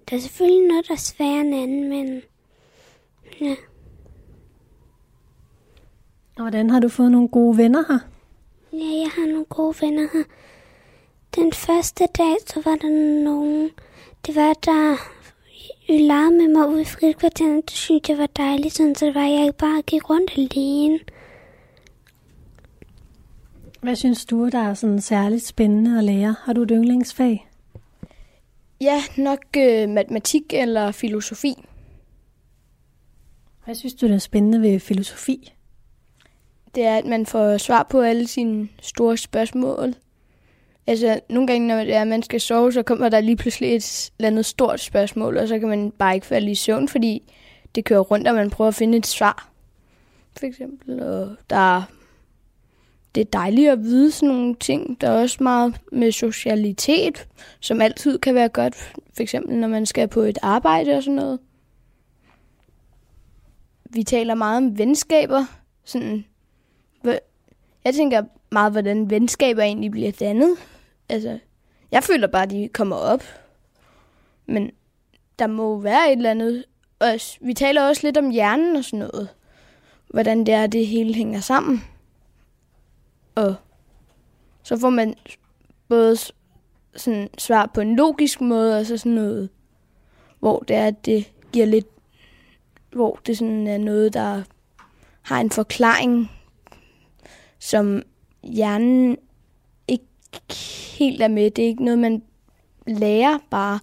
Der 0.10 0.16
er 0.16 0.20
selvfølgelig 0.20 0.68
noget, 0.68 0.88
der 0.88 0.94
er 0.94 0.98
sværere 0.98 1.42
end 1.42 1.56
anden, 1.56 1.90
men 1.90 2.22
ja. 3.42 3.56
Og 6.36 6.42
hvordan 6.42 6.70
har 6.70 6.80
du 6.80 6.90
fået 6.90 7.12
nogle 7.12 7.30
gode 7.30 7.58
venner 7.58 7.84
her? 7.88 8.00
Ja, 8.74 9.02
jeg 9.04 9.12
har 9.16 9.28
nogle 9.28 9.46
gode 9.46 9.76
venner 9.82 10.08
her. 10.14 10.24
Den 11.36 11.54
første 11.54 12.08
dag, 12.18 12.36
så 12.48 12.62
var 12.66 12.76
der 12.76 13.24
nogen, 13.24 13.70
det 14.26 14.36
var 14.36 14.54
der 14.54 14.98
I 15.92 15.98
legede 15.98 16.32
med 16.32 16.48
mig 16.48 16.68
ude 16.70 16.82
i 16.82 16.86
frikvarteren. 16.86 17.62
Det 17.62 17.72
synes 17.72 18.10
jeg 18.10 18.18
var 18.18 18.26
dejligt, 18.26 18.74
sådan, 18.74 18.96
så 18.96 19.06
det 19.06 19.16
var, 19.16 19.26
at 19.26 19.32
jeg 19.32 19.42
ikke 19.42 19.58
bare 19.58 19.82
gik 19.82 20.10
rundt 20.10 20.32
alene. 20.38 21.00
Hvad 23.82 23.96
synes 23.96 24.26
du, 24.26 24.50
der 24.50 24.60
er 24.60 24.74
sådan 24.74 25.02
særligt 25.02 25.48
spændende 25.48 25.98
at 25.98 26.04
lære? 26.04 26.36
Har 26.44 26.54
du 26.54 26.62
et 26.62 26.70
yndlingsfag? 26.72 27.48
Ja, 28.82 29.04
nok 29.18 29.46
øh, 29.58 29.90
matematik 29.90 30.54
eller 30.54 30.92
filosofi. 30.92 31.54
Hvad 33.66 33.76
synes 33.76 33.94
du, 33.94 34.08
der 34.08 34.14
er 34.14 34.20
spændende 34.20 34.62
ved 34.62 34.80
filosofi? 34.80 35.54
Det 36.76 36.84
er, 36.84 36.98
at 36.98 37.06
man 37.06 37.26
får 37.26 37.58
svar 37.58 37.88
på 37.90 38.02
alle 38.02 38.28
sine 38.28 38.70
store 38.82 39.18
spørgsmål. 39.18 39.94
Altså, 40.92 41.20
nogle 41.30 41.48
gange, 41.48 41.68
når 41.68 41.78
det 41.78 41.94
er, 41.94 42.04
man 42.04 42.24
skal 42.24 42.42
sove, 42.42 42.74
så 42.74 42.84
kommer 42.84 43.10
der 43.10 43.20
lige 43.20 43.36
pludselig 43.36 43.76
et 43.76 44.12
eller 44.20 44.28
andet 44.28 44.46
stort 44.46 44.80
spørgsmål, 44.80 45.38
og 45.38 45.48
så 45.48 45.60
kan 45.60 45.68
man 45.70 45.92
bare 45.92 46.16
ikke 46.16 46.28
falde 46.28 46.52
i 46.52 46.56
søvn, 46.56 46.88
fordi 46.88 47.34
det 47.76 47.86
kører 47.86 48.00
rundt, 48.00 48.28
og 48.28 48.36
man 48.36 48.50
prøver 48.50 48.68
at 48.68 48.76
finde 48.76 48.98
et 48.98 49.08
svar. 49.08 49.50
For 50.40 50.46
eksempel, 50.46 51.04
og 51.04 51.36
der 51.50 51.76
er 51.76 51.82
det 53.16 53.22
er 53.22 53.26
dejligt 53.26 53.72
at 53.72 53.84
vide 53.84 54.12
sådan 54.12 54.30
nogle 54.30 54.56
ting. 54.56 55.02
Der 55.02 55.10
er 55.10 55.22
også 55.22 55.44
meget 55.44 55.80
med 55.92 56.12
socialitet, 56.12 57.28
som 57.60 57.82
altid 57.82 58.20
kan 58.20 58.36
være 58.36 58.50
godt. 58.50 58.76
For 59.14 59.24
eksempel, 59.24 59.58
når 59.58 59.68
man 59.68 59.86
skal 59.86 60.08
på 60.08 60.22
et 60.22 60.38
arbejde 60.42 60.92
og 60.92 61.04
sådan 61.04 61.16
noget. 61.16 61.40
Vi 63.90 64.04
taler 64.04 64.36
meget 64.36 64.58
om 64.58 64.78
venskaber. 64.78 65.46
Sådan, 65.84 66.26
jeg 67.84 67.94
tænker 67.94 68.24
meget, 68.52 68.72
hvordan 68.72 69.10
venskaber 69.10 69.62
egentlig 69.62 69.92
bliver 69.92 70.12
dannet. 70.12 70.58
Altså, 71.12 71.40
jeg 71.92 72.04
føler 72.04 72.28
bare, 72.28 72.44
at 72.44 72.50
de 72.50 72.70
kommer 72.74 72.96
op. 72.96 73.24
Men 74.46 74.72
der 75.40 75.48
må 75.48 75.80
være 75.80 76.12
et 76.12 76.18
eller 76.18 76.32
andet. 76.32 76.66
Og 77.00 77.20
vi 77.42 77.54
taler 77.54 77.88
også 77.88 78.08
lidt 78.08 78.18
om 78.18 78.30
hjernen 78.30 78.76
og 78.76 78.84
sådan 78.84 79.00
noget. 79.00 79.30
Hvordan 80.08 80.46
det 80.46 80.54
er, 80.54 80.68
det 80.68 80.88
hele 80.88 81.14
hænger 81.14 81.40
sammen. 81.40 81.84
Og 83.36 83.56
så 84.64 84.78
får 84.78 84.90
man 84.90 85.16
både 85.88 86.18
sådan 86.96 87.30
svar 87.38 87.72
på 87.74 87.82
en 87.82 87.96
logisk 87.96 88.42
måde, 88.42 88.80
og 88.80 88.86
så 88.86 88.98
sådan 88.98 89.12
noget, 89.12 89.50
hvor 90.40 90.60
det 90.60 90.76
er, 90.76 90.88
at 90.88 91.06
det 91.06 91.32
giver 91.52 91.66
lidt, 91.66 91.88
hvor 92.92 93.20
det 93.26 93.38
sådan 93.38 93.68
er 93.68 93.78
noget, 93.78 94.14
der 94.14 94.44
har 95.22 95.40
en 95.42 95.52
forklaring, 95.52 96.32
som 97.60 98.02
hjernen 98.44 99.18
ikke 99.88 100.06
helt 101.04 101.22
er 101.22 101.28
med. 101.28 101.52
Det 101.52 101.64
er 101.64 101.68
ikke 101.68 101.84
noget, 101.84 102.00
man 102.00 102.24
lærer 102.88 103.38
bare. 103.50 103.80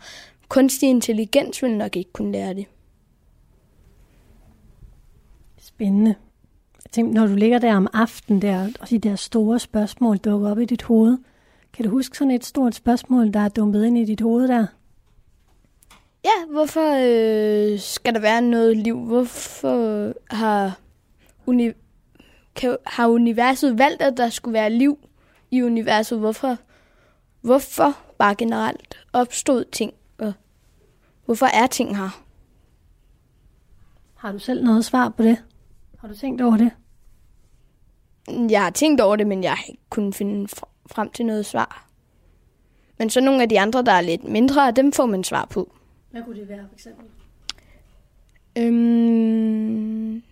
Kunstig 0.48 0.88
intelligens 0.88 1.62
vil 1.62 1.76
nok 1.76 1.96
ikke 1.96 2.12
kunne 2.12 2.32
lære 2.32 2.54
det. 2.54 2.66
Spændende. 5.60 6.14
Jeg 6.84 6.92
tænkte, 6.92 7.14
når 7.14 7.26
du 7.26 7.34
ligger 7.34 7.58
der 7.58 7.76
om 7.76 7.88
aftenen 7.92 8.42
der, 8.42 8.68
og 8.80 8.90
de 8.90 8.98
der 8.98 9.16
store 9.16 9.58
spørgsmål 9.58 10.16
dukker 10.16 10.50
op 10.50 10.58
i 10.58 10.64
dit 10.64 10.82
hoved, 10.82 11.18
kan 11.72 11.84
du 11.84 11.90
huske 11.90 12.16
sådan 12.16 12.30
et 12.30 12.44
stort 12.44 12.74
spørgsmål, 12.74 13.32
der 13.32 13.40
er 13.40 13.48
dumpet 13.48 13.84
ind 13.84 13.98
i 13.98 14.04
dit 14.04 14.20
hoved 14.20 14.48
der? 14.48 14.66
Ja, 16.24 16.52
hvorfor 16.52 16.94
øh, 16.94 17.78
skal 17.78 18.14
der 18.14 18.20
være 18.20 18.42
noget 18.42 18.76
liv? 18.76 18.98
Hvorfor 18.98 20.12
har, 20.34 20.80
uni- 21.46 21.72
kan, 22.54 22.76
har 22.86 23.08
universet 23.08 23.78
valgt, 23.78 24.02
at 24.02 24.16
der 24.16 24.28
skulle 24.30 24.52
være 24.52 24.70
liv 24.70 24.98
i 25.50 25.62
universet? 25.62 26.18
Hvorfor, 26.18 26.56
hvorfor 27.48 27.98
bare 28.18 28.34
generelt 28.34 29.06
opstod 29.12 29.64
ting? 29.72 29.92
Og 30.18 30.32
hvorfor 31.24 31.46
er 31.46 31.66
ting 31.66 31.96
her? 31.96 32.22
Har 34.14 34.32
du 34.32 34.38
selv 34.38 34.64
noget 34.64 34.84
svar 34.84 35.08
på 35.08 35.22
det? 35.22 35.44
Har 35.98 36.08
du 36.08 36.16
tænkt 36.16 36.40
over 36.40 36.56
det? 36.56 36.70
Jeg 38.50 38.62
har 38.62 38.70
tænkt 38.70 39.00
over 39.00 39.16
det, 39.16 39.26
men 39.26 39.42
jeg 39.42 39.52
har 39.52 39.64
ikke 39.68 39.82
kunnet 39.90 40.14
finde 40.14 40.48
frem 40.86 41.10
til 41.10 41.26
noget 41.26 41.46
svar. 41.46 41.86
Men 42.98 43.10
så 43.10 43.20
nogle 43.20 43.42
af 43.42 43.48
de 43.48 43.60
andre, 43.60 43.82
der 43.82 43.92
er 43.92 44.00
lidt 44.00 44.24
mindre, 44.24 44.70
dem 44.70 44.92
får 44.92 45.06
man 45.06 45.24
svar 45.24 45.44
på. 45.44 45.72
Hvad 46.10 46.22
kunne 46.22 46.40
det 46.40 46.48
være, 46.48 46.66
for 46.68 46.74
eksempel? 46.74 47.06
Øhm, 48.58 50.22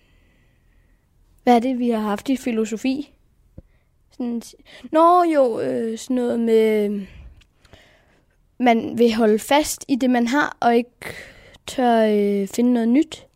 hvad 1.42 1.56
er 1.56 1.60
det, 1.60 1.78
vi 1.78 1.90
har 1.90 2.00
haft 2.00 2.28
i 2.28 2.36
filosofi? 2.36 3.15
Sådan, 4.16 4.42
nå 4.92 5.22
jo, 5.22 5.60
øh, 5.60 5.98
sådan 5.98 6.16
noget 6.16 6.40
med, 6.40 7.00
man 8.58 8.98
vil 8.98 9.14
holde 9.14 9.38
fast 9.38 9.84
i 9.88 9.96
det, 9.96 10.10
man 10.10 10.26
har, 10.26 10.56
og 10.60 10.76
ikke 10.76 10.90
tør 11.66 12.06
øh, 12.06 12.48
finde 12.48 12.72
noget 12.72 12.88
nyt. 12.88 13.26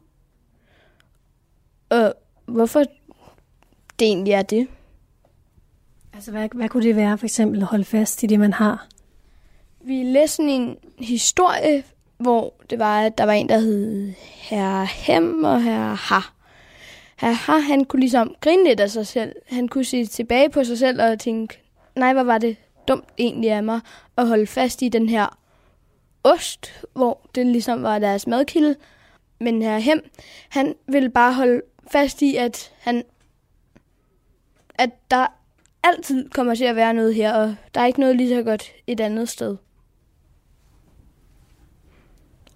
Og 1.91 2.15
hvorfor 2.47 2.81
det 3.99 4.07
egentlig 4.07 4.33
er 4.33 4.43
det? 4.43 4.69
Altså, 6.13 6.31
hvad, 6.31 6.49
hvad 6.55 6.69
kunne 6.69 6.83
det 6.83 6.97
være, 6.97 7.19
for 7.19 7.27
eksempel 7.27 7.61
at 7.61 7.67
holde 7.67 7.85
fast 7.85 8.23
i 8.23 8.27
det, 8.27 8.41
man 8.41 8.53
har? 8.53 8.87
Vi 9.81 10.03
læste 10.03 10.43
en 10.43 10.77
historie, 10.99 11.85
hvor 12.19 12.55
det 12.71 12.79
var, 12.79 13.03
at 13.03 13.19
der 13.19 13.25
var 13.25 13.33
en, 13.33 13.49
der 13.49 13.59
hed 13.59 14.13
Herr 14.19 14.85
Hem 14.85 15.45
og 15.45 15.63
Herr 15.63 15.95
Ha 15.95 16.21
haha, 17.21 17.59
han 17.59 17.85
kunne 17.85 18.01
ligesom 18.01 18.35
grine 18.41 18.65
lidt 18.65 18.81
af 18.81 18.91
sig 18.91 19.07
selv. 19.07 19.37
Han 19.47 19.69
kunne 19.69 19.85
se 19.85 20.07
tilbage 20.07 20.51
på 20.51 20.65
sig 20.65 20.79
selv 20.79 21.03
og 21.03 21.19
tænke, 21.19 21.63
nej, 21.97 22.13
hvor 22.13 22.23
var 22.23 22.39
det 22.39 22.57
dumt 22.89 23.09
egentlig 23.19 23.51
af 23.51 23.63
mig 23.63 23.81
at 24.17 24.29
holde 24.29 24.47
fast 24.47 24.83
i 24.83 24.89
den 24.89 25.09
her 25.09 25.39
ost, 26.25 26.85
hvor 26.93 27.29
det 27.35 27.47
ligesom 27.47 27.83
var 27.83 27.99
deres 27.99 28.27
madkilde. 28.27 28.77
Men 29.41 29.63
her 29.63 29.79
Hem, 29.79 30.11
han 30.49 30.75
ville 30.87 31.11
bare 31.11 31.35
holde 31.35 31.63
fast 31.93 32.23
i, 32.23 32.37
at 32.37 32.73
han 32.79 33.05
at 34.75 34.91
der 35.11 35.27
altid 35.83 36.29
kommer 36.29 36.55
til 36.55 36.65
at 36.65 36.77
være 36.77 36.95
noget 36.95 37.15
her, 37.15 37.35
og 37.35 37.57
der 37.75 37.81
er 37.81 37.87
ikke 37.87 38.01
noget 38.01 38.17
lige 38.17 38.29
så 38.29 38.43
godt 38.43 38.73
et 38.87 39.01
andet 39.01 39.29
sted. 39.29 39.57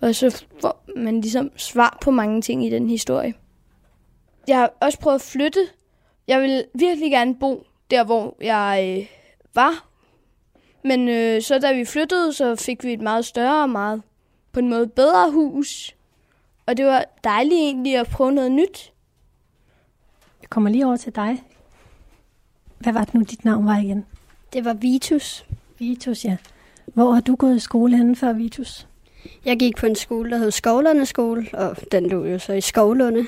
Og 0.00 0.14
så 0.14 0.44
får 0.60 0.84
man 0.96 1.20
ligesom 1.20 1.50
svar 1.56 1.98
på 2.02 2.10
mange 2.10 2.42
ting 2.42 2.66
i 2.66 2.70
den 2.70 2.90
historie. 2.90 3.34
Jeg 4.48 4.58
har 4.58 4.72
også 4.80 4.98
prøvet 4.98 5.14
at 5.14 5.20
flytte. 5.20 5.60
Jeg 6.28 6.40
vil 6.40 6.64
virkelig 6.74 7.10
gerne 7.10 7.34
bo 7.34 7.66
der, 7.90 8.04
hvor 8.04 8.36
jeg 8.40 8.98
øh, 9.00 9.06
var. 9.54 9.88
Men 10.84 11.08
øh, 11.08 11.42
så 11.42 11.58
da 11.58 11.72
vi 11.72 11.84
flyttede, 11.84 12.32
så 12.32 12.56
fik 12.56 12.84
vi 12.84 12.92
et 12.92 13.00
meget 13.00 13.24
større 13.24 13.62
og 13.62 13.70
meget 13.70 14.02
på 14.52 14.60
en 14.60 14.68
måde 14.68 14.86
bedre 14.86 15.30
hus. 15.30 15.96
Og 16.66 16.76
det 16.76 16.86
var 16.86 17.04
dejligt 17.24 17.58
egentlig 17.58 17.96
at 17.96 18.08
prøve 18.08 18.32
noget 18.32 18.52
nyt. 18.52 18.92
Jeg 20.42 20.50
kommer 20.50 20.70
lige 20.70 20.86
over 20.86 20.96
til 20.96 21.14
dig. 21.14 21.42
Hvad 22.78 22.92
var 22.92 23.04
det 23.04 23.14
nu, 23.14 23.20
dit 23.20 23.44
navn 23.44 23.66
var 23.66 23.78
igen? 23.78 24.06
Det 24.52 24.64
var 24.64 24.74
Vitus. 24.74 25.46
Vitus, 25.78 26.24
ja. 26.24 26.36
Hvor 26.86 27.12
har 27.12 27.20
du 27.20 27.36
gået 27.36 27.56
i 27.56 27.60
skole 27.60 27.96
henne 27.96 28.16
før 28.16 28.32
Vitus? 28.32 28.86
Jeg 29.44 29.58
gik 29.58 29.76
på 29.76 29.86
en 29.86 29.96
skole, 29.96 30.30
der 30.30 30.38
hed 30.38 30.50
Skovlunde 30.50 31.06
Skole, 31.06 31.46
og 31.52 31.76
den 31.92 32.06
lå 32.06 32.24
jo 32.24 32.38
så 32.38 32.52
i 32.52 32.60
Skovlunde. 32.60 33.26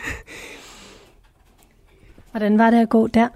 Hvordan 2.36 2.58
var 2.58 2.70
det 2.70 2.80
at 2.80 2.88
gå 2.88 3.06
der? 3.06 3.28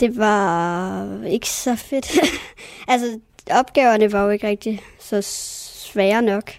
Det 0.00 0.16
var 0.16 1.24
ikke 1.26 1.48
så 1.48 1.76
fedt. 1.76 2.18
altså, 2.88 3.20
opgaverne 3.50 4.12
var 4.12 4.24
jo 4.24 4.30
ikke 4.30 4.46
rigtig 4.46 4.82
så 5.00 5.22
svære 5.22 6.22
nok. 6.22 6.52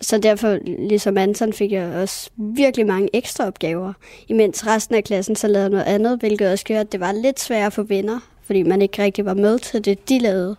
Så 0.00 0.18
derfor, 0.18 0.58
ligesom 0.88 1.16
Anton, 1.16 1.52
fik 1.52 1.72
jeg 1.72 1.94
også 1.94 2.30
virkelig 2.36 2.86
mange 2.86 3.08
ekstra 3.12 3.46
opgaver. 3.46 3.92
Imens 4.28 4.66
resten 4.66 4.94
af 4.94 5.04
klassen 5.04 5.36
så 5.36 5.48
lavede 5.48 5.70
noget 5.70 5.84
andet, 5.84 6.18
hvilket 6.18 6.52
også 6.52 6.64
gjorde, 6.64 6.80
at 6.80 6.92
det 6.92 7.00
var 7.00 7.12
lidt 7.12 7.40
sværere 7.40 7.70
for 7.70 7.82
venner, 7.82 8.20
fordi 8.42 8.62
man 8.62 8.82
ikke 8.82 9.02
rigtig 9.02 9.24
var 9.24 9.34
med 9.34 9.58
til 9.58 9.84
det, 9.84 10.08
de 10.08 10.18
lavede. 10.18 10.56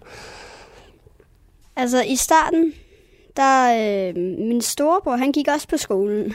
Altså 1.76 2.04
i 2.04 2.16
starten, 2.16 2.74
der 3.38 3.78
øh, 4.10 4.16
min 4.48 4.62
storebror, 4.62 5.16
han 5.16 5.32
gik 5.32 5.48
også 5.48 5.68
på 5.68 5.78
skolen. 5.78 6.34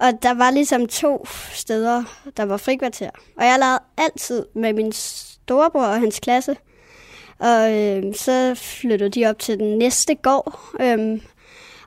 Og 0.00 0.22
der 0.22 0.34
var 0.34 0.50
ligesom 0.50 0.86
to 0.86 1.26
steder, 1.52 2.04
der 2.36 2.42
var 2.42 2.56
frikvarter. 2.56 3.10
Og 3.36 3.44
jeg 3.44 3.58
legede 3.58 3.80
altid 3.96 4.46
med 4.54 4.72
min 4.72 4.92
storebror 4.92 5.86
og 5.86 6.00
hans 6.00 6.20
klasse. 6.20 6.56
Og 7.38 7.72
øh, 7.72 8.14
så 8.14 8.54
flyttede 8.54 9.10
de 9.10 9.26
op 9.26 9.38
til 9.38 9.58
den 9.58 9.78
næste 9.78 10.14
gård. 10.14 10.60
Øh, 10.80 11.20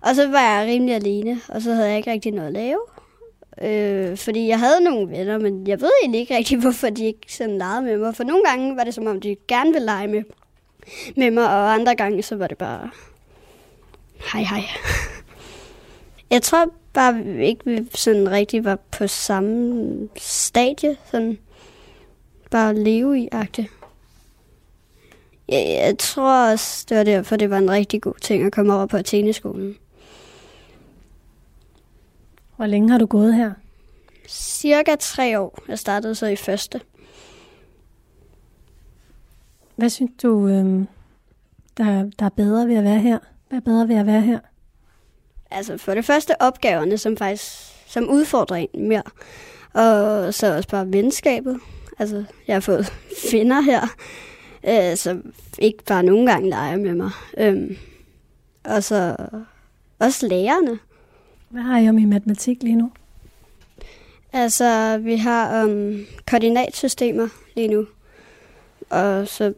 og 0.02 0.16
så 0.16 0.28
var 0.28 0.42
jeg 0.42 0.68
rimelig 0.68 0.96
alene, 0.96 1.42
og 1.50 1.62
så 1.62 1.74
havde 1.74 1.88
jeg 1.90 1.98
ikke 1.98 2.12
rigtig 2.12 2.32
noget 2.32 2.48
at 2.48 2.54
lave. 2.54 2.80
Øh, 3.62 4.18
fordi 4.18 4.48
jeg 4.48 4.60
havde 4.60 4.84
nogle 4.84 5.10
venner, 5.10 5.38
men 5.38 5.68
jeg 5.68 5.82
ved 5.82 5.92
egentlig 6.02 6.22
ikke 6.22 6.36
rigtig, 6.36 6.58
hvorfor 6.62 6.90
de 6.90 7.06
ikke 7.06 7.34
sådan 7.34 7.58
legede 7.58 7.82
med 7.82 7.98
mig. 7.98 8.16
For 8.16 8.24
nogle 8.24 8.44
gange 8.44 8.76
var 8.76 8.84
det 8.84 8.94
som 8.94 9.08
om, 9.08 9.22
de 9.22 9.36
gerne 9.48 9.72
ville 9.72 9.86
lege 9.86 10.08
med, 10.08 10.24
med 11.18 11.32
mig, 11.32 11.46
og 11.46 11.74
andre 11.74 11.96
gange 11.96 12.24
så 12.24 12.36
var 12.36 12.48
det 12.48 12.58
bare, 12.58 12.90
hej 14.34 14.44
hej. 14.44 14.62
Jeg 16.32 16.42
tror 16.42 16.66
bare 16.94 17.24
ikke, 17.46 17.88
sådan 17.96 18.32
rigtig 18.32 18.66
var 18.66 18.80
på 18.92 19.08
samme 19.08 20.10
stadie, 20.18 20.98
sådan 21.12 21.38
bare 22.52 22.76
leve 22.76 23.20
i 23.20 23.30
agte. 23.32 23.68
Jeg, 25.50 25.66
jeg 25.68 25.98
tror 26.00 26.52
også, 26.52 26.86
det 26.90 26.98
var 26.98 27.04
derfor, 27.04 27.36
det 27.36 27.50
var 27.50 27.58
en 27.58 27.72
rigtig 27.72 28.02
god 28.02 28.20
ting 28.22 28.44
at 28.44 28.52
komme 28.52 28.74
over 28.74 28.86
på 28.86 28.98
Atheneskolen. 28.98 29.76
Hvor 32.56 32.66
længe 32.66 32.90
har 32.90 32.98
du 32.98 33.06
gået 33.06 33.36
her? 33.36 33.54
Cirka 34.28 34.96
tre 35.00 35.40
år. 35.40 35.60
Jeg 35.68 35.80
startede 35.80 36.16
så 36.16 36.28
i 36.28 36.36
første. 36.36 36.82
Hvad 39.76 39.90
synes 39.90 40.12
du, 40.22 40.48
øh, 40.48 40.86
der, 41.78 42.10
der 42.20 42.26
er 42.26 42.30
bedre 42.30 42.68
ved 42.68 42.76
at 42.76 42.84
være 42.84 43.00
her? 43.00 43.20
Hvad 43.50 43.58
er 43.58 43.64
bedre 43.64 43.88
ved 43.88 43.96
at 43.96 44.06
være 44.06 44.22
her? 44.22 44.40
Altså 45.52 45.78
for 45.78 45.94
det 45.94 46.06
første 46.06 46.42
opgaverne, 46.42 46.98
som 46.98 47.18
faktisk 47.18 47.72
som 47.92 48.10
udfordrer 48.10 48.56
en 48.74 48.88
mere. 48.88 49.04
Og 49.74 50.34
så 50.34 50.56
også 50.56 50.70
bare 50.70 50.94
venskabet. 50.94 51.60
Altså, 52.00 52.24
jeg 52.48 52.56
har 52.56 52.60
fået 52.60 52.94
finder 53.32 53.62
her, 53.62 53.88
øh, 54.68 54.98
som 54.98 55.34
ikke 55.60 55.84
bare 55.84 56.04
nogle 56.04 56.32
gange 56.32 56.50
leger 56.50 56.78
med 56.78 56.94
mig. 56.94 57.12
Øhm, 57.38 57.78
og 58.64 58.84
så 58.84 59.16
også 60.00 60.28
lærerne. 60.28 60.80
Hvad 61.50 61.62
har 61.62 61.80
I 61.80 61.90
om 61.90 61.98
i 61.98 62.06
matematik 62.06 62.64
lige 62.64 62.76
nu? 62.76 62.92
Altså, 64.34 64.98
vi 64.98 65.16
har 65.16 65.64
um, 65.64 66.06
koordinatsystemer 66.28 67.28
lige 67.56 67.68
nu. 67.68 67.88
Og 68.90 69.28
så 69.28 69.54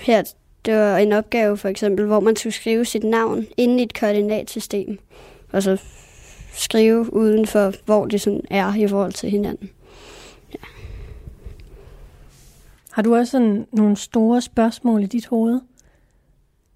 her, 0.00 0.22
det 0.64 0.76
var 0.76 0.98
en 0.98 1.12
opgave 1.12 1.56
for 1.56 1.68
eksempel, 1.68 2.06
hvor 2.06 2.20
man 2.20 2.36
skulle 2.36 2.52
skrive 2.52 2.84
sit 2.84 3.04
navn 3.04 3.46
inde 3.56 3.80
i 3.80 3.82
et 3.82 4.00
koordinatsystem. 4.00 4.98
Og 5.52 5.62
så 5.62 5.82
skrive 6.54 7.12
uden 7.12 7.46
for, 7.46 7.72
hvor 7.84 8.06
det 8.06 8.20
sådan 8.20 8.40
er 8.50 8.74
i 8.74 8.88
forhold 8.88 9.12
til 9.12 9.30
hinanden. 9.30 9.70
Ja. 10.52 10.58
Har 12.90 13.02
du 13.02 13.16
også 13.16 13.30
sådan 13.30 13.66
nogle 13.72 13.96
store 13.96 14.40
spørgsmål 14.40 15.02
i 15.02 15.06
dit 15.06 15.26
hoved? 15.26 15.60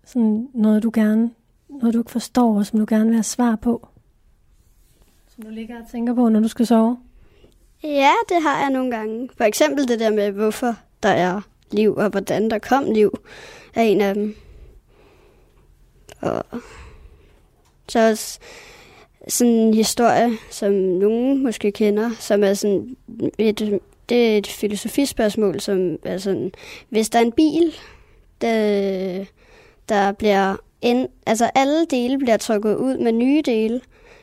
Sådan 0.04 0.48
noget, 0.54 0.82
du 0.82 0.90
gerne, 0.94 1.30
noget 1.68 1.94
du 1.94 2.00
ikke 2.00 2.10
forstår, 2.10 2.58
og 2.58 2.66
som 2.66 2.78
du 2.78 2.86
gerne 2.88 3.04
vil 3.04 3.14
have 3.14 3.22
svar 3.22 3.56
på? 3.56 3.88
Som 5.34 5.44
du 5.44 5.50
ligger 5.50 5.76
og 5.80 5.90
tænker 5.90 6.14
på, 6.14 6.28
når 6.28 6.40
du 6.40 6.48
skal 6.48 6.66
sove? 6.66 6.98
Ja, 7.82 8.12
det 8.28 8.42
har 8.42 8.60
jeg 8.60 8.70
nogle 8.70 8.90
gange. 8.90 9.28
For 9.36 9.44
eksempel 9.44 9.88
det 9.88 10.00
der 10.00 10.10
med, 10.10 10.30
hvorfor 10.30 10.74
der 11.02 11.08
er 11.08 11.40
liv, 11.70 11.94
og 11.96 12.08
hvordan 12.08 12.50
der 12.50 12.58
kom 12.58 12.84
liv, 12.84 13.12
er 13.78 13.82
en 13.82 14.00
af 14.00 14.14
dem. 14.14 14.36
Og 16.20 16.44
så 17.88 18.10
også 18.10 18.38
sådan 19.28 19.52
en 19.52 19.74
historie, 19.74 20.30
som 20.50 20.72
nogen 20.72 21.42
måske 21.42 21.72
kender, 21.72 22.10
som 22.18 22.44
er 22.44 22.54
sådan 22.54 22.96
et, 23.38 23.80
det 24.08 24.32
er 24.32 24.38
et 24.38 24.46
filosofispørgsmål, 24.46 25.60
som 25.60 25.98
er 26.04 26.18
sådan, 26.18 26.52
hvis 26.88 27.10
der 27.10 27.18
er 27.18 27.22
en 27.22 27.32
bil, 27.32 27.74
der, 28.40 29.24
der 29.88 30.12
bliver 30.12 30.56
en, 30.80 31.06
altså 31.26 31.50
alle 31.54 31.86
dele 31.90 32.18
bliver 32.18 32.36
trukket 32.36 32.76
ud 32.76 32.98
med 32.98 33.12
nye 33.12 33.42
dele, 33.46 33.80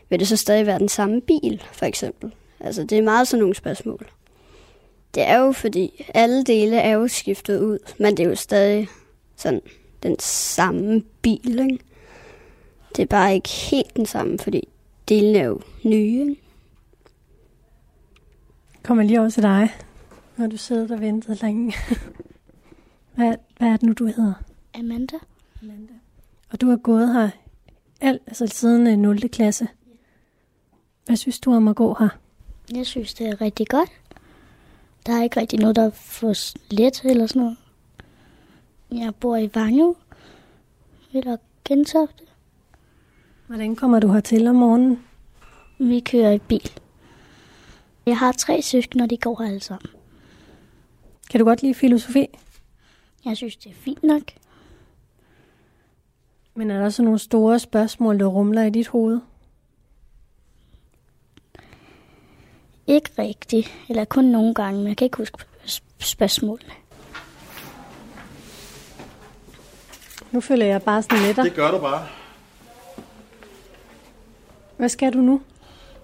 vil 0.09 0.19
det 0.19 0.27
så 0.27 0.37
stadig 0.37 0.65
være 0.65 0.79
den 0.79 0.89
samme 0.89 1.21
bil, 1.21 1.63
for 1.71 1.85
eksempel? 1.85 2.33
Altså, 2.59 2.83
det 2.83 2.97
er 2.97 3.01
meget 3.01 3.27
sådan 3.27 3.41
nogle 3.41 3.55
spørgsmål. 3.55 4.07
Det 5.15 5.23
er 5.23 5.37
jo 5.37 5.51
fordi, 5.51 6.05
alle 6.13 6.43
dele 6.43 6.77
er 6.77 6.91
jo 6.91 7.07
skiftet 7.07 7.59
ud, 7.59 7.79
men 7.99 8.17
det 8.17 8.25
er 8.25 8.29
jo 8.29 8.35
stadig 8.35 8.87
sådan 9.35 9.61
den 10.03 10.19
samme 10.19 11.03
bil, 11.21 11.59
ikke? 11.59 11.79
Det 12.95 13.01
er 13.01 13.07
bare 13.07 13.35
ikke 13.35 13.49
helt 13.49 13.95
den 13.95 14.05
samme, 14.05 14.39
fordi 14.39 14.67
delene 15.09 15.39
er 15.39 15.43
jo 15.43 15.61
nye, 15.83 16.19
ikke? 16.19 16.41
Kommer 18.83 19.03
lige 19.03 19.19
over 19.19 19.29
til 19.29 19.43
dig, 19.43 19.69
når 20.37 20.47
du 20.47 20.57
sidder 20.57 20.95
og 20.95 21.01
venter 21.01 21.35
længe. 21.41 21.73
hvad, 23.15 23.35
hvad 23.57 23.67
er 23.67 23.77
det 23.77 23.83
nu, 23.83 23.93
du 23.93 24.05
hedder? 24.05 24.33
Amanda. 24.73 25.17
Amanda. 25.61 25.93
Og 26.51 26.61
du 26.61 26.69
har 26.69 26.77
gået 26.77 27.13
her 27.13 27.29
alt, 28.01 28.21
altså 28.27 28.47
siden 28.47 28.99
0. 29.01 29.29
klasse. 29.29 29.67
Hvad 31.05 31.15
synes 31.15 31.39
du 31.39 31.53
om 31.53 31.67
at 31.67 31.75
gå 31.75 31.95
her? 31.99 32.09
Jeg 32.75 32.85
synes, 32.85 33.13
det 33.13 33.27
er 33.27 33.41
rigtig 33.41 33.67
godt. 33.67 33.89
Der 35.05 35.13
er 35.13 35.23
ikke 35.23 35.39
rigtig 35.39 35.59
noget, 35.59 35.75
der 35.75 35.85
er 35.85 35.89
for 35.89 36.33
let 36.73 37.01
eller 37.03 37.27
sådan 37.27 37.41
noget. 37.41 37.57
Jeg 38.95 39.15
bor 39.15 39.35
i 39.37 39.49
Vangø, 39.55 39.93
eller 41.13 41.37
Gentofte. 41.65 42.23
Hvordan 43.47 43.75
kommer 43.75 43.99
du 43.99 44.11
hertil 44.11 44.47
om 44.47 44.55
morgenen? 44.55 45.03
Vi 45.77 45.99
kører 45.99 46.31
i 46.31 46.39
bil. 46.39 46.71
Jeg 48.05 48.17
har 48.17 48.31
tre 48.31 48.61
søskende, 48.61 49.03
og 49.03 49.09
de 49.09 49.17
går 49.17 49.41
alle 49.41 49.59
sammen. 49.59 49.89
Kan 51.31 51.39
du 51.39 51.45
godt 51.45 51.61
lide 51.61 51.73
filosofi? 51.73 52.27
Jeg 53.25 53.37
synes, 53.37 53.55
det 53.55 53.69
er 53.69 53.75
fint 53.75 54.03
nok. 54.03 54.21
Men 56.55 56.71
er 56.71 56.79
der 56.79 56.89
så 56.89 57.03
nogle 57.03 57.19
store 57.19 57.59
spørgsmål, 57.59 58.19
der 58.19 58.25
rumler 58.25 58.63
i 58.63 58.69
dit 58.69 58.87
hoved? 58.87 59.19
Ikke 62.87 63.09
rigtigt. 63.19 63.67
Eller 63.89 64.05
kun 64.05 64.25
nogle 64.25 64.53
gange, 64.53 64.79
men 64.79 64.87
jeg 64.87 64.97
kan 64.97 65.05
ikke 65.05 65.17
huske 65.17 65.37
sp- 65.65 65.83
spørgsmålene. 65.99 66.73
Nu 70.31 70.41
føler 70.41 70.65
jeg 70.65 70.81
bare 70.81 71.03
sådan 71.03 71.19
lidt. 71.19 71.37
Det 71.37 71.53
gør 71.53 71.71
du 71.71 71.77
bare. 71.77 72.03
Hvad 74.77 74.89
skal 74.89 75.13
du 75.13 75.17
nu? 75.17 75.41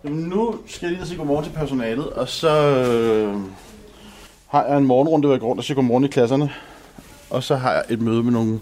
Jamen, 0.04 0.20
nu 0.20 0.56
skal 0.68 0.88
jeg 0.88 0.98
lige 0.98 1.08
sige 1.08 1.18
godmorgen 1.18 1.46
til 1.46 1.52
personalet, 1.52 2.10
og 2.10 2.28
så 2.28 2.50
øh, 2.50 3.36
har 4.48 4.66
jeg 4.66 4.78
en 4.78 4.86
morgenrunde, 4.86 5.28
hvor 5.28 5.34
jeg 5.34 5.40
går 5.40 5.48
rundt 5.48 5.60
og 5.60 5.64
siger 5.64 5.76
godmorgen 5.76 6.04
i 6.04 6.08
klasserne. 6.08 6.52
Og 7.30 7.44
så 7.44 7.56
har 7.56 7.72
jeg 7.74 7.84
et 7.90 8.02
møde 8.02 8.24
med 8.24 8.32
nogle 8.32 8.60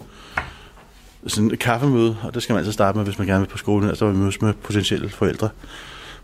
sådan 1.26 1.50
et 1.50 1.58
kaffemøde, 1.58 2.16
og 2.22 2.34
det 2.34 2.42
skal 2.42 2.52
man 2.52 2.58
altid 2.58 2.72
starte 2.72 2.98
med, 2.98 3.04
hvis 3.04 3.18
man 3.18 3.26
gerne 3.26 3.40
vil 3.40 3.48
på 3.48 3.58
skolen. 3.58 3.88
Altså, 3.88 4.10
vi 4.10 4.16
mødes 4.16 4.40
med 4.42 4.54
potentielle 4.54 5.08
forældre, 5.08 5.48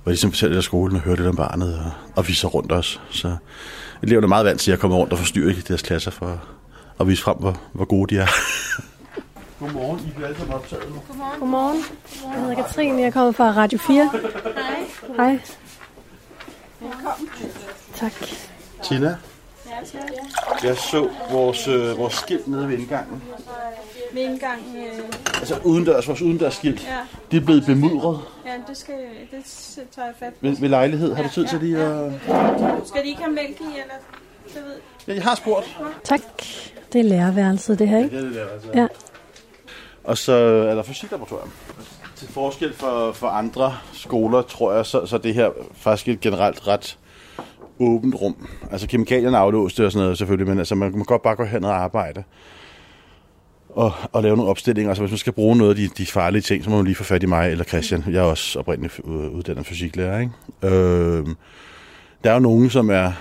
hvor 0.03 0.11
de 0.11 0.15
ligesom 0.15 0.31
fortæller 0.31 0.51
lidt 0.51 0.59
af 0.59 0.65
skolen 0.65 0.97
og 0.97 1.03
hører 1.03 1.17
lidt 1.17 1.29
om 1.29 1.37
barnet 1.37 1.79
og, 1.79 1.91
og 2.17 2.29
viser 2.29 2.49
rundt 2.49 2.73
os. 2.73 3.01
Så 3.11 3.37
eleverne 4.03 4.25
er 4.25 4.29
meget 4.29 4.47
vant 4.47 4.61
til 4.61 4.73
at 4.73 4.79
komme 4.79 4.97
rundt 4.97 5.13
og 5.13 5.19
forstyrre 5.19 5.51
i 5.51 5.55
deres 5.55 5.83
klasser 5.83 6.11
for 6.11 6.41
at 7.01 7.09
vise 7.09 7.23
frem, 7.23 7.37
hvor, 7.37 7.61
hvor 7.73 7.85
gode 7.85 8.15
de 8.15 8.21
er. 8.21 8.27
Godmorgen, 9.61 10.01
I 10.09 10.11
bliver 10.11 10.27
alle 10.27 10.39
sammen 10.39 10.55
optaget 10.55 10.89
nu. 10.91 11.01
Godmorgen. 11.09 11.41
Godmorgen. 11.41 11.85
Jeg 12.35 12.41
hedder 12.43 12.55
Katrine, 12.63 13.03
jeg 13.03 13.13
kommer 13.13 13.33
fra 13.33 13.51
Radio 13.51 13.79
4. 13.79 14.11
Hej. 14.55 14.87
Hej. 15.17 15.39
Velkommen. 16.81 17.29
Tak. 17.95 18.13
Tina, 18.83 19.17
Ja, 19.67 19.99
tak. 19.99 20.65
jeg 20.65 20.77
så 20.77 21.09
vores, 21.31 21.69
øh, 21.69 21.99
vores 21.99 22.15
skilt 22.15 22.49
nede 22.49 22.69
ved 22.69 22.79
indgangen. 22.79 23.23
Med 24.13 24.23
indgang... 24.23 24.61
Øh, 24.77 25.05
Altså 25.35 25.59
udendørs, 25.65 26.09
vores 26.09 26.23
udendørs 26.23 26.55
skilt. 26.55 26.85
Ja. 26.85 26.97
Det 27.31 27.37
er 27.43 27.45
blevet 27.45 27.67
bemudret 27.67 28.21
ja, 28.47 28.51
det, 28.69 28.77
skal, 28.77 28.95
det 29.31 29.45
tager 29.95 30.07
jeg 30.07 30.15
fat 30.19 30.33
på. 30.33 30.39
ved, 30.41 30.57
ved 30.57 30.69
lejlighed. 30.69 31.15
Har 31.15 31.23
du 31.23 31.29
tid 31.29 31.47
til 31.47 31.59
lige 31.61 31.79
at... 31.79 32.13
Skal 32.87 33.03
de 33.03 33.09
ikke 33.09 33.21
have 33.23 33.33
mælk 33.35 33.61
i, 33.61 33.65
eller? 33.65 33.95
Det 34.55 34.55
ved 34.65 34.75
Ja, 35.09 35.15
jeg 35.15 35.23
har 35.23 35.35
spurgt. 35.35 35.79
Tak. 36.05 36.21
Det 36.93 36.99
er 37.01 37.05
lærerværelset, 37.05 37.79
det 37.79 37.89
her, 37.89 37.99
ikke? 38.05 38.17
Ja, 38.17 38.23
det 38.23 38.29
er 38.29 38.45
det, 38.45 38.53
altså. 38.53 38.69
Ja. 38.75 38.87
Og 40.07 40.19
så 40.19 40.33
er 40.33 40.75
der 40.75 40.83
fysiklaboratorium. 40.83 41.51
Til 42.17 42.29
forskel 42.29 42.73
for, 42.75 43.13
for 43.13 43.27
andre 43.27 43.75
skoler, 43.93 44.43
tror 44.43 44.73
jeg, 44.73 44.87
så, 44.87 45.07
så 45.07 45.19
det 45.19 45.35
her 45.35 45.51
faktisk 45.75 46.09
et 46.09 46.21
generelt 46.21 46.67
ret 46.67 46.99
åbent 47.81 48.15
rum. 48.15 48.49
Altså 48.71 48.87
kemikalierne 48.87 49.37
er 49.37 49.41
aflåste 49.41 49.87
og 49.87 49.93
sådan 49.93 50.05
noget 50.05 50.19
selvfølgelig, 50.19 50.49
men 50.49 50.59
altså, 50.59 50.75
man 50.75 50.93
kan 50.93 51.05
godt 51.05 51.23
bare 51.23 51.37
gå 51.37 51.45
hen 51.45 51.65
og 51.65 51.77
arbejde. 51.77 52.25
Og, 53.69 53.93
og 54.13 54.23
lave 54.23 54.37
nogle 54.37 54.51
opstillinger. 54.51 54.91
Altså 54.91 55.03
hvis 55.03 55.11
man 55.11 55.19
skal 55.19 55.33
bruge 55.33 55.57
noget 55.57 55.71
af 55.71 55.77
de, 55.77 55.89
de 55.89 56.07
farlige 56.07 56.43
ting, 56.43 56.65
så 56.65 56.71
må 56.71 56.77
man 56.77 56.85
lige 56.85 56.95
få 56.95 57.05
fat 57.05 57.23
i 57.23 57.27
mig 57.27 57.51
eller 57.51 57.65
Christian. 57.65 58.05
Jeg 58.07 58.19
er 58.19 58.23
også 58.23 58.59
oprindeligt 58.59 59.01
uddannet 59.05 59.67
fysiklærer. 59.67 60.21
Ikke? 60.21 60.33
Øh, 60.63 61.27
der 62.25 62.31
er 62.31 62.35
jo 62.35 62.41
nogen, 62.41 62.71
som 62.71 62.91
er 62.91 63.13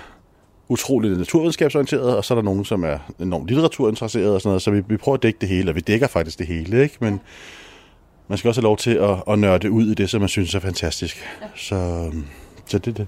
utroligt 0.68 1.18
naturvidenskabsorienteret, 1.18 2.16
og 2.16 2.24
så 2.24 2.34
er 2.34 2.36
der 2.36 2.42
nogen, 2.42 2.64
som 2.64 2.84
er 2.84 2.98
enormt 3.20 3.46
litteraturinteresseret 3.46 4.34
og 4.34 4.40
sådan 4.40 4.48
noget, 4.48 4.62
så 4.62 4.70
vi, 4.70 4.82
vi 4.88 4.96
prøver 4.96 5.16
at 5.16 5.22
dække 5.22 5.38
det 5.40 5.48
hele, 5.48 5.70
og 5.70 5.74
vi 5.74 5.80
dækker 5.80 6.06
faktisk 6.06 6.38
det 6.38 6.46
hele, 6.46 6.82
ikke? 6.82 6.96
Men 7.00 7.20
man 8.28 8.38
skal 8.38 8.48
også 8.48 8.60
have 8.60 8.66
lov 8.66 8.76
til 8.76 8.90
at, 8.90 9.22
at 9.28 9.38
nørde 9.38 9.70
ud 9.70 9.86
i 9.86 9.94
det, 9.94 10.10
som 10.10 10.20
man 10.20 10.28
synes 10.28 10.54
er 10.54 10.60
fantastisk. 10.60 11.16
Ja. 11.42 11.46
Så, 11.56 12.10
så 12.66 12.78
det 12.78 12.90
er 12.90 12.94
det. 12.94 13.06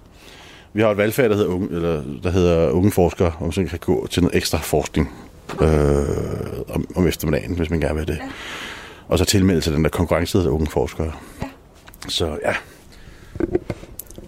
Vi 0.73 0.83
har 0.83 0.91
et 0.91 0.97
valgfag, 0.97 1.31
der 1.31 1.37
hedder 1.37 1.51
unge, 1.51 1.69
eller, 1.71 2.03
der 2.23 2.31
hedder 2.31 2.71
unge 2.71 2.91
forskere, 2.91 3.33
om 3.41 3.53
man 3.57 3.67
kan 3.67 3.79
gå 3.79 4.07
til 4.07 4.23
noget 4.23 4.37
ekstra 4.37 4.59
forskning 4.59 5.11
øh, 5.61 5.69
om, 6.69 6.87
om 6.97 7.07
eftermiddagen, 7.07 7.55
hvis 7.55 7.71
man 7.71 7.81
gerne 7.81 7.95
vil 7.95 8.09
det. 8.09 8.17
Ja. 8.17 8.29
Og 9.09 9.19
så 9.19 9.25
tilmelde 9.25 9.63
sig 9.63 9.73
den 9.73 9.85
der 9.85 9.91
konkurrence, 9.91 10.39
der 10.39 10.43
hedder 10.43 10.55
unge 10.55 10.67
forskere. 10.67 11.13
Ja. 11.43 11.49
Så 12.09 12.39
ja. 12.43 12.55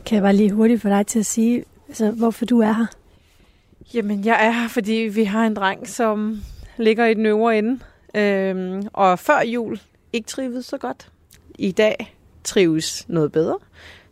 Kan 0.07 0.14
jeg 0.14 0.22
bare 0.22 0.37
lige 0.37 0.51
hurtigt 0.51 0.83
få 0.83 0.89
dig 0.89 1.07
til 1.07 1.18
at 1.18 1.26
sige, 1.26 1.64
altså, 1.89 2.11
hvorfor 2.11 2.47
du 2.47 2.61
er 2.61 2.72
her? 2.72 2.87
Jamen, 3.95 4.24
jeg 4.24 4.47
er 4.47 4.51
her, 4.51 4.68
fordi 4.68 4.93
vi 4.93 5.24
har 5.24 5.47
en 5.47 5.57
dreng, 5.57 5.89
som 5.89 6.43
ligger 6.76 7.07
i 7.07 7.14
den 7.14 7.26
øvre 7.26 7.59
ende. 7.59 7.78
Øhm, 8.14 8.83
og 8.93 9.18
før 9.18 9.41
jul 9.41 9.81
ikke 10.12 10.26
trives 10.26 10.66
så 10.66 10.78
godt. 10.78 11.09
I 11.59 11.72
dag 11.72 12.16
trives 12.45 13.09
noget 13.09 13.33
bedre. 13.33 13.59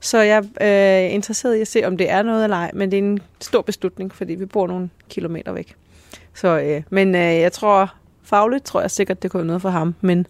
Så 0.01 0.19
jeg 0.19 0.45
øh, 0.45 0.67
er 0.67 1.07
øh, 1.07 1.15
interesseret 1.15 1.57
i 1.57 1.61
at 1.61 1.69
se, 1.69 1.85
om 1.85 1.97
det 1.97 2.11
er 2.11 2.23
noget 2.23 2.45
eller 2.45 2.57
ej. 2.57 2.71
Men 2.75 2.91
det 2.91 2.99
er 2.99 3.03
en 3.03 3.21
stor 3.41 3.63
beslutning, 3.63 4.15
fordi 4.15 4.35
vi 4.35 4.47
bor 4.47 4.67
nogle 4.67 4.91
kilometer 5.09 5.53
væk. 5.53 5.77
Så, 6.35 6.61
øh, 6.61 6.83
men 6.91 7.15
øh, 7.15 7.21
jeg 7.21 7.53
tror, 7.53 7.95
fagligt 8.23 8.65
tror 8.65 8.81
jeg 8.81 8.91
sikkert, 8.91 9.23
det 9.23 9.31
kunne 9.31 9.39
være 9.39 9.47
noget 9.47 9.63
for 9.63 9.71
ham. 9.71 9.95
Men, 10.01 10.27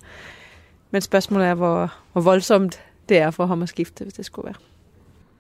men 0.90 1.02
spørgsmålet 1.02 1.46
er, 1.46 1.54
hvor, 1.54 1.94
hvor 2.12 2.22
voldsomt 2.22 2.80
det 3.08 3.18
er 3.18 3.30
for 3.30 3.46
ham 3.46 3.62
at 3.62 3.68
skifte, 3.68 4.04
hvis 4.04 4.14
det 4.14 4.24
skulle 4.24 4.46
være. 4.46 4.54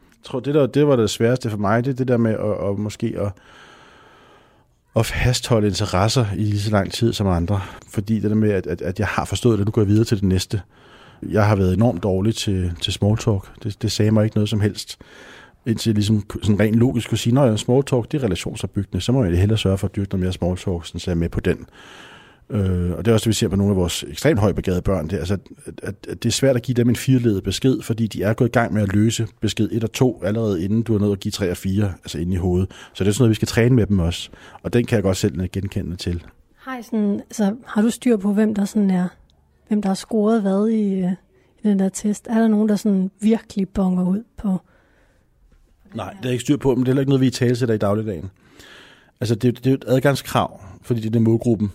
Jeg 0.00 0.24
tror, 0.24 0.40
det, 0.40 0.54
der, 0.54 0.66
det 0.66 0.86
var 0.86 0.96
det 0.96 1.10
sværeste 1.10 1.50
for 1.50 1.56
mig, 1.56 1.84
det 1.84 1.90
er 1.90 1.94
det 1.94 2.08
der 2.08 2.16
med 2.16 2.32
at, 2.32 2.70
at 2.70 2.78
måske 2.78 3.14
at, 3.18 3.32
at 4.98 5.06
fastholde 5.06 5.66
interesser 5.66 6.26
i 6.36 6.44
lige 6.44 6.60
så 6.60 6.70
lang 6.70 6.92
tid 6.92 7.12
som 7.12 7.26
andre. 7.26 7.60
Fordi 7.88 8.20
det 8.20 8.30
der 8.30 8.36
med, 8.36 8.50
at, 8.50 8.66
at, 8.66 8.82
at 8.82 8.98
jeg 8.98 9.06
har 9.06 9.24
forstået 9.24 9.58
det, 9.58 9.66
nu 9.66 9.70
går 9.70 9.80
jeg 9.80 9.88
videre 9.88 10.04
til 10.04 10.16
det 10.16 10.24
næste. 10.24 10.60
Jeg 11.22 11.46
har 11.46 11.56
været 11.56 11.74
enormt 11.74 12.02
dårlig 12.02 12.34
til, 12.34 12.72
til 12.80 12.92
small 12.92 13.16
talk. 13.16 13.62
Det, 13.62 13.82
det 13.82 13.92
sagde 13.92 14.10
mig 14.10 14.24
ikke 14.24 14.36
noget 14.36 14.48
som 14.48 14.60
helst. 14.60 14.98
Indtil 15.66 15.90
jeg 15.90 15.94
ligesom 15.94 16.24
sådan 16.42 16.60
rent 16.60 16.76
logisk 16.76 17.08
kunne 17.08 17.18
sige, 17.18 17.40
at 17.40 17.60
small 17.60 17.84
talk 17.84 18.12
det 18.12 18.18
er 18.20 18.24
relationsopbyggende, 18.24 19.00
så 19.00 19.12
må 19.12 19.24
jeg 19.24 19.38
hellere 19.38 19.58
sørge 19.58 19.78
for 19.78 19.86
at 19.86 19.96
dyrke 19.96 20.10
noget 20.10 20.22
mere 20.22 20.32
small 20.32 20.56
talk, 20.56 20.86
så 20.86 21.02
jeg 21.06 21.12
er 21.12 21.18
med 21.18 21.28
på 21.28 21.40
den. 21.40 21.66
Øh, 22.50 22.90
og 22.90 23.04
det 23.04 23.10
er 23.10 23.14
også 23.14 23.24
det, 23.24 23.28
vi 23.28 23.32
ser 23.32 23.48
på 23.48 23.56
nogle 23.56 23.70
af 23.72 23.76
vores 23.76 24.04
ekstremt 24.08 24.40
højbegavede 24.40 24.82
børn. 24.82 25.08
Det 25.08 25.18
altså, 25.18 25.38
at, 25.82 25.94
at 26.08 26.22
det 26.22 26.28
er 26.28 26.32
svært 26.32 26.56
at 26.56 26.62
give 26.62 26.74
dem 26.74 26.88
en 26.88 26.96
fireledet 26.96 27.42
besked, 27.42 27.82
fordi 27.82 28.06
de 28.06 28.22
er 28.22 28.32
gået 28.32 28.48
i 28.48 28.52
gang 28.52 28.72
med 28.72 28.82
at 28.82 28.92
løse 28.92 29.26
besked 29.40 29.68
1 29.72 29.84
og 29.84 29.92
2 29.92 30.22
allerede 30.24 30.64
inden 30.64 30.82
du 30.82 30.94
er 30.94 30.98
nået 30.98 31.12
at 31.12 31.20
give 31.20 31.32
3 31.32 31.50
og 31.50 31.56
4, 31.56 31.92
altså 32.04 32.18
inde 32.18 32.32
i 32.32 32.36
hovedet. 32.36 32.70
Så 32.94 33.04
det 33.04 33.10
er 33.10 33.14
sådan 33.14 33.22
noget, 33.22 33.30
vi 33.30 33.34
skal 33.34 33.48
træne 33.48 33.74
med 33.74 33.86
dem 33.86 33.98
også. 33.98 34.30
Og 34.62 34.72
den 34.72 34.86
kan 34.86 34.96
jeg 34.96 35.02
godt 35.02 35.16
selv 35.16 35.48
genkende 35.48 35.96
til. 35.96 36.24
Har, 36.56 36.78
I 36.78 36.82
sådan, 36.82 37.20
altså, 37.20 37.56
har 37.66 37.82
du 37.82 37.90
styr 37.90 38.16
på, 38.16 38.32
hvem 38.32 38.54
der 38.54 38.64
sådan 38.64 38.90
er, 38.90 39.08
hvem 39.68 39.82
der 39.82 39.88
har 39.88 39.94
scoret 39.94 40.42
hvad 40.42 40.68
i, 40.68 40.94
øh, 40.94 41.12
i 41.64 41.68
den 41.68 41.78
der 41.78 41.88
test? 41.88 42.26
Er 42.30 42.40
der 42.40 42.48
nogen, 42.48 42.68
der 42.68 42.76
sådan 42.76 43.10
virkelig 43.20 43.68
bonger 43.68 44.04
ud 44.04 44.22
på? 44.36 44.60
Nej, 45.94 46.16
det 46.22 46.28
er 46.28 46.32
ikke 46.32 46.42
styr 46.42 46.56
på, 46.56 46.74
men 46.74 46.78
det 46.78 46.88
er 46.88 46.90
heller 46.90 47.00
ikke 47.00 47.10
noget, 47.10 47.20
vi 47.20 47.26
i 47.26 47.30
tale 47.30 47.56
sætter 47.56 47.74
i 47.74 47.78
dagligdagen. 47.78 48.30
Altså, 49.20 49.34
det, 49.34 49.58
det 49.58 49.66
er 49.66 49.70
jo 49.70 49.74
et 49.74 49.84
adgangskrav, 49.86 50.60
fordi 50.82 51.00
det 51.00 51.16
er 51.16 51.20
målgruppen. 51.20 51.72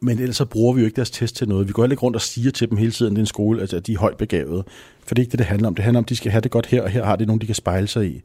Men 0.00 0.18
ellers 0.18 0.36
så 0.36 0.44
bruger 0.44 0.74
vi 0.74 0.80
jo 0.80 0.86
ikke 0.86 0.96
deres 0.96 1.10
test 1.10 1.36
til 1.36 1.48
noget. 1.48 1.68
Vi 1.68 1.72
går 1.72 1.82
heller 1.82 1.92
ikke 1.92 2.02
rundt 2.02 2.16
og 2.16 2.22
siger 2.22 2.50
til 2.50 2.70
dem 2.70 2.78
hele 2.78 2.92
tiden, 2.92 3.12
at 3.12 3.16
det 3.16 3.20
er 3.20 3.22
en 3.22 3.26
skole, 3.26 3.60
altså, 3.60 3.76
at 3.76 3.86
de 3.86 3.92
er 3.92 3.98
højt 3.98 4.16
begavede. 4.16 4.64
For 5.06 5.14
det 5.14 5.18
er 5.18 5.24
ikke 5.24 5.30
det, 5.30 5.38
det 5.38 5.46
handler 5.46 5.68
om. 5.68 5.74
Det 5.74 5.84
handler 5.84 5.98
om, 5.98 6.04
at 6.04 6.08
de 6.08 6.16
skal 6.16 6.32
have 6.32 6.40
det 6.40 6.50
godt 6.50 6.66
her, 6.66 6.82
og 6.82 6.90
her 6.90 7.04
har 7.04 7.16
det 7.16 7.26
nogen, 7.26 7.40
de 7.40 7.46
kan 7.46 7.54
spejle 7.54 7.86
sig 7.86 8.06
i. 8.06 8.22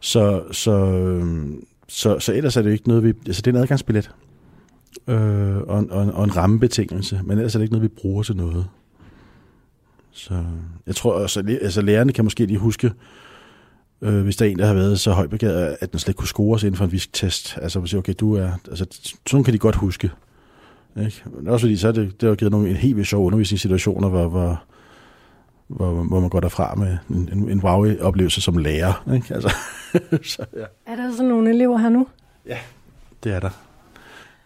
Så, 0.00 0.42
så, 0.52 0.72
øhm, 0.72 1.64
så, 1.88 2.18
så 2.18 2.32
ellers 2.32 2.56
er 2.56 2.62
det 2.62 2.68
jo 2.68 2.72
ikke 2.72 2.88
noget, 2.88 3.04
vi... 3.04 3.12
Altså, 3.26 3.42
det 3.42 3.50
er 3.50 3.56
en 3.56 3.62
adgangsbillet. 3.62 4.10
Øh, 5.08 5.56
og, 5.56 5.78
en, 5.78 5.90
og, 5.90 6.02
en, 6.02 6.10
og 6.10 6.24
en 6.24 6.36
rammebetingelse. 6.36 7.20
Men 7.24 7.38
ellers 7.38 7.54
er 7.54 7.58
det 7.58 7.64
ikke 7.64 7.72
noget, 7.72 7.90
vi 7.90 7.94
bruger 8.00 8.22
til 8.22 8.36
noget. 8.36 8.66
Så 10.12 10.44
jeg 10.86 10.96
tror 10.96 11.12
også, 11.12 11.58
altså 11.62 11.82
lærerne 11.82 12.12
kan 12.12 12.24
måske 12.24 12.46
lige 12.46 12.58
huske, 12.58 12.92
øh, 14.02 14.22
hvis 14.22 14.36
der 14.36 14.46
er 14.46 14.50
en, 14.50 14.58
der 14.58 14.66
har 14.66 14.74
været 14.74 15.00
så 15.00 15.12
højbegavet, 15.12 15.76
at 15.80 15.92
den 15.92 15.98
slet 15.98 16.08
ikke 16.08 16.18
kunne 16.18 16.28
score 16.28 16.58
sig 16.58 16.66
inden 16.66 16.76
for 16.76 16.84
en 16.84 16.92
visk 16.92 17.12
test. 17.12 17.58
Altså, 17.62 17.78
man 17.78 17.88
siger, 17.88 17.98
okay, 17.98 18.14
du 18.20 18.34
er... 18.34 18.50
Altså, 18.68 18.86
sådan 19.26 19.44
kan 19.44 19.54
de 19.54 19.58
godt 19.58 19.76
huske. 19.76 20.10
Ikke? 20.96 21.22
Men 21.36 21.48
også 21.48 21.66
fordi, 21.66 21.76
så 21.76 21.88
er 21.88 21.92
det, 21.92 22.20
det 22.20 22.28
har 22.28 22.36
givet 22.36 22.52
nogle 22.52 22.70
en 22.70 22.76
helt 22.76 22.96
vildt 22.96 23.08
sjov 23.08 23.26
undervisningssituationer, 23.26 24.08
hvor, 24.08 24.28
hvor, 24.28 24.62
hvor, 25.68 25.92
hvor 25.92 26.20
man 26.20 26.30
går 26.30 26.40
derfra 26.40 26.74
med 26.74 26.98
en, 27.10 27.28
en, 27.32 27.50
en 27.50 27.60
wow-oplevelse 27.64 28.40
som 28.40 28.56
lærer. 28.56 29.04
Ikke? 29.14 29.34
Altså, 29.34 29.54
så, 30.32 30.44
ja. 30.56 30.92
Er 30.92 30.96
der 30.96 31.12
sådan 31.12 31.26
nogle 31.26 31.50
elever 31.50 31.78
her 31.78 31.88
nu? 31.88 32.06
Ja, 32.46 32.58
det 33.24 33.32
er 33.32 33.40
der. 33.40 33.50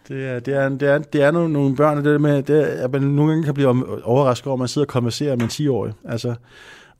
Det 0.07 0.27
er, 0.27 0.39
det 0.39 0.53
er, 0.55 0.69
det 0.69 0.89
er, 0.89 0.97
det 0.97 1.21
er 1.21 1.31
nogle, 1.31 1.53
nogle 1.53 1.75
børn, 1.75 2.05
det 2.05 2.21
med, 2.21 2.43
det 2.43 2.79
er, 2.79 2.83
at 2.83 2.91
man 2.91 3.01
nogle 3.01 3.31
gange 3.31 3.45
kan 3.45 3.53
blive 3.53 4.03
overrasket 4.05 4.47
over, 4.47 4.55
at 4.55 4.59
man 4.59 4.67
sidder 4.67 4.85
og 4.85 4.89
konverserer 4.89 5.35
med 5.35 5.43
en 5.43 5.49
10-årig. 5.49 5.93
Altså, 6.05 6.35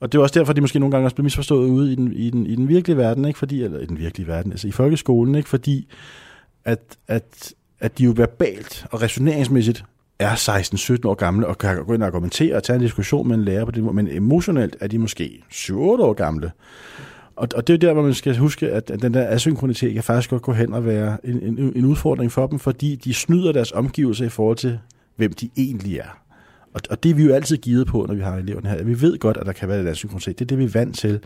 og 0.00 0.12
det 0.12 0.18
er 0.18 0.22
også 0.22 0.38
derfor, 0.38 0.52
de 0.52 0.60
måske 0.60 0.78
nogle 0.78 0.90
gange 0.90 1.06
også 1.06 1.14
bliver 1.14 1.24
misforstået 1.24 1.68
ude 1.68 1.92
i 1.92 1.94
den, 1.94 2.12
i 2.12 2.30
den, 2.30 2.46
i 2.46 2.56
den 2.56 2.68
virkelige 2.68 2.96
verden, 2.96 3.24
ikke? 3.24 3.38
Fordi, 3.38 3.62
eller 3.62 3.78
i 3.78 3.86
den 3.86 3.98
virkelige 3.98 4.26
verden, 4.26 4.52
altså 4.52 4.68
i 4.68 4.70
folkeskolen, 4.70 5.34
ikke? 5.34 5.48
fordi 5.48 5.88
at, 6.64 6.96
at, 7.08 7.52
at 7.80 7.98
de 7.98 8.04
jo 8.04 8.12
verbalt 8.16 8.86
og 8.90 9.02
resoneringsmæssigt 9.02 9.84
er 10.18 10.34
16-17 11.04 11.08
år 11.08 11.14
gamle 11.14 11.46
og 11.46 11.58
kan 11.58 11.84
gå 11.84 11.94
ind 11.94 12.02
og 12.02 12.06
argumentere 12.06 12.56
og 12.56 12.62
tage 12.62 12.74
en 12.74 12.82
diskussion 12.82 13.28
med 13.28 13.36
en 13.36 13.44
lærer 13.44 13.64
på 13.64 13.70
det 13.70 13.94
men 13.94 14.08
emotionelt 14.08 14.76
er 14.80 14.86
de 14.86 14.98
måske 14.98 15.42
7-8 15.52 15.74
år 15.74 16.12
gamle. 16.12 16.52
Og, 17.36 17.48
og 17.54 17.66
det 17.66 17.74
er 17.74 17.78
der, 17.78 17.92
hvor 17.92 18.02
man 18.02 18.14
skal 18.14 18.36
huske, 18.36 18.70
at, 18.70 18.88
den 19.02 19.14
der 19.14 19.28
asynkronitet 19.28 19.94
kan 19.94 20.02
faktisk 20.02 20.30
godt 20.30 20.42
gå 20.42 20.52
hen 20.52 20.72
og 20.72 20.86
være 20.86 21.18
en, 21.24 21.42
en, 21.42 21.72
en 21.76 21.84
udfordring 21.84 22.32
for 22.32 22.46
dem, 22.46 22.58
fordi 22.58 22.94
de 22.94 23.14
snyder 23.14 23.52
deres 23.52 23.72
omgivelser 23.72 24.24
i 24.24 24.28
forhold 24.28 24.56
til, 24.56 24.78
hvem 25.16 25.32
de 25.32 25.50
egentlig 25.56 25.98
er. 25.98 26.18
Og, 26.74 26.80
og 26.90 27.02
det 27.02 27.10
er 27.10 27.14
vi 27.14 27.24
jo 27.24 27.34
altid 27.34 27.56
givet 27.56 27.86
på, 27.86 28.06
når 28.08 28.14
vi 28.14 28.20
har 28.20 28.36
eleverne 28.36 28.68
her. 28.68 28.84
Vi 28.84 29.00
ved 29.00 29.18
godt, 29.18 29.36
at 29.36 29.46
der 29.46 29.52
kan 29.52 29.68
være 29.68 29.80
et 29.80 29.88
asynkronitet. 29.88 30.38
Det 30.38 30.44
er 30.44 30.46
det, 30.46 30.58
vi 30.58 30.64
er 30.64 30.68
vant 30.68 30.96
til. 30.96 31.20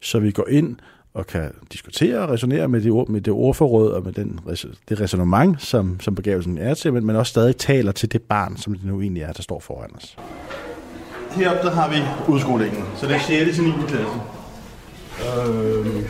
Så 0.00 0.18
vi 0.18 0.30
går 0.30 0.48
ind 0.48 0.76
og 1.14 1.26
kan 1.26 1.50
diskutere 1.72 2.18
og 2.18 2.28
resonere 2.28 2.68
med 2.68 2.80
det, 2.80 3.08
med 3.08 3.20
det 3.20 3.32
ordforråd 3.32 3.90
og 3.90 4.04
med 4.04 4.12
den, 4.12 4.40
det 4.88 5.00
resonemang, 5.00 5.56
som, 5.60 6.00
som 6.00 6.14
begavelsen 6.14 6.58
er 6.58 6.74
til, 6.74 6.92
men, 6.92 7.06
men 7.06 7.16
også 7.16 7.30
stadig 7.30 7.56
taler 7.56 7.92
til 7.92 8.12
det 8.12 8.22
barn, 8.22 8.56
som 8.56 8.74
det 8.74 8.84
nu 8.84 9.00
egentlig 9.00 9.22
er, 9.22 9.32
der 9.32 9.42
står 9.42 9.60
foran 9.60 9.90
os. 9.96 10.16
Heroppe 11.30 11.62
der 11.62 11.74
har 11.74 11.90
vi 11.90 11.96
udskolingen, 12.32 12.84
så 12.96 13.06
det 13.06 13.14
er 13.14 13.20
6. 13.20 13.54
til 13.54 13.64
9. 13.64 13.70
klasse. 13.88 14.06
Øh, 15.20 16.02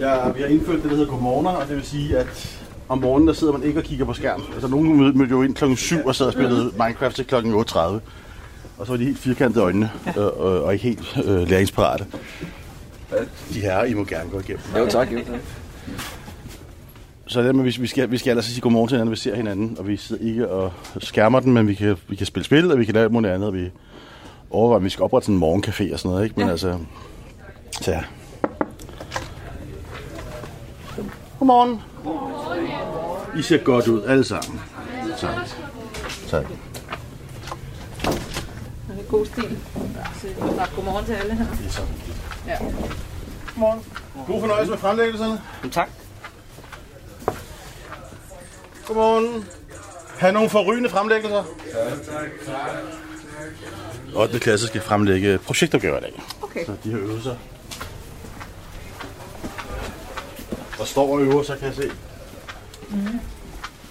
jeg, 0.00 0.32
vi 0.36 0.40
har 0.40 0.48
indført 0.48 0.76
det, 0.76 0.84
der 0.84 0.96
hedder 0.96 1.10
godmorgener, 1.10 1.50
og 1.50 1.68
det 1.68 1.76
vil 1.76 1.84
sige, 1.84 2.18
at 2.18 2.58
om 2.88 2.98
morgenen 2.98 3.28
der 3.28 3.34
sidder 3.34 3.52
man 3.52 3.62
ikke 3.62 3.80
og 3.80 3.84
kigger 3.84 4.04
på 4.04 4.12
skærm. 4.12 4.42
Altså 4.52 4.68
nogen 4.68 4.96
mødte, 4.96 5.18
mødte 5.18 5.30
jo 5.30 5.42
ind 5.42 5.54
klokken 5.54 5.76
7 5.76 5.96
og 6.06 6.14
sad 6.14 6.26
og 6.26 6.32
spillede 6.32 6.72
Minecraft 6.78 7.16
til 7.16 7.26
klokken 7.26 7.54
8.30. 7.54 7.78
Og 7.78 8.00
så 8.86 8.92
var 8.92 8.96
de 8.96 9.04
helt 9.04 9.18
firkantede 9.18 9.64
øjnene 9.64 9.90
og, 10.16 10.40
og, 10.40 10.62
og 10.62 10.72
ikke 10.72 10.84
helt 10.84 11.18
øh, 11.24 11.48
læringsparate. 11.48 12.06
De 13.54 13.60
her, 13.60 13.84
I 13.84 13.94
må 13.94 14.04
gerne 14.04 14.30
gå 14.30 14.40
igennem. 14.40 14.62
Jo 14.78 14.86
tak, 14.86 15.12
jo 15.12 15.18
tak. 15.18 15.40
Så 17.26 17.42
det 17.42 17.54
med, 17.54 17.64
vi, 17.64 17.86
skal, 17.86 18.10
vi 18.10 18.18
skal 18.18 18.36
altså 18.36 18.50
sige 18.50 18.60
godmorgen 18.60 18.88
til 18.88 18.96
hinanden, 18.96 19.10
vi 19.10 19.16
ser 19.16 19.34
hinanden, 19.34 19.76
og 19.78 19.88
vi 19.88 19.96
sidder 19.96 20.24
ikke 20.24 20.48
og 20.48 20.72
skærmer 20.98 21.40
den, 21.40 21.52
men 21.52 21.68
vi 21.68 21.74
kan, 21.74 21.96
vi 22.08 22.16
kan 22.16 22.26
spille 22.26 22.44
spil, 22.44 22.72
og 22.72 22.78
vi 22.78 22.84
kan 22.84 22.94
lave 22.94 23.04
alt 23.04 23.12
muligt 23.12 23.32
andet, 23.32 23.48
og 23.48 23.54
vi 23.54 23.70
overvejer, 24.50 24.76
at 24.76 24.84
vi 24.84 24.90
skal 24.90 25.02
oprette 25.02 25.26
sådan 25.26 25.34
en 25.34 25.42
morgencafé 25.42 25.92
og 25.92 25.98
sådan 25.98 26.10
noget, 26.10 26.24
ikke? 26.24 26.34
Men 26.36 26.46
ja. 26.46 26.50
altså, 26.50 26.78
så 27.80 27.90
ja. 27.90 28.02
Godmorgen. 31.38 31.80
I 33.38 33.42
ser 33.42 33.58
godt 33.58 33.88
ud, 33.88 34.02
alle 34.02 34.24
sammen. 34.24 34.60
Tak. 35.18 35.34
Tak. 36.28 36.46
Det 38.88 38.98
er 38.98 39.10
god 39.10 39.26
stil. 39.26 39.58
Så 40.20 40.68
godmorgen 40.76 41.04
til 41.04 41.12
alle 41.12 41.34
her. 41.34 41.46
Det 41.46 41.66
er 41.66 41.70
så 41.70 41.82
Ja. 42.48 42.58
Godmorgen. 43.46 43.80
God 44.26 44.40
fornøjelse 44.40 44.70
med 44.70 44.78
fremlæggelserne. 44.78 45.40
Tak. 45.72 45.90
Godmorgen. 48.86 49.44
Har 50.18 50.30
nogle 50.30 50.50
forrygende 50.50 50.90
fremlæggelser? 50.90 51.44
Ja, 51.74 51.90
tak. 51.90 52.28
8. 54.16 54.38
klasse 54.38 54.66
skal 54.66 54.80
fremlægge 54.80 55.38
projektopgaver 55.38 55.98
i 55.98 56.00
dag. 56.00 56.22
Okay. 56.42 56.64
Så 56.64 56.76
de 56.84 56.90
har 56.90 56.98
øvet 56.98 57.22
sig. 57.22 57.38
Og 60.80 60.86
står 60.86 61.12
og 61.12 61.22
øver 61.22 61.42
sig, 61.42 61.58
kan 61.58 61.66
jeg 61.66 61.74
se. 61.74 61.90
Mm. 62.90 63.20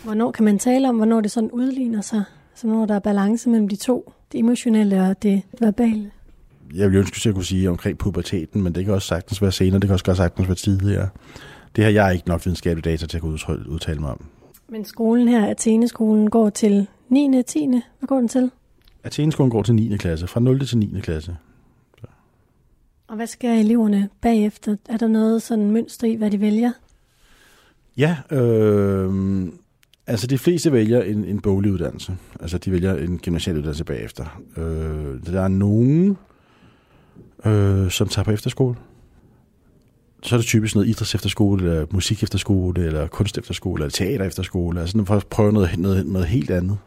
Hvornår 0.04 0.32
kan 0.32 0.46
man 0.46 0.60
tale 0.60 0.90
om, 0.90 0.96
hvornår 0.96 1.22
det 1.22 1.32
sådan 1.32 1.52
udligner 1.52 2.02
sig? 2.02 2.24
Så 2.56 2.68
når 2.68 2.86
der 2.86 2.96
er 2.96 3.00
balance 3.00 3.50
mellem 3.50 3.68
de 3.68 3.76
to, 3.76 4.14
det 4.32 4.40
emotionelle 4.40 5.02
og 5.02 5.24
det 5.24 5.42
verbale? 5.60 6.12
Jeg 6.74 6.88
ville 6.88 7.00
ønske, 7.00 7.16
at 7.16 7.26
jeg 7.26 7.34
kunne 7.34 7.46
sige 7.46 7.70
omkring 7.70 7.98
puberteten, 7.98 8.62
men 8.62 8.76
det 8.76 8.86
kan 8.86 8.94
også 8.94 9.08
sagtens 9.08 9.42
være 9.42 9.52
senere, 9.52 9.80
det 9.80 9.88
kan 9.88 9.94
også 9.94 10.06
godt 10.06 10.18
sagtens 10.18 10.48
være 10.48 10.56
tidligere. 10.56 11.10
Det 11.76 11.84
har 11.84 11.92
jeg 11.92 12.14
ikke 12.14 12.28
nok 12.28 12.46
videnskabelige 12.46 12.92
data 12.92 13.06
til 13.06 13.18
at 13.18 13.22
kunne 13.22 13.40
udtale 13.70 14.00
mig 14.00 14.12
om. 14.12 14.26
Men 14.70 14.86
skolen 14.86 15.28
her, 15.28 15.46
Athene-skolen, 15.46 16.30
går 16.30 16.50
til 16.50 16.88
9. 17.10 17.38
og 17.38 17.46
10. 17.46 17.68
Hvad 17.68 18.08
går 18.08 18.18
den 18.18 18.28
til? 18.28 18.52
Athene-skolen 19.04 19.52
går 19.52 19.64
til 19.64 19.76
9. 19.76 19.98
klasse, 19.98 20.28
fra 20.28 20.40
0. 20.40 20.66
til 20.66 20.78
9. 20.78 21.00
klasse. 21.02 21.38
Og 23.08 23.16
hvad 23.16 23.28
skal 23.28 23.66
eleverne 23.66 24.10
bagefter? 24.22 24.76
Er 24.90 24.98
der 24.98 25.08
noget 25.08 25.42
sådan 25.42 25.72
mønster 25.72 26.08
i, 26.08 26.16
hvad 26.16 26.32
de 26.32 26.42
vælger? 26.42 26.72
Ja, 27.98 28.18
øh, 28.32 29.48
altså 30.08 30.28
de 30.28 30.38
fleste 30.38 30.72
vælger 30.72 31.02
en, 31.02 31.26
en 31.26 31.40
boglig 31.40 31.72
uddannelse. 31.72 32.18
Altså 32.40 32.58
de 32.58 32.72
vælger 32.72 32.96
en 32.96 33.18
gymnasial 33.18 33.58
uddannelse 33.58 33.84
bagefter. 33.84 34.42
Øh, 34.58 35.34
der 35.34 35.42
er 35.42 35.48
nogen, 35.48 36.18
øh, 37.46 37.92
som 37.92 38.08
tager 38.08 38.24
på 38.24 38.32
efterskole. 38.32 38.76
Så 40.24 40.36
er 40.36 40.38
det 40.38 40.46
typisk 40.46 40.76
noget 40.76 40.88
idræts 40.88 41.16
efterskole, 41.16 41.66
eller 41.66 41.86
musik 41.92 42.24
efterskole, 42.24 42.86
eller 42.86 43.08
kunst 43.08 43.38
efterskole, 43.38 43.84
eller 43.84 43.92
teater 43.92 44.26
efterskole. 44.26 44.82
Altså 44.82 45.04
for 45.06 45.16
at 45.16 45.28
prøve 45.28 45.52
noget, 45.52 45.78
noget, 45.78 46.06
noget 46.06 46.28
helt 46.28 46.52
andet. 46.52 46.78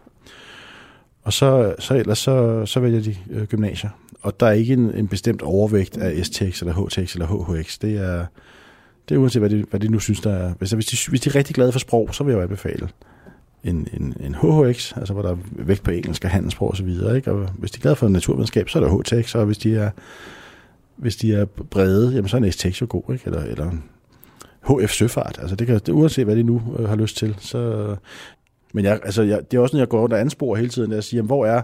Og 1.22 1.32
så, 1.32 1.74
så 1.78 1.94
ellers 1.94 2.18
så, 2.18 2.66
så 2.66 2.80
vælger 2.80 3.00
de 3.00 3.16
øh, 3.30 3.46
gymnasier. 3.46 3.90
Og 4.22 4.40
der 4.40 4.46
er 4.46 4.52
ikke 4.52 4.72
en, 4.72 4.94
en 4.94 5.08
bestemt 5.08 5.42
overvægt 5.42 5.96
af 5.96 6.26
STX 6.26 6.60
eller 6.60 6.86
HTX 6.86 7.14
eller 7.14 7.26
HHX. 7.26 7.78
Det 7.78 7.96
er, 7.96 8.26
det 9.08 9.14
er 9.14 9.18
uanset, 9.18 9.42
hvad 9.42 9.50
de, 9.50 9.64
hvad 9.70 9.80
de 9.80 9.88
nu 9.88 9.98
synes, 9.98 10.20
der 10.20 10.32
er. 10.32 10.54
Hvis, 10.58 10.70
hvis, 10.70 10.86
de, 10.86 11.10
hvis 11.10 11.20
de 11.20 11.30
er 11.30 11.34
rigtig 11.34 11.54
glade 11.54 11.72
for 11.72 11.78
sprog, 11.78 12.14
så 12.14 12.24
vil 12.24 12.32
jeg 12.32 12.38
jo 12.38 12.42
anbefale 12.42 12.88
en, 13.64 13.88
en, 13.92 14.14
en 14.20 14.34
HHX, 14.34 14.92
altså 14.96 15.12
hvor 15.12 15.22
der 15.22 15.30
er 15.30 15.36
vægt 15.50 15.82
på 15.82 15.90
engelsk 15.90 16.24
og 16.24 16.30
handelssprog 16.30 16.70
osv. 16.70 16.88
Ikke? 16.88 17.32
Og 17.32 17.48
hvis 17.58 17.70
de 17.70 17.78
er 17.78 17.80
glade 17.82 17.96
for 17.96 18.08
naturvidenskab, 18.08 18.68
så 18.68 18.78
er 18.78 18.82
der 18.82 18.98
HTX, 18.98 19.34
og 19.34 19.46
hvis 19.46 19.58
de 19.58 19.76
er, 19.76 19.90
hvis 21.00 21.16
de 21.16 21.34
er 21.34 21.44
brede, 21.44 22.12
jamen 22.14 22.28
så 22.28 22.36
er 22.36 22.40
en 22.40 22.52
STX 22.52 22.80
jo 22.80 22.86
god, 22.88 23.02
ikke? 23.12 23.22
Eller, 23.26 23.42
eller 23.42 23.70
HF 24.68 24.90
Søfart. 24.90 25.38
Altså 25.40 25.56
det 25.56 25.66
kan, 25.66 25.76
det, 25.76 25.88
uanset 25.88 26.24
hvad 26.24 26.36
de 26.36 26.42
nu 26.42 26.62
øh, 26.78 26.88
har 26.88 26.96
lyst 26.96 27.16
til. 27.16 27.36
Så, 27.38 27.96
men 28.74 28.84
jeg, 28.84 29.00
altså, 29.04 29.22
jeg, 29.22 29.50
det 29.50 29.56
er 29.56 29.60
også, 29.60 29.76
når 29.76 29.80
jeg 29.80 29.88
går 29.88 30.00
rundt 30.00 30.12
og 30.12 30.20
ansporer 30.20 30.56
hele 30.56 30.68
tiden, 30.68 30.92
at 30.92 31.04
sige, 31.04 31.10
siger, 31.10 31.18
jamen, 31.18 31.26
hvor 31.26 31.46
er, 31.46 31.62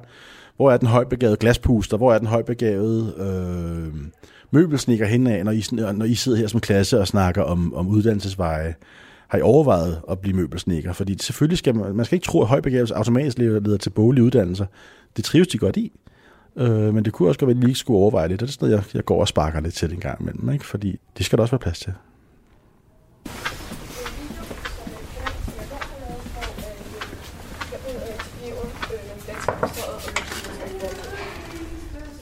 hvor 0.57 0.71
er 0.71 0.77
den 0.77 0.89
højbegavede 0.89 1.37
glaspuster, 1.37 1.97
hvor 1.97 2.13
er 2.13 2.19
den 2.19 2.27
højbegavede 2.27 3.15
øh, 3.19 3.95
møbelsnikker 4.51 5.07
henad, 5.07 5.45
når 5.45 5.53
I, 5.53 5.63
når 5.73 6.05
I 6.05 6.15
sidder 6.15 6.39
her 6.39 6.47
som 6.47 6.61
klasse 6.61 7.01
og 7.01 7.09
snakker 7.09 7.43
om, 7.43 7.75
om 7.75 7.89
uddannelsesveje. 7.89 8.75
Har 9.29 9.39
I 9.39 9.43
overvejet 9.43 10.01
at 10.11 10.19
blive 10.19 10.37
møbelsnikker? 10.37 10.93
Fordi 10.93 11.17
selvfølgelig 11.21 11.59
skal 11.59 11.75
man, 11.75 11.97
man 11.97 12.05
skal 12.05 12.17
ikke 12.17 12.25
tro, 12.25 12.43
at 12.43 12.49
højbegavelse 12.49 12.95
automatisk 12.95 13.39
leder 13.39 13.77
til 13.77 13.91
boglige 13.91 14.25
uddannelser. 14.25 14.67
Det 15.17 15.25
trives 15.25 15.49
de 15.49 15.59
godt 15.59 15.77
i. 15.77 15.93
Øh, 16.57 16.95
men 16.95 17.05
det 17.05 17.13
kunne 17.13 17.29
også 17.29 17.39
godt 17.39 17.47
være, 17.49 17.57
at 17.57 17.63
de 17.63 17.67
lige 17.67 17.77
skulle 17.77 17.99
overveje 17.99 18.29
lidt. 18.29 18.41
Det 18.41 18.49
er 18.49 18.53
sådan 18.53 18.69
noget, 18.69 18.85
jeg, 18.85 18.95
jeg 18.95 19.05
går 19.05 19.21
og 19.21 19.29
sparker 19.29 19.61
lidt 19.61 19.75
til 19.75 19.93
en 19.93 20.01
gang 20.01 20.21
imellem. 20.21 20.51
Ikke? 20.51 20.67
Fordi 20.67 21.01
det 21.19 21.27
skal 21.27 21.37
der 21.39 21.43
også 21.43 21.53
være 21.53 21.59
plads 21.59 21.79
til. 21.79 21.93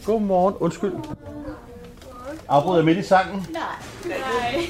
Godmorgen. 0.04 0.54
Undskyld. 0.60 0.92
Afbryder 2.48 2.76
jeg 2.76 2.84
midt 2.84 2.98
i 2.98 3.02
sangen? 3.02 3.46
Nej. 3.52 3.62
Nej. 4.04 4.62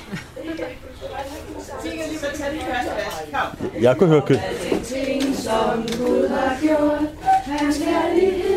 Jeg 3.80 3.96
kunne 3.96 4.08
høre 4.08 4.22
kø. 4.26 4.34
Ting, 4.84 5.34
som 5.34 5.82
Gud 5.98 6.28
har 6.28 6.56
gjort, 6.60 7.08
hans 7.44 7.78
kærlighed 7.78 8.50
er 8.50 8.53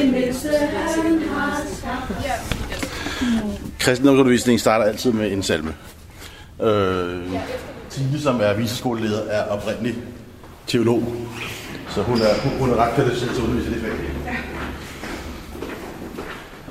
det 0.00 0.12
mindste 0.12 0.48
han 0.48 1.18
har 1.28 1.60
skabt. 1.76 2.26
Kristendomsundervisningen 3.78 4.58
starter 4.58 4.84
altid 4.84 5.12
med 5.12 5.32
en 5.32 5.42
salme. 5.42 5.74
Øh, 6.62 7.32
Tine, 7.90 8.20
som 8.20 8.40
er 8.42 8.54
viseskoleleder, 8.54 9.22
er 9.30 9.44
oprindelig 9.44 9.94
teolog. 10.66 11.02
Så 11.88 12.02
hun 12.02 12.20
er, 12.20 12.58
hun 12.58 12.70
er 12.70 12.76
ret 12.76 12.94
kvalificeret 12.94 13.34
til 13.34 13.42
at 13.42 13.48
undervise 13.48 13.70
i 13.70 13.74
det 13.74 13.82
fag. 13.82 13.90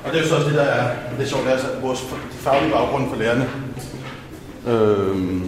Og 0.04 0.12
det 0.12 0.18
er 0.18 0.22
jo 0.22 0.28
så 0.28 0.34
også 0.34 0.48
det, 0.48 0.56
der 0.56 0.62
er, 0.62 0.96
det 1.18 1.24
er 1.24 1.28
sjovt, 1.28 1.42
det 1.42 1.48
er 1.48 1.56
altså 1.56 1.68
vores 1.82 2.00
faglige 2.30 2.72
baggrund 2.72 3.08
for 3.08 3.16
lærerne. 3.16 3.50
Øh, 4.66 5.42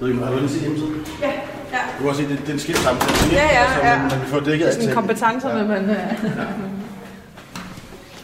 ved 0.00 0.08
ikke, 0.08 0.24
har 0.24 0.32
du 0.32 0.48
set 0.48 0.60
hjemmesiden? 0.60 1.06
Ja, 1.22 1.32
ja. 1.76 1.82
Du 1.98 2.02
kan 2.02 2.08
også 2.08 2.22
se, 2.22 2.28
det, 2.28 2.38
det 2.38 2.48
er 2.48 2.52
en 2.52 2.58
skilt 2.58 2.78
samtale. 2.78 3.32
Ja, 3.32 3.42
ja, 3.42 3.48
altså, 3.64 3.78
ja. 3.88 3.98
Man, 3.98 4.08
man 4.18 4.26
får 4.26 4.40
dækket 4.40 4.58
Det 4.60 4.66
er 4.66 4.70
sådan 4.72 4.88
alting. 4.88 4.94
kompetencerne, 4.94 5.60
Ja. 5.60 5.66
man... 5.66 5.88
Ja. 5.90 6.44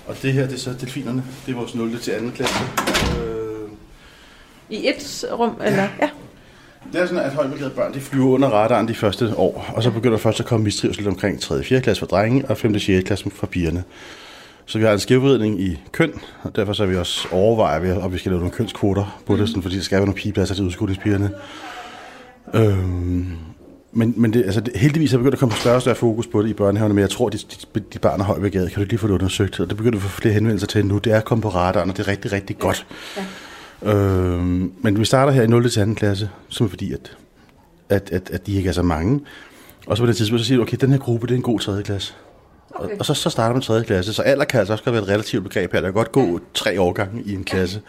Og 0.07 0.16
det 0.22 0.32
her, 0.32 0.46
det 0.46 0.55
er 0.55 0.59
så 0.59 0.70
delfinerne. 0.80 1.24
Det 1.46 1.53
er 1.53 1.57
vores 1.57 1.74
0. 1.74 1.98
til 2.01 2.12
2. 2.12 2.30
klasse. 2.34 2.55
Øh, 3.24 3.68
I 4.70 4.88
et 4.88 5.24
rum, 5.32 5.55
eller? 5.64 5.82
Ja. 6.01 6.09
Det 6.92 7.01
er 7.03 7.07
sådan, 7.07 7.22
at 7.24 7.32
højbegavede 7.32 7.74
børn 7.74 7.94
de 7.94 8.01
flyver 8.01 8.26
under 8.28 8.48
radaren 8.48 8.88
de 8.88 8.94
første 8.94 9.34
år, 9.36 9.72
og 9.76 9.82
så 9.82 9.90
begynder 9.90 10.16
der 10.16 10.22
først 10.22 10.40
at 10.40 10.46
komme 10.46 10.64
mistrivsel 10.64 11.09
omkring 11.09 11.40
3. 11.40 11.55
og 11.55 11.64
4. 11.64 11.80
klasse 11.80 11.98
for 12.01 12.07
drenge 12.07 12.44
og 12.48 12.57
5. 12.57 12.74
og 12.74 12.80
6. 12.80 13.07
klasse 13.07 13.30
for 13.34 13.46
pigerne. 13.46 13.84
Så 14.66 14.78
vi 14.78 14.84
har 14.84 14.92
en 14.92 14.98
skævvridning 14.98 15.61
i 15.61 15.78
køn, 15.92 16.12
og 16.42 16.57
derfor 16.57 16.72
så 16.72 16.86
vi 16.86 16.96
også 16.96 17.28
overvejer, 17.32 17.80
vi, 17.80 17.90
om 17.90 18.12
vi 18.12 18.18
skal 18.18 18.30
lave 18.32 18.38
nogle 18.40 18.53
kønskvoter 18.55 19.20
på 19.26 19.36
det, 19.36 19.48
sådan, 19.48 19.62
fordi 19.62 19.76
der 19.76 19.82
skal 19.82 19.96
være 19.96 20.07
nogle 20.07 20.18
pigepladser 20.20 20.55
til 20.55 20.64
udskolingspigerne. 20.64 21.30
Øhm, 22.55 23.36
men, 23.92 24.14
men 24.16 24.32
det, 24.32 24.44
altså, 24.44 24.61
det, 24.61 24.76
heldigvis 24.76 25.14
er 25.14 25.18
begyndt 25.18 25.34
at 25.34 25.40
komme 25.40 25.55
større 25.55 25.74
og 25.74 25.80
større 25.80 25.96
fokus 25.96 26.26
på 26.26 26.42
det 26.42 26.48
i 26.48 26.53
børnehaverne, 26.53 26.94
men 26.94 27.03
jeg 27.03 27.11
tror, 27.11 27.26
at 27.26 27.32
de, 27.32 27.38
de, 27.74 27.80
de 27.92 27.98
børn 27.98 28.20
er 28.20 28.24
højbegavet. 28.24 28.72
Kan 28.72 28.82
du 28.82 28.88
lige 28.88 28.98
få 28.98 29.07
det 29.07 29.14
undersøgt? 29.14 29.61
Og 29.61 29.68
det 29.68 29.76
begynder 29.76 29.98
at 29.98 30.03
få 30.03 30.09
flere 30.09 30.34
henvendelser 30.34 30.66
til 30.66 30.86
nu. 30.86 30.98
Det 30.98 31.12
er 31.12 31.20
kommet 31.20 31.42
på 31.42 31.48
radaren, 31.48 31.90
og 31.90 31.96
det 31.96 32.07
er 32.07 32.09
rigtig, 32.09 32.32
rigtig 32.32 32.59
godt. 32.59 32.86
Ja. 33.16 33.92
Øhm, 33.92 34.72
men 34.80 35.01
vi 35.01 35.05
starter 35.05 35.32
her 35.32 35.42
i 35.42 35.46
0. 35.46 35.70
til 35.70 35.86
2. 35.86 35.94
klasse, 35.94 36.30
som 36.48 36.66
er 36.66 36.70
fordi, 36.70 36.92
at, 36.92 37.16
at, 37.88 38.11
at, 38.12 38.30
at 38.32 38.46
de 38.46 38.57
ikke 38.57 38.68
er 38.68 38.72
så 38.72 38.82
mange. 38.82 39.20
Og 39.86 39.96
så 39.96 40.03
på 40.03 40.07
det 40.07 40.16
tidspunkt, 40.16 40.40
så 40.40 40.46
siger 40.46 40.57
du, 40.57 40.62
okay, 40.62 40.76
den 40.80 40.90
her 40.90 40.98
gruppe, 40.98 41.26
det 41.26 41.32
er 41.32 41.36
en 41.36 41.42
god 41.42 41.61
3. 41.61 41.82
klasse. 41.82 42.14
Okay. 42.74 42.92
Og, 42.92 42.96
og 42.98 43.07
så, 43.07 43.14
så 43.14 43.30
starter 43.30 43.53
man 43.53 43.62
3. 43.62 43.84
klasse. 43.84 44.12
Så 44.12 44.22
alder 44.22 44.44
kan 44.44 44.61
altså 44.61 44.72
også 44.72 44.84
godt 44.84 44.94
være 44.94 45.03
et 45.03 45.09
relativt 45.09 45.42
begreb 45.42 45.72
her. 45.72 45.80
Der 45.80 45.86
kan 45.86 45.94
godt 45.94 46.12
gå 46.12 46.40
tre 46.55 46.80
årgange 46.80 47.22
i 47.26 47.34
en 47.34 47.44
klasse. 47.44 47.80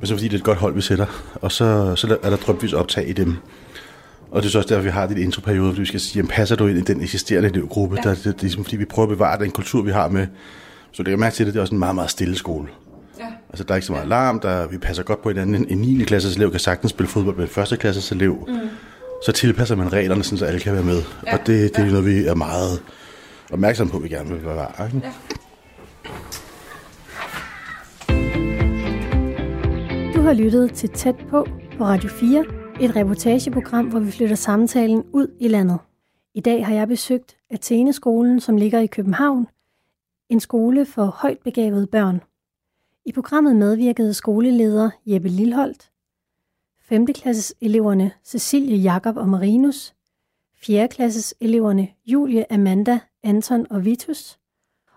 Men 0.00 0.06
så 0.06 0.14
fordi 0.14 0.28
det 0.28 0.34
er 0.34 0.38
et 0.38 0.44
godt 0.44 0.58
hold, 0.58 0.74
vi 0.74 0.80
sætter. 0.80 1.06
Og 1.34 1.52
så, 1.52 1.96
så 1.96 2.18
er 2.22 2.30
der 2.30 2.36
drøbvis 2.36 2.72
optag 2.72 3.08
i 3.08 3.12
dem. 3.12 3.36
Og 4.32 4.42
det 4.42 4.48
er 4.48 4.50
så 4.50 4.58
også 4.58 4.68
derfor, 4.68 4.82
vi 4.82 4.90
har 4.90 5.06
det 5.06 5.18
introperiode, 5.18 5.70
fordi 5.70 5.80
vi 5.80 5.86
skal 5.86 6.00
sige, 6.00 6.16
jamen, 6.16 6.28
passer 6.28 6.56
du 6.56 6.66
ind 6.66 6.78
i 6.78 6.80
den 6.80 7.02
eksisterende 7.02 7.48
elevgruppe? 7.48 7.96
Ja. 7.96 8.08
Der, 8.08 8.14
det, 8.14 8.24
det, 8.24 8.34
er 8.34 8.40
ligesom, 8.40 8.64
fordi 8.64 8.76
vi 8.76 8.84
prøver 8.84 9.08
at 9.08 9.16
bevare 9.16 9.38
den 9.38 9.50
kultur, 9.50 9.82
vi 9.82 9.90
har 9.90 10.08
med. 10.08 10.26
Så 10.92 11.02
det 11.02 11.12
er 11.12 11.16
mærke 11.16 11.34
til, 11.34 11.46
det, 11.46 11.54
det 11.54 11.60
er 11.60 11.62
også 11.62 11.74
en 11.74 11.78
meget, 11.78 11.94
meget 11.94 12.10
stille 12.10 12.36
skole. 12.36 12.68
Ja. 13.18 13.24
Altså, 13.48 13.64
der 13.64 13.70
er 13.70 13.76
ikke 13.76 13.86
så 13.86 13.92
meget 13.92 14.04
alarm, 14.04 14.40
der, 14.40 14.66
vi 14.66 14.78
passer 14.78 15.02
godt 15.02 15.22
på 15.22 15.28
hinanden. 15.28 15.54
En, 15.54 15.66
en 15.68 15.78
9. 15.78 16.04
klasses 16.04 16.36
elev 16.36 16.50
kan 16.50 16.60
sagtens 16.60 16.90
spille 16.90 17.08
fodbold 17.08 17.36
med 17.36 17.56
en 17.56 17.62
1. 17.72 17.78
klasses 17.78 18.12
elev. 18.12 18.44
Mm. 18.48 18.54
Så 19.26 19.32
tilpasser 19.32 19.76
man 19.76 19.92
reglerne, 19.92 20.24
sådan, 20.24 20.38
så 20.38 20.44
alle 20.44 20.60
kan 20.60 20.72
være 20.74 20.84
med. 20.84 21.02
Ja. 21.26 21.32
Og 21.32 21.46
det, 21.46 21.76
det 21.76 21.84
er 21.84 21.90
noget, 21.90 22.06
vi 22.06 22.26
er 22.26 22.34
meget 22.34 22.82
opmærksomme 23.52 23.90
på, 23.90 23.96
at 23.96 24.02
vi 24.02 24.08
gerne 24.08 24.30
vil 24.30 24.38
bevare. 24.38 24.86
Ikke? 24.86 25.02
Ja. 25.06 25.12
Du 30.14 30.22
har 30.22 30.32
lyttet 30.32 30.72
til 30.72 30.88
Tæt 30.88 31.14
på 31.30 31.46
på 31.78 31.84
Radio 31.84 32.08
4, 32.08 32.44
et 32.80 32.96
reportageprogram, 32.96 33.86
hvor 33.86 34.00
vi 34.00 34.10
flytter 34.10 34.36
samtalen 34.36 35.04
ud 35.12 35.36
i 35.40 35.48
landet. 35.48 35.78
I 36.34 36.40
dag 36.40 36.66
har 36.66 36.74
jeg 36.74 36.88
besøgt 36.88 37.36
Athene-skolen, 37.50 38.40
som 38.40 38.56
ligger 38.56 38.80
i 38.80 38.86
København, 38.86 39.46
en 40.28 40.40
skole 40.40 40.86
for 40.86 41.04
højt 41.04 41.38
begavede 41.38 41.86
børn. 41.86 42.20
I 43.04 43.12
programmet 43.12 43.56
medvirkede 43.56 44.14
skoleleder 44.14 44.90
Jeppe 45.06 45.28
Lilholdt, 45.28 45.90
5. 46.80 47.06
klasses 47.06 47.54
eleverne 47.60 48.12
Cecilie, 48.24 48.76
Jakob 48.76 49.16
og 49.16 49.28
Marinus, 49.28 49.94
4. 50.56 50.88
klasses 50.88 51.34
eleverne 51.40 51.88
Julie, 52.06 52.52
Amanda, 52.52 53.00
Anton 53.22 53.66
og 53.70 53.84
Vitus, 53.84 54.38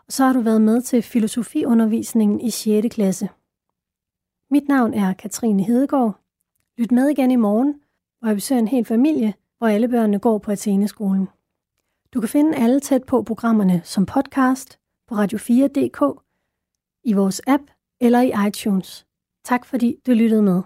og 0.08 0.14
så 0.14 0.24
har 0.26 0.34
du 0.34 0.42
været 0.42 0.62
med 0.62 0.82
til 0.82 1.02
filosofiundervisningen 1.02 2.42
i 2.42 2.50
6. 2.50 2.96
klasse. 2.96 3.30
Mit 4.52 4.68
navn 4.68 4.94
er 4.94 5.14
Katrine 5.14 5.64
Hedegaard. 5.64 6.25
Lyt 6.78 6.92
med 6.92 7.10
igen 7.10 7.32
i 7.32 7.36
morgen, 7.36 7.82
hvor 8.20 8.28
jeg 8.28 8.36
besøger 8.36 8.60
en 8.60 8.68
hel 8.68 8.86
familie, 8.86 9.34
hvor 9.58 9.68
alle 9.68 9.88
børnene 9.90 10.20
går 10.20 10.38
på 10.38 10.52
Athene-skolen. 10.52 11.28
Du 12.14 12.20
kan 12.20 12.30
finde 12.30 12.58
alle 12.58 12.80
tæt 12.80 13.04
på 13.04 13.24
programmerne 13.24 13.82
som 13.84 14.06
podcast 14.06 14.80
på 15.08 15.16
radio4.dk, 15.16 16.22
i 17.04 17.14
vores 17.14 17.42
app 17.48 17.64
eller 18.02 18.22
i 18.22 18.48
iTunes. 18.48 19.06
Tak 19.44 19.66
fordi 19.66 19.98
du 20.06 20.12
lyttede 20.12 20.42
med. 20.42 20.62